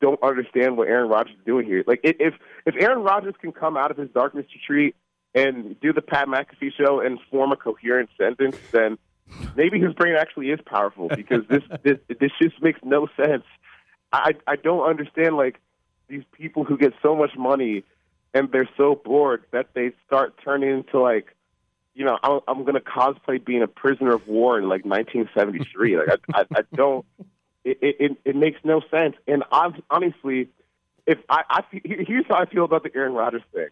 don't 0.00 0.22
understand 0.22 0.76
what 0.76 0.88
Aaron 0.88 1.08
Rodgers 1.08 1.34
is 1.38 1.44
doing 1.44 1.66
here. 1.66 1.84
Like 1.86 2.00
if 2.02 2.34
if 2.66 2.74
Aaron 2.78 3.02
Rodgers 3.02 3.34
can 3.40 3.52
come 3.52 3.76
out 3.76 3.90
of 3.90 3.96
his 3.96 4.10
darkness 4.10 4.46
retreat 4.54 4.94
and 5.34 5.78
do 5.80 5.92
the 5.92 6.02
Pat 6.02 6.28
McAfee 6.28 6.72
show 6.76 7.00
and 7.00 7.18
form 7.30 7.52
a 7.52 7.56
coherent 7.56 8.10
sentence, 8.18 8.56
then 8.70 8.98
maybe 9.56 9.80
his 9.80 9.94
brain 9.94 10.14
actually 10.14 10.50
is 10.50 10.60
powerful 10.66 11.08
because 11.08 11.42
this 11.48 11.62
this 11.82 11.98
this 12.20 12.30
just 12.40 12.62
makes 12.62 12.80
no 12.82 13.08
sense 13.16 13.44
I 14.12 14.32
I 14.46 14.56
don't 14.56 14.88
understand 14.88 15.36
like 15.36 15.60
these 16.08 16.24
people 16.32 16.64
who 16.64 16.76
get 16.76 16.92
so 17.02 17.16
much 17.16 17.36
money 17.36 17.84
and 18.34 18.50
they're 18.52 18.68
so 18.76 18.94
bored 18.94 19.44
that 19.52 19.68
they 19.74 19.92
start 20.06 20.34
turning 20.44 20.70
into 20.70 21.00
like 21.00 21.34
you 21.94 22.04
know 22.04 22.18
I'm, 22.22 22.40
I'm 22.48 22.62
going 22.62 22.74
to 22.74 22.80
cosplay 22.80 23.44
being 23.44 23.62
a 23.62 23.68
prisoner 23.68 24.14
of 24.14 24.26
war 24.26 24.58
in 24.58 24.68
like 24.68 24.84
1973. 24.84 25.98
like 25.98 26.20
I, 26.34 26.40
I 26.40 26.44
I 26.56 26.62
don't 26.74 27.04
it 27.64 27.78
it 27.80 28.18
it 28.24 28.36
makes 28.36 28.60
no 28.64 28.80
sense. 28.90 29.16
And 29.26 29.44
I'm 29.52 29.82
honestly, 29.90 30.48
if 31.06 31.18
I 31.28 31.42
I 31.48 31.62
here's 31.84 32.26
how 32.28 32.36
I 32.36 32.46
feel 32.46 32.64
about 32.64 32.82
the 32.82 32.90
Aaron 32.94 33.12
Rodgers 33.12 33.42
thing. 33.52 33.68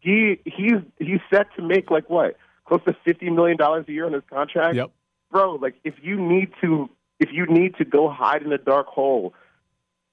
He 0.00 0.40
he's 0.44 0.80
he's 0.98 1.20
set 1.30 1.46
to 1.56 1.62
make 1.62 1.90
like 1.90 2.10
what 2.10 2.36
close 2.64 2.82
to 2.86 2.96
fifty 3.04 3.30
million 3.30 3.56
dollars 3.56 3.86
a 3.88 3.92
year 3.92 4.06
on 4.06 4.12
his 4.12 4.22
contract. 4.28 4.76
Yep. 4.76 4.90
Bro, 5.30 5.54
like 5.56 5.76
if 5.84 5.94
you 6.02 6.20
need 6.20 6.52
to 6.60 6.90
if 7.20 7.30
you 7.32 7.46
need 7.46 7.76
to 7.76 7.84
go 7.84 8.08
hide 8.10 8.42
in 8.42 8.52
a 8.52 8.58
dark 8.58 8.86
hole 8.86 9.34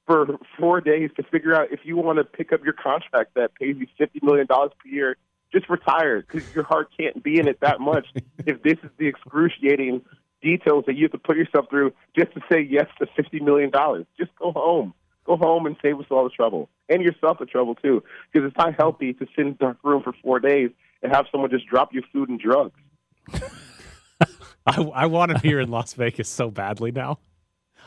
for 0.06 0.38
four 0.60 0.82
days 0.82 1.10
to 1.18 1.24
figure 1.24 1.56
out 1.56 1.72
if 1.72 1.82
you 1.84 1.98
want 1.98 2.18
to 2.18 2.24
pick 2.24 2.54
up 2.54 2.64
your 2.64 2.74
contract 2.74 3.32
that 3.36 3.54
pays 3.56 3.76
you 3.78 3.88
fifty 3.98 4.20
million 4.22 4.46
dollars 4.46 4.72
per 4.82 4.90
year, 4.90 5.18
just 5.52 5.70
retire 5.70 6.22
because 6.22 6.54
your 6.56 6.64
heart 6.64 6.90
can't 6.98 7.24
be 7.24 7.40
in 7.40 7.48
it 7.48 7.60
that 7.62 7.80
much. 7.80 8.08
if 8.46 8.62
this 8.64 8.78
is 8.84 8.90
the 8.98 9.08
excruciating 9.08 10.02
details 10.42 10.86
that 10.88 10.96
you 10.96 11.04
have 11.04 11.12
to 11.12 11.18
put 11.18 11.38
yourself 11.38 11.70
through 11.70 11.94
just 12.18 12.34
to 12.34 12.42
say 12.52 12.62
yes 12.62 12.88
to 13.00 13.08
fifty 13.16 13.40
million 13.40 13.70
dollars, 13.70 14.06
just 14.18 14.32
go 14.36 14.52
home. 14.52 14.94
Go 15.24 15.38
home 15.38 15.68
and 15.68 15.76
save 15.84 16.00
us 16.00 16.08
all 16.10 16.24
the 16.24 16.32
trouble 16.32 16.68
and 16.90 17.04
yourself 17.04 17.38
the 17.40 17.46
trouble 17.46 17.76
too, 17.76 18.04
because 18.32 18.48
it's 18.48 18.58
not 18.58 18.74
healthy 18.76 19.14
to 19.14 19.28
sit 19.36 19.46
in 19.46 19.48
a 19.50 19.54
dark 19.54 19.78
room 19.84 20.02
for 20.02 20.14
four 20.24 20.40
days 20.40 20.72
and 21.04 21.14
have 21.16 21.26
someone 21.32 21.50
just 21.50 21.68
drop 21.68 21.94
you 21.94 22.02
food 22.12 22.30
and 22.30 22.40
drugs. 22.40 22.80
I, 24.66 24.82
I 24.82 25.06
want 25.08 25.32
him 25.32 25.40
here 25.40 25.60
in 25.60 25.70
Las 25.70 25.94
Vegas 25.94 26.30
so 26.30 26.52
badly 26.52 26.92
now. 26.92 27.20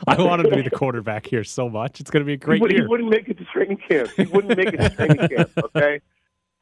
I 0.07 0.21
want 0.21 0.41
him 0.41 0.49
to 0.49 0.55
be 0.57 0.61
the 0.61 0.69
quarterback 0.69 1.25
here 1.25 1.45
so 1.45 1.69
much. 1.69 2.01
It's 2.01 2.11
going 2.11 2.21
to 2.21 2.25
be 2.25 2.33
a 2.33 2.37
great 2.37 2.61
he, 2.61 2.73
year. 2.73 2.83
he 2.83 2.87
wouldn't 2.87 3.09
make 3.09 3.29
it 3.29 3.37
to 3.37 3.45
training 3.45 3.77
camp. 3.77 4.09
He 4.17 4.25
wouldn't 4.25 4.57
make 4.57 4.73
it 4.73 4.77
to 4.77 4.89
training 4.89 5.27
camp. 5.35 5.51
Okay, 5.57 6.01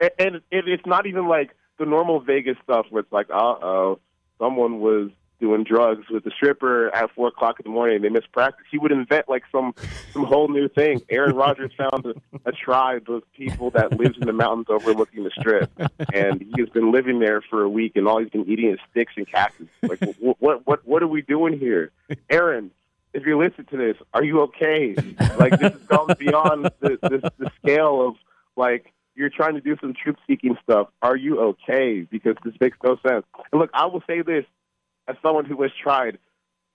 and, 0.03 0.11
and 0.19 0.35
it, 0.51 0.67
it's 0.67 0.85
not 0.85 1.05
even 1.05 1.27
like 1.27 1.51
the 1.79 1.85
normal 1.85 2.19
Vegas 2.19 2.57
stuff 2.63 2.85
where 2.89 3.01
it's 3.01 3.11
like, 3.11 3.29
uh 3.29 3.55
oh, 3.61 3.99
someone 4.39 4.79
was 4.79 5.09
doing 5.39 5.63
drugs 5.65 6.05
with 6.09 6.23
the 6.23 6.31
stripper 6.31 6.93
at 6.95 7.11
four 7.11 7.27
o'clock 7.27 7.59
in 7.59 7.63
the 7.63 7.69
morning 7.69 7.97
and 7.97 8.05
they 8.05 8.09
missed 8.09 8.31
practice. 8.31 8.65
He 8.71 8.77
would 8.77 8.91
invent 8.91 9.27
like 9.27 9.43
some 9.51 9.73
some 10.11 10.23
whole 10.23 10.47
new 10.47 10.69
thing. 10.69 11.01
Aaron 11.09 11.35
Rodgers 11.35 11.71
found 11.77 12.05
a, 12.05 12.13
a 12.45 12.51
tribe 12.51 13.09
of 13.09 13.23
people 13.33 13.69
that 13.71 13.91
lives 13.91 14.17
in 14.17 14.27
the 14.27 14.33
mountains 14.33 14.67
overlooking 14.69 15.23
the 15.23 15.31
strip, 15.37 15.71
and 16.13 16.41
he 16.41 16.61
has 16.61 16.69
been 16.69 16.91
living 16.91 17.19
there 17.19 17.41
for 17.41 17.63
a 17.63 17.69
week, 17.69 17.93
and 17.95 18.07
all 18.07 18.19
he's 18.19 18.29
been 18.29 18.49
eating 18.49 18.69
is 18.69 18.79
sticks 18.91 19.13
and 19.17 19.29
cactus. 19.29 19.67
Like, 19.81 19.99
what 20.19 20.37
what 20.39 20.67
what, 20.67 20.87
what 20.87 21.03
are 21.03 21.07
we 21.07 21.21
doing 21.21 21.59
here, 21.59 21.91
Aaron? 22.29 22.71
if 23.13 23.23
you're 23.23 23.37
listening 23.37 23.67
to 23.67 23.77
this, 23.77 23.95
are 24.13 24.23
you 24.23 24.41
okay? 24.41 24.95
Like 25.37 25.59
this 25.59 25.73
has 25.73 25.83
gone 25.83 26.15
beyond 26.17 26.65
the, 26.79 26.97
the 27.01 27.31
the 27.37 27.51
scale 27.61 28.07
of 28.07 28.15
like 28.55 28.91
you're 29.15 29.29
trying 29.29 29.53
to 29.55 29.61
do 29.61 29.75
some 29.79 29.93
truth 29.93 30.15
seeking 30.27 30.57
stuff. 30.63 30.87
Are 31.01 31.15
you 31.15 31.39
okay? 31.39 32.07
Because 32.09 32.35
this 32.43 32.53
makes 32.59 32.77
no 32.83 32.97
sense. 33.07 33.25
And 33.51 33.61
look, 33.61 33.69
I 33.73 33.85
will 33.85 34.03
say 34.07 34.21
this 34.21 34.45
as 35.07 35.15
someone 35.21 35.45
who 35.45 35.61
has 35.61 35.71
tried 35.81 36.17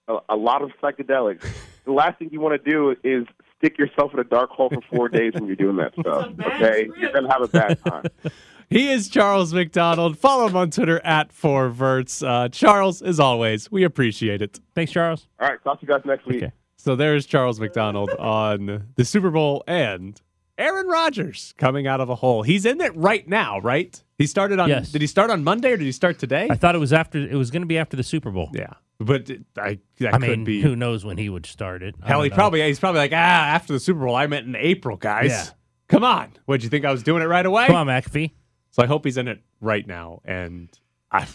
a, 0.06 0.18
a 0.28 0.36
lot 0.36 0.62
of 0.62 0.70
psychedelics. 0.82 1.44
The 1.84 1.94
last 1.94 2.18
thing 2.18 2.28
you 2.32 2.40
want 2.40 2.62
to 2.62 2.70
do 2.70 2.94
is 3.02 3.26
stick 3.56 3.78
yourself 3.78 4.12
in 4.12 4.20
a 4.20 4.24
dark 4.24 4.50
hole 4.50 4.68
for 4.68 4.82
four 4.94 5.08
days 5.08 5.32
when 5.32 5.46
you're 5.46 5.56
doing 5.56 5.76
that 5.76 5.94
stuff. 5.98 6.32
Okay, 6.38 6.86
you're 6.98 7.12
gonna 7.12 7.32
have 7.32 7.40
a 7.40 7.48
bad 7.48 7.82
time. 7.82 8.04
He 8.70 8.90
is 8.92 9.08
Charles 9.08 9.54
McDonald. 9.54 10.18
Follow 10.18 10.46
him 10.46 10.56
on 10.56 10.70
Twitter 10.70 11.00
at 11.02 11.32
4verts. 11.32 12.22
Uh, 12.22 12.50
Charles, 12.50 13.00
as 13.00 13.18
always, 13.18 13.72
we 13.72 13.82
appreciate 13.82 14.42
it. 14.42 14.60
Thanks, 14.74 14.92
Charles. 14.92 15.26
All 15.40 15.48
right, 15.48 15.62
talk 15.64 15.80
to 15.80 15.86
you 15.86 15.90
guys 15.90 16.02
next 16.04 16.26
week. 16.26 16.42
Okay. 16.42 16.52
So 16.76 16.94
there's 16.94 17.24
Charles 17.24 17.58
McDonald 17.58 18.10
on 18.18 18.88
the 18.94 19.04
Super 19.06 19.30
Bowl 19.30 19.64
and 19.66 20.20
Aaron 20.58 20.88
Rodgers 20.88 21.54
coming 21.56 21.86
out 21.86 22.00
of 22.00 22.10
a 22.10 22.14
hole. 22.16 22.42
He's 22.42 22.66
in 22.66 22.80
it 22.80 22.94
right 22.96 23.26
now, 23.28 23.60
right? 23.60 24.02
He 24.18 24.26
started 24.26 24.58
on. 24.58 24.68
Yes. 24.68 24.90
Did 24.92 25.00
he 25.00 25.06
start 25.06 25.30
on 25.30 25.44
Monday 25.44 25.72
or 25.72 25.76
did 25.76 25.84
he 25.84 25.92
start 25.92 26.18
today? 26.18 26.48
I 26.50 26.56
thought 26.56 26.74
it 26.74 26.78
was 26.78 26.92
after. 26.92 27.18
It 27.18 27.36
was 27.36 27.50
going 27.50 27.62
to 27.62 27.66
be 27.66 27.78
after 27.78 27.96
the 27.96 28.02
Super 28.02 28.30
Bowl. 28.30 28.50
yeah, 28.52 28.72
but 28.98 29.30
it- 29.30 29.44
I 29.56 29.78
that 30.00 30.14
I 30.14 30.18
could 30.18 30.28
mean, 30.28 30.44
be. 30.44 30.60
who 30.60 30.74
knows 30.74 31.04
when 31.04 31.16
he 31.16 31.28
would 31.28 31.46
start 31.46 31.82
it? 31.82 31.94
Hell, 32.02 32.22
he 32.22 32.28
know. 32.28 32.34
probably 32.34 32.62
he's 32.62 32.80
probably 32.80 32.98
like 33.00 33.12
ah 33.12 33.14
after 33.16 33.72
the 33.72 33.80
Super 33.80 34.00
Bowl. 34.04 34.16
I 34.16 34.26
meant 34.26 34.46
in 34.46 34.56
April, 34.56 34.96
guys. 34.96 35.30
Yeah. 35.30 35.44
Come 35.88 36.04
on. 36.04 36.30
What 36.44 36.54
would 36.54 36.64
you 36.64 36.68
think 36.68 36.84
I 36.84 36.90
was 36.92 37.02
doing 37.02 37.22
it 37.22 37.26
right 37.26 37.46
away? 37.46 37.66
Come 37.66 37.76
on, 37.76 37.86
McAfee. 37.86 38.32
So 38.72 38.82
I 38.82 38.86
hope 38.86 39.04
he's 39.04 39.16
in 39.16 39.28
it 39.28 39.40
right 39.60 39.86
now, 39.86 40.20
and 40.24 40.68
I, 41.10 41.26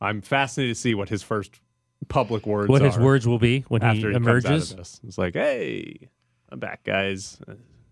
I'm 0.00 0.20
fascinated 0.20 0.76
to 0.76 0.80
see 0.80 0.94
what 0.94 1.08
his 1.08 1.22
first 1.22 1.60
public 2.08 2.46
words 2.46 2.68
What 2.68 2.82
his 2.82 2.98
words 2.98 3.26
will 3.26 3.38
be 3.38 3.60
when 3.68 3.82
after 3.82 4.08
he 4.08 4.12
he 4.12 4.16
emerges. 4.16 4.72
It's 5.06 5.18
like, 5.18 5.34
hey, 5.34 6.08
I'm 6.50 6.58
back, 6.58 6.84
guys. 6.84 7.38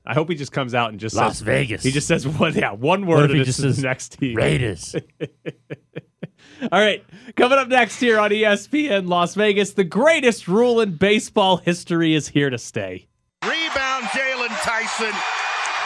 I 0.06 0.14
hope 0.14 0.28
he 0.28 0.34
just 0.34 0.52
comes 0.52 0.74
out 0.74 0.90
and 0.90 0.98
just 0.98 1.14
says. 1.14 1.20
Las 1.20 1.38
says, 1.38 1.42
Vegas. 1.46 1.82
He 1.82 1.90
just 1.90 2.06
says 2.06 2.26
one, 2.26 2.54
yeah, 2.54 2.72
one 2.72 3.06
word, 3.06 3.30
if 3.30 3.30
he 3.32 3.36
and 3.38 3.46
just 3.46 3.58
it's 3.58 3.66
to 3.66 3.74
says 3.74 3.76
the 3.76 3.82
next 3.88 4.18
team. 4.18 4.34
Raiders. 4.36 4.96
All 6.72 6.80
right, 6.80 7.04
coming 7.36 7.58
up 7.58 7.68
next 7.68 8.00
here 8.00 8.18
on 8.18 8.30
ESPN 8.30 9.08
Las 9.08 9.34
Vegas, 9.34 9.72
the 9.72 9.84
greatest 9.84 10.46
rule 10.46 10.80
in 10.80 10.96
baseball 10.96 11.56
history 11.56 12.14
is 12.14 12.28
here 12.28 12.50
to 12.50 12.58
stay. 12.58 13.08
Rebound, 13.42 14.04
Jaylon 14.12 14.52
Tyson. 14.60 15.12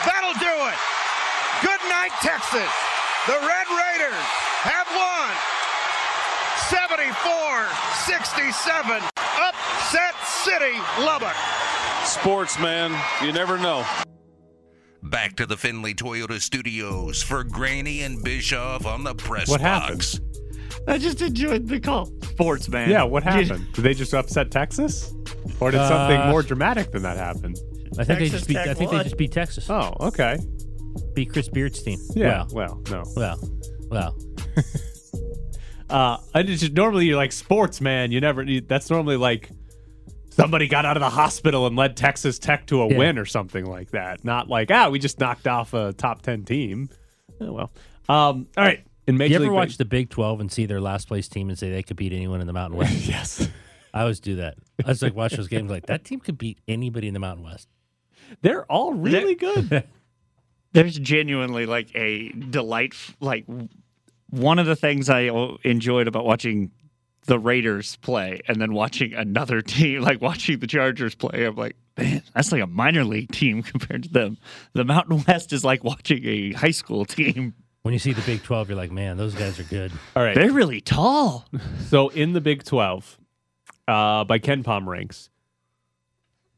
That'll 0.04 0.34
do 0.34 0.50
it. 0.50 0.78
Good 1.62 1.80
night, 1.88 2.10
Texas. 2.20 2.70
The 3.26 3.38
Red 3.38 3.68
Raiders 3.70 4.26
have 4.66 4.88
won 4.90 5.30
74 6.68 7.70
67. 8.10 9.02
Upset 9.38 10.14
City, 10.26 10.74
Lubbock. 11.00 11.36
Sports, 12.04 12.58
man. 12.58 12.98
You 13.24 13.32
never 13.32 13.58
know. 13.58 13.84
Back 15.02 15.36
to 15.36 15.46
the 15.46 15.56
Findlay 15.56 15.94
Toyota 15.94 16.40
Studios 16.40 17.22
for 17.22 17.44
Granny 17.44 18.02
and 18.02 18.22
Bischoff 18.22 18.86
on 18.86 19.04
the 19.04 19.14
press 19.14 19.48
What 19.48 19.60
box. 19.60 20.20
I 20.86 20.98
just 20.98 21.20
enjoyed 21.22 21.66
the 21.68 21.80
call. 21.80 22.06
Sports, 22.22 22.68
man. 22.68 22.90
Yeah, 22.90 23.04
what 23.04 23.22
happened? 23.22 23.72
Did 23.72 23.82
they 23.82 23.94
just 23.94 24.12
upset 24.14 24.50
Texas, 24.50 25.12
or 25.60 25.70
did 25.70 25.78
something 25.86 26.20
Uh, 26.20 26.30
more 26.30 26.42
dramatic 26.42 26.90
than 26.92 27.02
that 27.02 27.16
happen? 27.16 27.54
I 27.98 28.04
think 28.04 28.18
they 28.18 28.28
just 28.28 28.48
beat. 28.48 28.56
I 28.56 28.64
Tech 28.66 28.76
think 28.76 28.90
they 28.90 29.02
just 29.02 29.16
beat 29.16 29.32
Texas. 29.32 29.68
Oh, 29.70 29.94
okay. 30.00 30.38
Beat 31.14 31.32
Chris 31.32 31.48
Beard's 31.48 31.82
team. 31.82 31.98
Yeah. 32.14 32.44
Well, 32.52 32.82
no. 32.90 33.04
Well, 33.16 33.38
well, 33.90 34.16
well. 34.16 34.18
Uh, 35.90 36.16
I 36.34 36.42
just 36.42 36.72
normally 36.72 37.04
you're 37.04 37.16
like 37.18 37.30
sports 37.30 37.82
man. 37.82 38.10
You 38.10 38.18
never. 38.18 38.42
You, 38.42 38.62
that's 38.62 38.88
normally 38.88 39.18
like 39.18 39.50
somebody 40.34 40.66
got 40.68 40.84
out 40.84 40.96
of 40.96 41.00
the 41.00 41.10
hospital 41.10 41.66
and 41.66 41.76
led 41.76 41.96
Texas 41.96 42.38
Tech 42.38 42.66
to 42.66 42.82
a 42.82 42.88
Yeah. 42.90 42.98
win 42.98 43.18
or 43.18 43.24
something 43.24 43.64
like 43.64 43.90
that. 43.92 44.24
Not 44.24 44.48
like 44.48 44.70
ah, 44.70 44.88
we 44.88 44.98
just 44.98 45.18
knocked 45.20 45.46
off 45.46 45.74
a 45.74 45.92
top 45.92 46.22
ten 46.22 46.44
team. 46.44 46.88
Oh 47.40 47.52
well. 47.52 47.72
Um. 48.08 48.46
All 48.56 48.64
right. 48.64 48.84
In 49.06 49.18
Major 49.18 49.32
you 49.32 49.36
ever 49.36 49.44
League 49.44 49.52
watch 49.52 49.76
the 49.76 49.84
Big 49.84 50.08
Twelve 50.10 50.40
and 50.40 50.50
see 50.50 50.66
their 50.66 50.80
last 50.80 51.08
place 51.08 51.28
team 51.28 51.48
and 51.50 51.58
say 51.58 51.70
they 51.70 51.82
could 51.82 51.96
beat 51.96 52.12
anyone 52.12 52.40
in 52.40 52.46
the 52.46 52.52
Mountain 52.52 52.78
West? 52.78 53.06
Yes. 53.08 53.48
I 53.92 54.00
always 54.00 54.18
do 54.18 54.36
that. 54.36 54.56
I 54.84 54.88
was 54.88 55.02
like, 55.02 55.14
watch 55.14 55.34
those 55.34 55.46
games. 55.46 55.70
Like 55.70 55.86
that 55.86 56.04
team 56.04 56.18
could 56.20 56.36
beat 56.36 56.58
anybody 56.66 57.06
in 57.06 57.14
the 57.14 57.20
Mountain 57.20 57.44
West. 57.44 57.68
They're 58.42 58.64
all 58.64 58.92
really 58.92 59.36
good. 59.36 59.84
There's 60.72 60.98
genuinely 60.98 61.66
like 61.66 61.94
a 61.94 62.30
delight. 62.30 62.94
Like 63.20 63.44
one 64.30 64.58
of 64.58 64.66
the 64.66 64.74
things 64.74 65.08
i 65.08 65.30
enjoyed 65.62 66.08
about 66.08 66.24
watching 66.24 66.72
the 67.26 67.38
Raiders 67.38 67.96
play 67.96 68.40
and 68.48 68.60
then 68.60 68.72
watching 68.72 69.14
another 69.14 69.62
team, 69.62 70.02
like 70.02 70.20
watching 70.20 70.58
the 70.58 70.66
Chargers 70.66 71.14
play, 71.14 71.44
I'm 71.44 71.56
like, 71.56 71.76
man, 71.96 72.22
that's 72.34 72.52
like 72.52 72.62
a 72.62 72.66
minor 72.66 73.04
league 73.04 73.30
team 73.32 73.62
compared 73.64 74.04
to 74.04 74.08
them. 74.10 74.38
The 74.72 74.84
Mountain 74.84 75.24
West 75.28 75.52
is 75.52 75.64
like 75.64 75.84
watching 75.84 76.24
a 76.26 76.52
high 76.52 76.70
school 76.70 77.04
team. 77.04 77.54
When 77.82 77.92
you 77.92 77.98
see 77.98 78.12
the 78.12 78.22
Big 78.22 78.42
Twelve, 78.42 78.68
you're 78.70 78.78
like, 78.78 78.90
man, 78.90 79.18
those 79.18 79.34
guys 79.34 79.60
are 79.60 79.64
good. 79.64 79.92
All 80.16 80.22
right. 80.22 80.34
They're 80.34 80.52
really 80.52 80.80
tall. 80.80 81.46
So 81.88 82.08
in 82.08 82.32
the 82.32 82.40
Big 82.40 82.64
Twelve, 82.64 83.18
uh, 83.86 84.24
by 84.24 84.38
KenPom 84.38 84.86
ranks, 84.86 85.28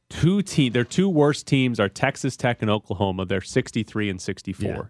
two 0.09 0.41
team 0.43 0.73
their 0.73 0.85
two 0.85 1.09
worst 1.09 1.49
teams 1.49 1.81
are 1.81 1.89
Texas 1.89 2.37
Tech 2.37 2.63
and 2.63 2.71
Oklahoma. 2.71 3.25
They're 3.27 3.41
63 3.41 4.11
and 4.11 4.23
64. 4.23 4.69
Yeah. 4.71 4.83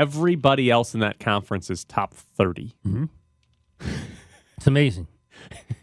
Everybody 0.00 0.70
else 0.70 0.92
in 0.92 1.00
that 1.00 1.18
conference 1.18 1.70
is 1.70 1.84
top 1.84 2.12
30. 2.12 2.74
It's 3.80 4.66
amazing. 4.66 5.08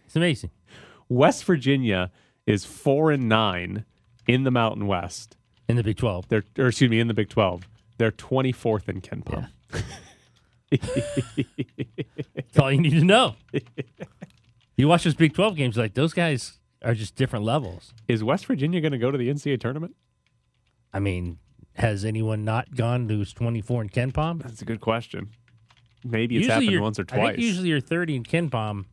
It's 0.06 0.16
amazing. 0.16 0.52
West 1.10 1.44
Virginia 1.44 2.12
is 2.46 2.64
four 2.66 3.12
and 3.12 3.28
nine 3.28 3.86
in 4.28 4.44
the 4.44 4.52
Mountain 4.52 4.88
West. 4.88 5.36
In 5.68 5.76
the 5.76 5.84
Big 5.84 5.98
Twelve, 5.98 6.30
They're 6.30 6.46
or 6.58 6.68
excuse 6.68 6.90
me 6.90 7.00
in 7.00 7.08
the 7.08 7.14
Big 7.14 7.30
Twelve. 7.30 7.68
They're 7.98 8.12
24th 8.12 8.88
in 8.88 9.02
KenPom. 9.02 9.50
that's 12.36 12.60
all 12.60 12.72
you 12.72 12.80
need 12.80 12.92
to 12.92 13.04
know. 13.04 13.36
you 14.78 14.88
watch 14.88 15.04
those 15.04 15.16
Big 15.16 15.34
Twelve 15.34 15.56
games, 15.56 15.78
like 15.78 15.94
those 15.94 16.14
guys 16.14 16.60
are 16.84 16.94
just 16.94 17.16
different 17.16 17.44
levels. 17.44 17.94
Is 18.08 18.24
West 18.24 18.46
Virginia 18.46 18.80
going 18.80 18.92
to 18.92 18.98
go 18.98 19.12
to 19.12 19.18
the 19.18 19.30
NCAA 19.30 19.60
tournament? 19.60 19.96
I 20.94 21.00
mean, 21.00 21.40
has 21.74 22.06
anyone 22.06 22.46
not 22.46 22.76
gone 22.76 23.10
who's 23.10 23.34
24 23.34 23.84
in 23.84 23.90
KenPom? 23.90 24.42
That's 24.42 24.62
a 24.62 24.66
good 24.66 24.82
question. 24.82 25.30
Maybe 26.04 26.38
it's 26.38 26.48
happened 26.48 26.80
once 26.80 27.00
or 27.00 27.04
twice. 27.04 27.38
usually 27.38 27.70
you're 27.70 27.80
30 27.82 28.18
in 28.18 28.24
KenPom. 28.24 28.86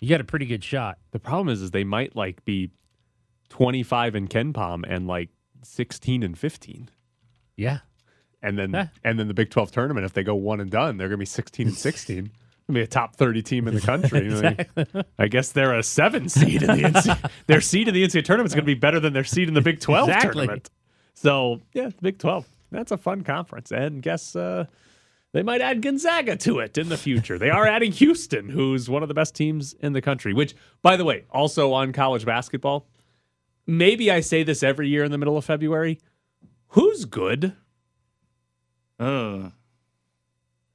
You 0.00 0.08
got 0.08 0.20
a 0.20 0.24
pretty 0.24 0.46
good 0.46 0.62
shot. 0.62 0.98
The 1.12 1.18
problem 1.18 1.48
is, 1.48 1.62
is 1.62 1.70
they 1.70 1.84
might 1.84 2.14
like 2.16 2.44
be 2.44 2.70
25 3.48 4.14
in 4.14 4.28
KenPom 4.28 4.84
and 4.88 5.06
like 5.06 5.30
16 5.62 6.22
and 6.22 6.38
15. 6.38 6.88
Yeah. 7.56 7.78
And 8.42 8.58
then 8.58 8.72
Yeah. 8.72 8.88
and 9.04 9.18
then 9.18 9.28
the 9.28 9.34
Big 9.34 9.50
12 9.50 9.72
tournament, 9.72 10.04
if 10.04 10.12
they 10.12 10.22
go 10.22 10.34
one 10.34 10.60
and 10.60 10.70
done, 10.70 10.96
they're 10.98 11.08
going 11.08 11.16
to 11.16 11.22
be 11.22 11.26
16 11.26 11.68
and 11.68 11.76
16. 11.76 12.30
Gonna 12.68 12.80
be 12.80 12.82
a 12.82 12.86
top 12.88 13.14
30 13.14 13.42
team 13.42 13.68
in 13.68 13.74
the 13.74 13.80
country. 13.80 14.26
Exactly. 14.26 14.84
I 15.20 15.28
guess 15.28 15.52
they're 15.52 15.78
a 15.78 15.84
seven 15.84 16.28
seed 16.28 16.62
in 16.64 16.66
the 16.68 16.82
NCAA. 16.88 17.30
their 17.46 17.60
seed 17.60 17.86
in 17.86 17.94
the 17.94 18.02
NCAA 18.04 18.24
tournament 18.24 18.48
is 18.50 18.54
going 18.54 18.64
to 18.64 18.66
be 18.66 18.74
better 18.74 18.98
than 18.98 19.12
their 19.12 19.22
seed 19.24 19.46
in 19.46 19.54
the 19.54 19.60
Big 19.60 19.78
12 19.80 20.08
Exactly. 20.08 20.32
tournament. 20.46 20.70
So, 21.14 21.60
yeah, 21.74 21.90
Big 22.02 22.18
12. 22.18 22.44
That's 22.72 22.90
a 22.90 22.96
fun 22.96 23.22
conference. 23.22 23.70
And 23.70 24.02
guess 24.02 24.34
uh, 24.34 24.66
they 25.36 25.42
might 25.42 25.60
add 25.60 25.82
Gonzaga 25.82 26.34
to 26.38 26.60
it 26.60 26.78
in 26.78 26.88
the 26.88 26.96
future. 26.96 27.38
they 27.38 27.50
are 27.50 27.66
adding 27.66 27.92
Houston, 27.92 28.48
who's 28.48 28.88
one 28.88 29.02
of 29.02 29.08
the 29.08 29.14
best 29.14 29.34
teams 29.34 29.74
in 29.74 29.92
the 29.92 30.00
country, 30.00 30.32
which, 30.32 30.56
by 30.80 30.96
the 30.96 31.04
way, 31.04 31.26
also 31.30 31.74
on 31.74 31.92
college 31.92 32.24
basketball. 32.24 32.88
Maybe 33.66 34.10
I 34.10 34.20
say 34.20 34.44
this 34.44 34.62
every 34.62 34.88
year 34.88 35.04
in 35.04 35.12
the 35.12 35.18
middle 35.18 35.36
of 35.36 35.44
February. 35.44 36.00
Who's 36.68 37.04
good? 37.04 37.54
Uh, 38.98 39.50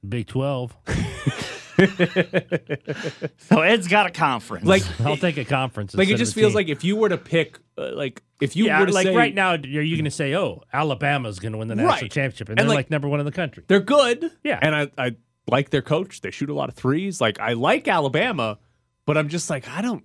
Big 0.08 0.28
12. 0.28 0.76
so 3.38 3.60
Ed's 3.60 3.88
got 3.88 4.06
a 4.06 4.10
conference. 4.10 4.66
Like, 4.66 4.82
I'll 5.00 5.16
take 5.16 5.36
a 5.38 5.44
conference. 5.44 5.94
like 5.94 6.08
it 6.08 6.16
just 6.16 6.34
feels 6.34 6.50
team. 6.52 6.56
like 6.56 6.68
if 6.68 6.84
you 6.84 6.96
were 6.96 7.08
to 7.08 7.18
pick, 7.18 7.58
uh, 7.78 7.92
like 7.94 8.22
if 8.40 8.56
you 8.56 8.66
yeah, 8.66 8.80
were 8.80 8.86
to 8.86 8.92
like 8.92 9.06
say, 9.06 9.14
right 9.16 9.34
now, 9.34 9.52
are 9.52 9.58
you 9.66 9.96
going 9.96 10.04
to 10.04 10.10
say, 10.10 10.34
"Oh, 10.34 10.62
Alabama's 10.72 11.38
going 11.38 11.52
to 11.52 11.58
win 11.58 11.68
the 11.68 11.74
national 11.74 11.92
Right. 11.92 12.10
championship," 12.10 12.48
and, 12.48 12.58
And, 12.58 12.68
they're 12.68 12.76
like- 12.76 12.86
like, 12.86 12.90
number 12.90 13.08
one 13.08 13.20
in 13.20 13.26
the 13.26 13.32
country? 13.32 13.64
They're 13.66 13.80
good. 13.80 14.30
Yeah. 14.44 14.58
And 14.60 14.74
I, 14.74 14.90
I 14.98 15.16
like 15.48 15.70
their 15.70 15.82
coach. 15.82 16.20
They 16.20 16.30
shoot 16.30 16.50
a 16.50 16.54
lot 16.54 16.68
of 16.68 16.74
threes. 16.74 17.20
Like 17.20 17.40
I 17.40 17.52
like 17.54 17.88
Alabama, 17.88 18.58
but 19.06 19.16
I'm 19.16 19.28
just 19.28 19.48
like, 19.50 19.68
I 19.68 19.82
don't 19.82 20.04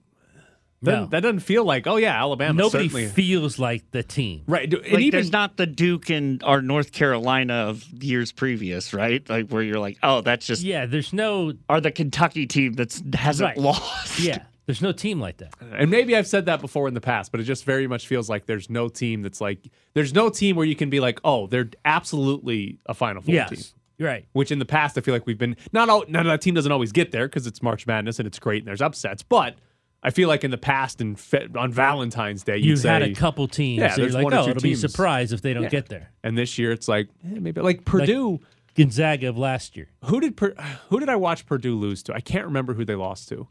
doesn't- 0.84 1.01
No. 1.01 1.05
that 1.07 1.21
doesn't 1.21 1.39
feel 1.39 1.63
like, 1.65 1.88
oh 1.88 1.95
yeah, 1.97 2.19
Alabama. 2.19 2.53
Nobody 2.57 2.88
certainly. 2.89 3.07
feels 3.07 3.57
like 3.59 3.89
the 3.91 4.03
team. 4.03 4.43
right. 4.47 4.71
And 4.71 4.84
like 4.84 5.01
even 5.01 5.11
there's 5.11 5.32
not 5.32 5.57
the 5.57 5.65
Duke 5.65 6.09
and 6.09 6.43
our 6.43 6.61
North 6.61 6.91
Carolina 6.91 7.53
of 7.67 7.84
years 8.03 8.32
previous, 8.32 8.93
right? 8.93 9.28
Like 9.30 9.49
where 9.49 9.63
you're 9.63 9.80
like, 9.80 9.97
oh, 10.03 10.21
that's 10.21 10.45
just 10.45 10.61
Yeah, 10.63 10.86
there's 10.86 11.13
no. 11.13 11.53
are 11.69 11.82
the 11.82 11.91
Kentucky 11.91 12.45
team 12.45 12.73
that's 12.73 13.01
hasn't 13.15 13.47
Right. 13.49 13.57
lost. 13.57 14.19
Yeah, 14.19 14.43
there's 14.67 14.82
no 14.82 14.91
team 14.91 15.19
like 15.19 15.38
that. 15.38 15.53
and 15.73 15.89
maybe 15.89 16.15
I've 16.15 16.28
said 16.28 16.45
that 16.45 16.61
before 16.61 16.88
in 16.88 16.93
the 16.93 17.01
past, 17.01 17.32
but 17.32 17.39
it 17.41 17.45
just 17.45 17.63
very 17.65 17.88
much 17.88 18.05
feels 18.07 18.30
like 18.30 18.45
there's 18.45 18.69
no 18.69 18.88
team 18.89 19.21
that's 19.23 19.41
like 19.41 19.59
there's 19.95 20.13
no 20.13 20.30
team 20.30 20.55
where 20.55 20.65
you 20.65 20.75
can 20.75 20.89
be 20.91 20.99
like, 20.99 21.19
oh, 21.23 21.47
they're 21.47 21.69
absolutely 21.86 22.78
a 22.86 22.93
Final 22.93 23.21
Four 23.21 23.34
yes, 23.34 23.49
team. 23.49 23.59
you're 23.97 24.09
right. 24.09 24.25
Which 24.34 24.51
in 24.51 24.59
the 24.59 24.65
past 24.65 24.97
I 24.97 25.01
feel 25.01 25.13
like 25.13 25.25
we've 25.25 25.38
been 25.38 25.55
not 25.73 25.89
all 25.89 26.03
not 26.07 26.23
that 26.25 26.41
team 26.41 26.53
doesn't 26.53 26.71
always 26.71 26.91
get 26.91 27.11
there 27.11 27.28
because 27.28 27.47
it's 27.47 27.61
March 27.61 27.88
Madness 27.88 28.19
and 28.19 28.28
it's 28.28 28.39
great 28.39 28.59
and 28.59 28.67
there's 28.67 28.82
upsets, 28.82 29.23
but 29.23 29.55
I 30.03 30.11
feel 30.11 30.27
like 30.29 30.43
in 30.43 30.51
the 30.51 30.57
past 30.57 31.01
and 31.01 31.19
fe- 31.19 31.47
on 31.55 31.71
Valentine's 31.71 32.43
Day 32.43 32.57
you'd 32.57 32.65
You've 32.65 32.83
had 32.83 33.01
say- 33.01 33.11
a 33.11 33.15
couple 33.15 33.47
teams. 33.47 33.79
Yeah, 33.79 33.87
that 33.89 33.97
you're 33.97 34.05
there's 34.05 34.13
like, 34.15 34.23
one 34.23 34.33
or 34.33 34.37
oh, 34.37 34.43
two 34.45 34.49
it'll 34.51 34.61
teams. 34.61 34.81
be 34.81 34.85
a 34.85 34.89
surprise 34.89 35.33
if 35.33 35.41
they 35.41 35.53
don't 35.53 35.63
Yeah. 35.63 35.69
get 35.69 35.89
there. 35.89 36.11
And 36.23 36.37
this 36.37 36.57
year 36.57 36.71
it's 36.71 36.87
like 36.87 37.07
eh, 37.25 37.39
maybe 37.39 37.61
like 37.61 37.83
Purdue. 37.85 38.39
Gonzaga 38.75 39.29
of 39.29 39.37
last 39.39 39.75
year. 39.75 39.89
who 40.05 40.19
did 40.19 40.37
Pur- 40.37 40.53
who 40.89 40.99
did 40.99 41.09
I 41.09 41.15
watch 41.15 41.45
Purdue 41.47 41.75
lose 41.75 42.03
to? 42.03 42.13
I 42.13 42.19
can't 42.19 42.45
remember 42.45 42.73
who 42.75 42.85
they 42.85 42.93
lost 42.95 43.27
to. 43.29 43.47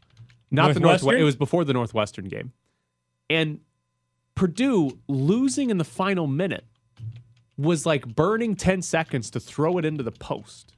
Not 0.49 0.73
the 0.73 0.79
Northwestern? 0.79 0.81
Northwestern. 0.83 1.21
It 1.21 1.23
was 1.25 1.35
before 1.35 1.65
the 1.65 1.73
Northwestern 1.73 2.25
game, 2.29 2.53
and 3.29 3.59
Purdue 4.35 4.99
losing 5.09 5.69
in 5.69 5.77
the 5.77 5.83
final 5.83 6.27
minute 6.27 6.63
was 7.57 7.85
like 7.85 8.05
burning 8.15 8.55
ten 8.55 8.81
seconds 8.81 9.29
to 9.31 9.39
throw 9.41 9.77
it 9.77 9.83
into 9.85 10.03
the 10.03 10.11
post. 10.11 10.73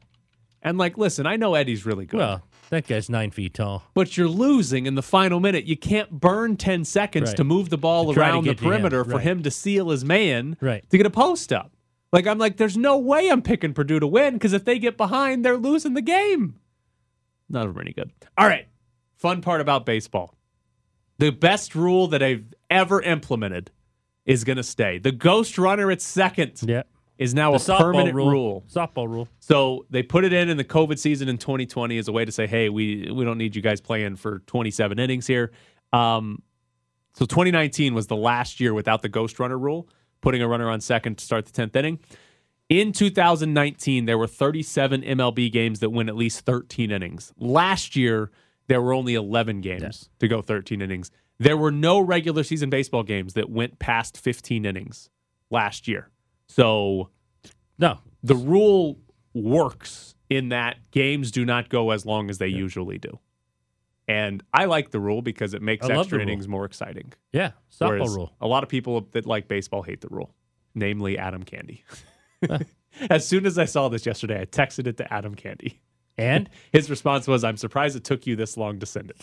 And 0.64 0.78
like, 0.78 0.98
listen, 0.98 1.26
I 1.28 1.36
know 1.36 1.54
Edey's 1.54 1.86
really 1.86 2.06
good, 2.08 2.18
Well, 2.18 2.42
that 2.70 2.88
guy's 2.88 3.10
nine 3.10 3.32
feet 3.32 3.54
tall. 3.54 3.84
but 3.94 4.16
you're 4.18 4.28
losing 4.28 4.86
in 4.86 4.96
the 4.96 5.02
final 5.04 5.40
minute. 5.40 5.66
You 5.66 5.76
can't 5.78 6.12
burn 6.12 6.56
ten 6.58 6.86
seconds 6.86 7.30
Right. 7.30 7.38
to 7.38 7.44
move 7.44 7.70
the 7.70 7.78
ball 7.78 8.14
To 8.14 8.20
around 8.20 8.46
the 8.46 8.54
to 8.56 8.62
him, 8.64 8.70
perimeter 8.70 9.04
for 9.04 9.20
him 9.20 9.44
to 9.44 9.52
seal 9.52 9.90
his 9.90 10.06
man 10.06 10.58
Right. 10.62 10.88
to 10.90 10.98
get 10.98 11.06
a 11.06 11.10
post 11.12 11.52
up. 11.54 11.72
Like 12.12 12.26
I'm 12.28 12.38
like, 12.38 12.58
there's 12.58 12.78
no 12.78 12.98
way 12.98 13.30
I'm 13.30 13.42
picking 13.42 13.74
Purdue 13.74 14.00
to 14.00 14.08
win 14.08 14.34
because 14.34 14.54
if 14.54 14.66
they 14.66 14.80
get 14.80 14.98
behind, 14.98 15.44
they're 15.46 15.58
losing 15.58 15.94
the 15.94 16.02
game. 16.02 16.56
None 17.50 17.64
of 17.68 17.74
them 17.74 17.78
are 17.78 17.82
any 17.82 17.94
good. 17.94 18.12
All 18.38 18.48
right. 18.48 18.68
Fun 19.16 19.42
part 19.42 19.62
about 19.62 19.86
baseball. 19.86 20.36
The 21.18 21.32
best 21.32 21.76
rule 21.76 22.08
that 22.08 22.24
I've 22.24 22.54
ever 22.70 23.02
implemented 23.02 23.72
is 24.26 24.44
going 24.44 24.58
to 24.58 24.64
stay. 24.64 24.98
The 25.00 25.12
ghost 25.12 25.58
runner 25.58 25.92
at 25.92 26.02
second 26.02 26.62
Yeah. 26.66 26.84
Is 27.20 27.36
now 27.36 27.52
The 27.52 27.58
a 27.58 27.60
softball 27.60 27.80
permanent 27.80 28.16
rule. 28.16 28.32
rule. 28.32 28.66
Softball 28.74 29.08
rule. 29.08 29.28
So 29.40 29.86
they 29.92 30.02
put 30.02 30.24
it 30.26 30.34
in 30.34 30.50
in 30.50 30.58
the 30.58 30.64
COVID 30.64 30.98
season 30.98 31.30
in 31.30 31.38
2020 31.38 31.98
as 32.00 32.08
a 32.08 32.12
way 32.12 32.26
to 32.26 32.32
say, 32.32 32.48
hey, 32.48 32.70
we 32.70 33.12
we 33.12 33.24
don't 33.26 33.38
need 33.38 33.56
you 33.56 33.62
guys 33.62 33.80
playing 33.82 34.16
for 34.16 34.40
27 34.48 34.98
innings 34.98 35.28
here. 35.28 35.52
Um, 35.94 36.42
so 37.14 37.26
2019 37.26 37.94
was 37.94 38.08
the 38.08 38.16
last 38.16 38.60
year 38.60 38.74
without 38.74 39.02
the 39.02 39.10
ghost 39.10 39.40
runner 39.40 39.58
rule, 39.58 39.90
putting 40.22 40.42
a 40.42 40.48
runner 40.48 40.70
on 40.70 40.80
second 40.82 41.18
to 41.18 41.26
start 41.26 41.46
the 41.46 41.52
10th 41.52 41.76
inning. 41.76 42.00
In 42.70 42.92
2019, 42.94 44.06
there 44.06 44.18
were 44.18 44.28
37 44.28 45.02
MLB 45.02 45.52
games 45.52 45.80
that 45.80 45.90
went 45.90 46.08
at 46.08 46.16
least 46.16 46.46
13 46.46 46.92
innings. 46.92 47.34
Last 47.38 47.96
year, 47.96 48.32
there 48.68 48.80
were 48.82 48.94
only 48.94 49.16
11 49.16 49.62
games 49.62 50.10
to 50.20 50.28
go 50.28 50.42
13 50.44 50.80
innings. 50.82 51.10
There 51.40 51.58
were 51.58 51.72
no 51.72 52.00
regular 52.00 52.44
season 52.44 52.70
baseball 52.70 53.02
games 53.04 53.34
that 53.34 53.50
went 53.50 53.80
past 53.80 54.18
15 54.18 54.66
innings 54.66 55.10
last 55.50 55.88
year. 55.88 56.10
So 56.50 57.10
No. 57.78 58.00
the 58.24 58.36
rule 58.36 59.00
works 59.34 60.16
in 60.30 60.50
that 60.50 60.78
games 60.92 61.32
do 61.32 61.46
not 61.46 61.70
go 61.70 61.92
as 61.92 62.06
long 62.06 62.30
as 62.30 62.38
they 62.40 62.48
usually 62.48 62.98
do. 62.98 63.20
And 64.08 64.44
I 64.54 64.66
like 64.66 64.90
the 64.90 65.00
rule 65.00 65.22
because 65.22 65.54
it 65.54 65.62
makes 65.62 65.88
extra 65.88 66.20
innings 66.20 66.48
more 66.48 66.66
exciting. 66.66 67.14
Yeah. 67.32 67.52
Softball 67.72 67.90
Whereas 67.90 68.16
rule. 68.16 68.36
A 68.42 68.48
lot 68.48 68.64
of 68.64 68.70
people 68.70 69.08
that 69.12 69.26
like 69.28 69.48
baseball 69.48 69.84
hate 69.84 70.02
the 70.02 70.08
rule, 70.10 70.34
namely 70.74 71.18
Adam 71.18 71.44
Candee. 71.44 71.84
as 73.10 73.28
soon 73.28 73.46
as 73.46 73.58
I 73.60 73.66
saw 73.66 73.88
this 73.88 74.06
yesterday, 74.08 74.42
I 74.42 74.46
texted 74.46 74.88
it 74.88 74.98
to 74.98 75.14
Adam 75.14 75.36
Candee. 75.36 75.78
And 76.18 76.50
His 76.74 76.90
response 76.90 77.28
was, 77.28 77.44
I'm 77.44 77.58
surprised 77.58 77.96
it 77.96 78.04
took 78.04 78.26
you 78.26 78.36
this 78.36 78.58
long 78.58 78.80
to 78.80 78.86
send 78.88 79.14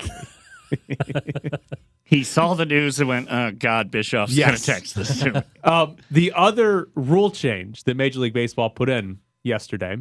it. 0.72 1.60
to 2.08 2.14
me." 2.14 2.18
He 2.18 2.24
saw 2.24 2.54
the 2.54 2.66
news 2.66 2.98
and 3.00 3.08
went, 3.08 3.28
"Oh 3.30 3.52
God, 3.52 3.90
Bischoff's 3.90 4.36
Yes. 4.36 4.66
gonna 4.66 4.78
text 4.78 4.94
this 4.94 5.18
to 5.20 5.32
me." 5.32 5.40
Um, 5.64 5.96
the 6.10 6.32
other 6.34 6.88
rule 6.94 7.30
change 7.30 7.84
that 7.84 7.96
Major 7.96 8.20
League 8.20 8.32
Baseball 8.34 8.70
put 8.70 8.88
in 8.88 9.18
yesterday 9.42 9.96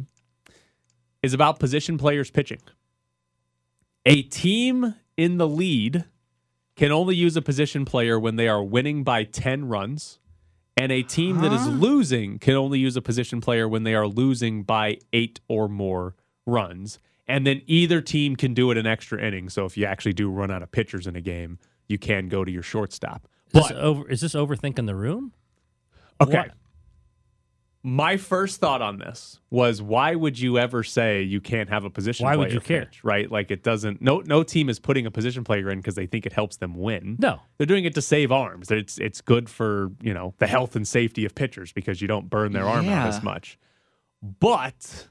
is 1.22 1.34
about 1.34 1.58
position 1.58 1.98
players 1.98 2.30
pitching. 2.30 2.60
A 4.04 4.22
team 4.22 4.94
in 5.16 5.38
the 5.38 5.48
lead 5.48 6.04
can 6.76 6.92
only 6.92 7.16
use 7.16 7.36
a 7.36 7.42
position 7.42 7.84
player 7.84 8.20
when 8.20 8.36
they 8.36 8.46
are 8.46 8.62
winning 8.62 9.02
by 9.02 9.24
10 9.24 9.66
runs, 9.66 10.20
and 10.76 10.92
a 10.92 11.02
team 11.02 11.40
that 11.40 11.52
is 11.52 11.66
losing 11.66 12.38
can 12.38 12.54
only 12.54 12.78
use 12.78 12.96
a 12.96 13.02
position 13.02 13.40
player 13.40 13.66
when 13.68 13.82
they 13.82 13.94
are 13.94 14.06
losing 14.06 14.62
by 14.62 14.98
eight 15.12 15.40
or 15.48 15.68
more 15.68 16.14
runs. 16.44 16.98
And 17.26 17.44
then 17.44 17.62
either 17.66 18.00
team 18.00 18.36
can 18.36 18.54
do 18.54 18.70
it 18.70 18.76
in 18.76 18.86
extra 18.86 19.20
inning. 19.20 19.48
So 19.48 19.64
if 19.64 19.76
you 19.76 19.84
actually 19.86 20.12
do 20.12 20.30
run 20.30 20.52
out 20.52 20.62
of 20.62 20.70
pitchers 20.70 21.08
in 21.08 21.16
a 21.16 21.20
game, 21.20 21.58
you 21.88 21.98
can 21.98 22.28
go 22.28 22.44
to 22.44 22.50
your 22.50 22.62
shortstop. 22.62 23.28
is 23.54 23.62
this, 23.68 23.72
over, 23.72 24.08
is 24.08 24.20
this 24.20 24.34
overthinking 24.34 24.86
the 24.86 24.94
room? 24.94 25.32
Okay. 26.20 26.38
What? 26.38 26.50
My 27.82 28.16
first 28.16 28.58
thought 28.60 28.82
on 28.82 28.98
this 28.98 29.38
was 29.48 29.80
why 29.80 30.16
would 30.16 30.40
you 30.40 30.58
ever 30.58 30.82
say 30.82 31.22
you 31.22 31.40
can't 31.40 31.68
have 31.68 31.84
a 31.84 31.90
position 31.90 32.24
Why 32.24 32.34
player 32.34 32.46
would 32.46 32.52
you 32.52 32.60
care? 32.60 32.86
pitch, 32.86 33.04
right? 33.04 33.30
Like 33.30 33.52
it 33.52 33.62
doesn't 33.62 34.02
no 34.02 34.24
no 34.26 34.42
team 34.42 34.68
is 34.68 34.80
putting 34.80 35.06
a 35.06 35.10
position 35.12 35.44
player 35.44 35.70
in 35.70 35.78
because 35.78 35.94
they 35.94 36.06
think 36.06 36.26
it 36.26 36.32
helps 36.32 36.56
them 36.56 36.74
win. 36.74 37.14
No. 37.20 37.38
They're 37.58 37.66
doing 37.66 37.84
it 37.84 37.94
to 37.94 38.02
save 38.02 38.32
arms. 38.32 38.72
It's 38.72 38.98
it's 38.98 39.20
good 39.20 39.48
for, 39.48 39.92
you 40.02 40.12
know, 40.12 40.34
the 40.38 40.48
health 40.48 40.74
and 40.74 40.88
safety 40.88 41.24
of 41.24 41.36
pitchers 41.36 41.72
because 41.72 42.02
you 42.02 42.08
don't 42.08 42.28
burn 42.28 42.50
their 42.52 42.64
arm 42.66 42.88
out 42.88 43.06
as 43.06 43.22
much. 43.22 43.56
But 44.20 45.06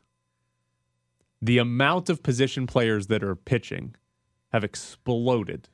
the 1.41 1.59
amount 1.59 2.09
of 2.09 2.23
position 2.23 2.67
players 2.67 3.07
that 3.07 3.23
are 3.23 3.37
pitching 3.37 3.95
have 4.51 4.65
exploded 4.65 5.69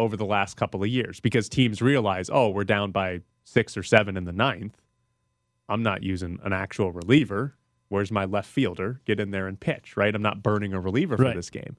over 0.00 0.16
the 0.16 0.24
last 0.24 0.56
couple 0.56 0.82
of 0.82 0.88
years 0.88 1.20
because 1.20 1.48
teams 1.48 1.80
realize, 1.82 2.28
oh, 2.32 2.48
we're 2.48 2.64
down 2.64 2.90
by 2.90 3.20
six 3.44 3.76
or 3.76 3.82
seven 3.82 4.16
in 4.16 4.24
the 4.24 4.32
ninth. 4.32 4.76
I'm 5.68 5.82
not 5.82 6.02
using 6.02 6.38
an 6.42 6.52
actual 6.52 6.90
reliever. 6.90 7.54
Where's 7.88 8.10
my 8.10 8.24
left 8.24 8.48
fielder? 8.48 9.00
Get 9.04 9.20
in 9.20 9.30
there 9.30 9.46
and 9.46 9.58
pitch, 9.58 9.96
right? 9.96 10.14
I'm 10.14 10.22
not 10.22 10.42
burning 10.42 10.72
a 10.72 10.80
reliever 10.80 11.16
for 11.16 11.24
Right. 11.24 11.36
this 11.36 11.50
game. 11.50 11.76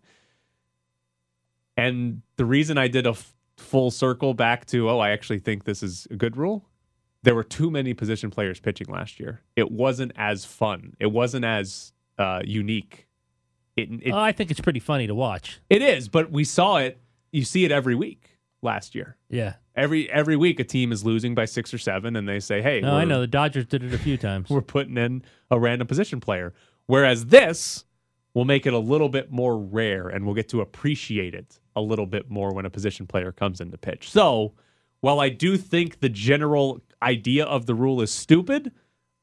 And 1.78 2.22
the 2.36 2.46
reason 2.46 2.78
I 2.78 2.88
did 2.88 3.06
a 3.06 3.12
f- 3.12 3.34
full 3.58 3.92
circle 3.92 4.34
back 4.34 4.66
to, 4.68 4.90
oh, 4.90 5.00
I 5.00 5.12
actually 5.12 5.40
think 5.40 5.64
this 5.64 5.82
is 5.84 6.08
a 6.12 6.16
good 6.16 6.38
rule. 6.38 6.66
There 7.24 7.36
were 7.36 7.44
too 7.44 7.70
many 7.72 7.94
position 7.94 8.30
players 8.30 8.60
pitching 8.60 8.88
last 8.88 9.20
year. 9.20 9.42
It 9.56 9.72
wasn't 9.72 10.12
as 10.16 10.44
fun. 10.44 10.96
It 11.00 11.08
wasn't 11.08 11.46
as 11.46 11.94
uh, 12.18 12.42
unique. 12.44 13.08
It, 13.78 13.90
it, 14.02 14.12
oh, 14.12 14.18
I 14.18 14.32
think 14.32 14.52
it's 14.52 14.60
pretty 14.60 14.80
funny 14.80 15.08
to 15.08 15.16
watch. 15.16 15.62
it 15.70 15.82
is, 15.82 16.10
but 16.10 16.32
we 16.32 16.44
saw 16.44 16.78
it. 16.78 17.00
You 17.32 17.44
see 17.44 17.66
it 17.66 17.72
every 17.72 17.96
week 17.96 18.38
last 18.62 18.96
year. 18.96 19.18
Yeah. 19.30 19.54
Every 19.76 20.10
every 20.12 20.36
week, 20.36 20.60
a 20.60 20.64
team 20.64 20.92
is 20.92 21.06
losing 21.06 21.34
by 21.34 21.46
six 21.46 21.74
or 21.74 21.78
seven, 21.78 22.16
and 22.16 22.28
they 22.28 22.40
say, 22.40 22.62
"Hey, 22.62 22.82
No, 22.82 22.96
I 22.96 23.06
know 23.06 23.22
the 23.22 23.28
Dodgers 23.28 23.66
did 23.66 23.84
it 23.84 23.94
a 23.94 23.98
few 23.98 24.18
times. 24.18 24.50
we're 24.52 24.62
putting 24.62 24.98
in 24.98 25.24
a 25.50 25.60
random 25.60 25.88
position 25.88 26.20
player. 26.20 26.54
Whereas 26.88 27.28
this 27.28 27.86
will 28.34 28.46
make 28.46 28.66
it 28.66 28.74
a 28.74 28.80
little 28.80 29.10
bit 29.10 29.32
more 29.32 29.58
rare 29.58 30.08
and 30.08 30.26
we'll 30.26 30.36
get 30.36 30.50
to 30.50 30.62
appreciate 30.62 31.34
it 31.34 31.60
a 31.76 31.82
little 31.82 32.06
bit 32.06 32.30
more 32.30 32.54
when 32.54 32.66
a 32.66 32.70
position 32.70 33.08
player 33.08 33.32
comes 33.32 33.60
in 33.60 33.72
to 33.72 33.78
pitch. 33.78 34.10
So 34.10 34.54
while 35.02 35.20
I 35.20 35.30
do 35.30 35.58
think 35.58 36.00
the 36.00 36.10
general 36.10 36.82
idea 37.02 37.46
of 37.46 37.66
the 37.66 37.76
rule 37.76 38.02
is 38.02 38.12
stupid, 38.12 38.72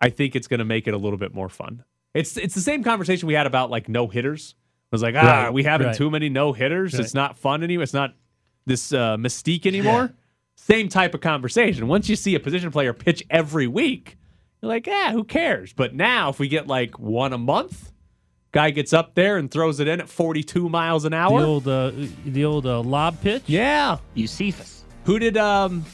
I 0.00 0.11
think 0.11 0.36
it's 0.36 0.46
going 0.46 0.59
to 0.59 0.64
make 0.64 0.86
it 0.86 0.94
a 0.94 0.98
little 0.98 1.18
bit 1.18 1.34
more 1.34 1.48
fun. 1.48 1.84
It's 2.14 2.36
it's 2.36 2.54
the 2.54 2.61
same 2.61 2.82
conversation 2.82 3.26
we 3.26 3.34
had 3.34 3.46
about 3.46 3.70
like 3.70 3.88
no 3.88 4.09
hitters. 4.09 4.54
It 4.91 4.95
was 4.95 5.03
like, 5.03 5.14
ah, 5.16 5.18
Right, 5.18 5.45
are 5.47 5.53
we 5.53 5.64
having 5.64 5.89
right. 5.89 5.97
too 5.97 6.11
many 6.11 6.28
no 6.30 6.53
hitters? 6.53 6.95
Right. 6.95 7.05
It's 7.05 7.12
not 7.14 7.36
fun 7.36 7.62
anymore. 7.62 7.82
It's 7.82 7.93
not 7.93 8.14
this 8.64 8.93
uh, 8.93 9.16
mystique 9.18 9.66
anymore. 9.66 10.14
Same 10.57 10.89
type 10.89 11.14
of 11.14 11.20
conversation. 11.20 11.89
Once 11.89 12.09
you 12.09 12.16
see 12.16 12.34
a 12.34 12.41
position 12.41 12.70
player 12.70 12.93
pitch 12.95 13.22
every 13.30 13.66
week, 13.66 14.16
you're 14.62 14.68
like, 14.70 14.86
yeah, 14.86 15.12
who 15.12 15.24
cares? 15.24 15.72
But 15.72 15.95
now, 15.95 16.30
if 16.30 16.39
we 16.39 16.49
get 16.49 16.66
like 16.66 16.99
one 16.99 17.32
a 17.32 17.39
month, 17.39 17.93
guy 18.53 18.70
gets 18.70 18.93
up 18.95 19.14
there 19.14 19.36
and 19.36 19.51
throws 19.51 19.78
it 19.78 19.89
in 19.89 20.01
at 20.01 20.09
42 20.09 20.68
miles 20.68 21.05
an 21.05 21.12
hour. 21.12 21.30
The 21.30 21.36
hour. 21.36 21.45
old 21.47 21.68
uh, 21.68 21.93
the 22.24 22.45
old 22.45 22.66
uh, 22.66 22.80
lob 22.80 23.20
pitch. 23.20 23.43
yeah. 23.47 23.99
Eephus. 24.16 24.82
Who 25.05 25.18
did 25.18 25.36
um? 25.36 25.84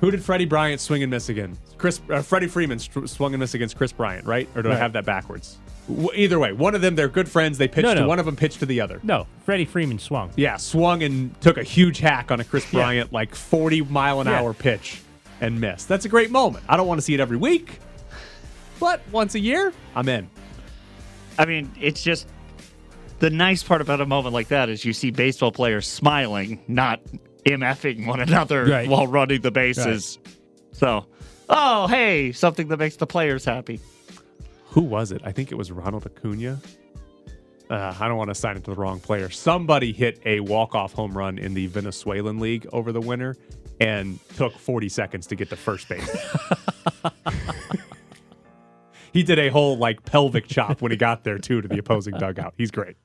Who 0.00 0.10
did 0.10 0.22
Freddie 0.22 0.44
Bryant 0.46 0.80
swing 0.80 1.02
and 1.02 1.10
miss 1.10 1.28
again? 1.28 1.56
Kris 1.78 2.00
uh, 2.10 2.22
Freddie 2.22 2.48
Freeman 2.48 2.78
str- 2.78 3.06
swung 3.06 3.32
and 3.34 3.40
miss 3.40 3.54
against 3.54 3.76
Kris 3.76 3.92
Bryant, 3.92 4.26
right? 4.26 4.48
Or 4.54 4.62
do 4.62 4.70
I 4.70 4.74
have 4.76 4.92
that 4.94 5.04
backwards? 5.06 5.58
W- 5.88 6.10
either 6.14 6.38
way, 6.38 6.52
one 6.52 6.74
of 6.74 6.80
them 6.80 6.96
they're 6.96 7.08
good 7.08 7.28
friends. 7.28 7.58
They 7.58 7.68
pitched 7.68 7.84
No, 7.86 7.94
to 7.94 8.00
no. 8.00 8.08
one 8.08 8.18
of 8.18 8.26
them 8.26 8.36
pitched 8.36 8.58
to 8.60 8.66
the 8.66 8.80
other. 8.80 9.00
No, 9.02 9.26
Freddie 9.44 9.64
Freeman 9.64 9.98
swung. 9.98 10.30
Yeah, 10.36 10.56
swung 10.56 11.02
and 11.02 11.38
took 11.40 11.56
a 11.58 11.62
huge 11.62 11.98
hack 11.98 12.30
on 12.30 12.40
a 12.40 12.44
Kris 12.44 12.64
Yeah. 12.72 12.80
Bryant 12.80 13.12
like 13.12 13.34
40 13.34 13.82
mile 13.82 14.20
an 14.20 14.26
Yeah. 14.26 14.40
hour 14.40 14.52
pitch 14.52 15.00
and 15.40 15.60
missed. 15.60 15.88
That's 15.88 16.04
a 16.04 16.08
great 16.08 16.30
moment. 16.30 16.64
I 16.68 16.76
don't 16.76 16.86
want 16.88 16.98
to 16.98 17.02
see 17.02 17.14
it 17.14 17.20
every 17.20 17.36
week, 17.36 17.78
but 18.80 19.00
once 19.12 19.34
a 19.34 19.40
year, 19.40 19.72
I'm 19.94 20.08
in. 20.08 20.28
I 21.38 21.44
mean, 21.44 21.70
it's 21.80 22.02
just 22.02 22.26
the 23.18 23.30
nice 23.30 23.62
part 23.62 23.80
about 23.80 24.00
a 24.00 24.06
moment 24.06 24.32
like 24.34 24.48
that 24.48 24.68
is 24.68 24.84
you 24.84 24.92
see 24.92 25.10
baseball 25.10 25.52
players 25.52 25.86
smiling, 25.86 26.60
not 26.68 27.00
MFing 27.44 28.06
one 28.06 28.20
another 28.20 28.64
Right. 28.64 28.88
while 28.88 29.06
running 29.06 29.40
the 29.42 29.50
bases. 29.52 30.18
So, 30.72 31.06
oh, 31.48 31.86
hey, 31.86 32.32
something 32.32 32.68
that 32.68 32.78
makes 32.78 32.96
the 32.96 33.06
players 33.06 33.44
happy. 33.44 33.80
Who 34.76 34.82
was 34.82 35.10
it? 35.10 35.22
I 35.24 35.32
think 35.32 35.52
it 35.52 35.54
was 35.54 35.72
Ronald 35.72 36.04
Acuna. 36.04 36.60
Uh, 37.70 37.94
I 37.98 38.08
don't 38.08 38.18
want 38.18 38.28
to 38.28 38.34
sign 38.34 38.58
it 38.58 38.64
to 38.64 38.72
the 38.72 38.76
wrong 38.76 39.00
player. 39.00 39.30
Somebody 39.30 39.90
hit 39.90 40.20
a 40.26 40.40
walk-off 40.40 40.92
home 40.92 41.16
run 41.16 41.38
in 41.38 41.54
the 41.54 41.66
Venezuelan 41.68 42.38
league 42.40 42.66
over 42.74 42.92
the 42.92 43.00
winter 43.00 43.36
and 43.80 44.18
took 44.34 44.52
40 44.52 44.90
seconds 44.90 45.26
to 45.28 45.34
get 45.34 45.48
to 45.48 45.56
first 45.56 45.88
base. 45.88 46.14
he 49.14 49.22
did 49.22 49.38
a 49.38 49.48
whole 49.48 49.78
like 49.78 50.04
pelvic 50.04 50.46
chop 50.46 50.82
when 50.82 50.90
he 50.90 50.98
got 50.98 51.24
there 51.24 51.38
too 51.38 51.62
to 51.62 51.68
the 51.68 51.78
opposing 51.78 52.18
dugout. 52.18 52.52
He's 52.58 52.70
great. 52.70 52.98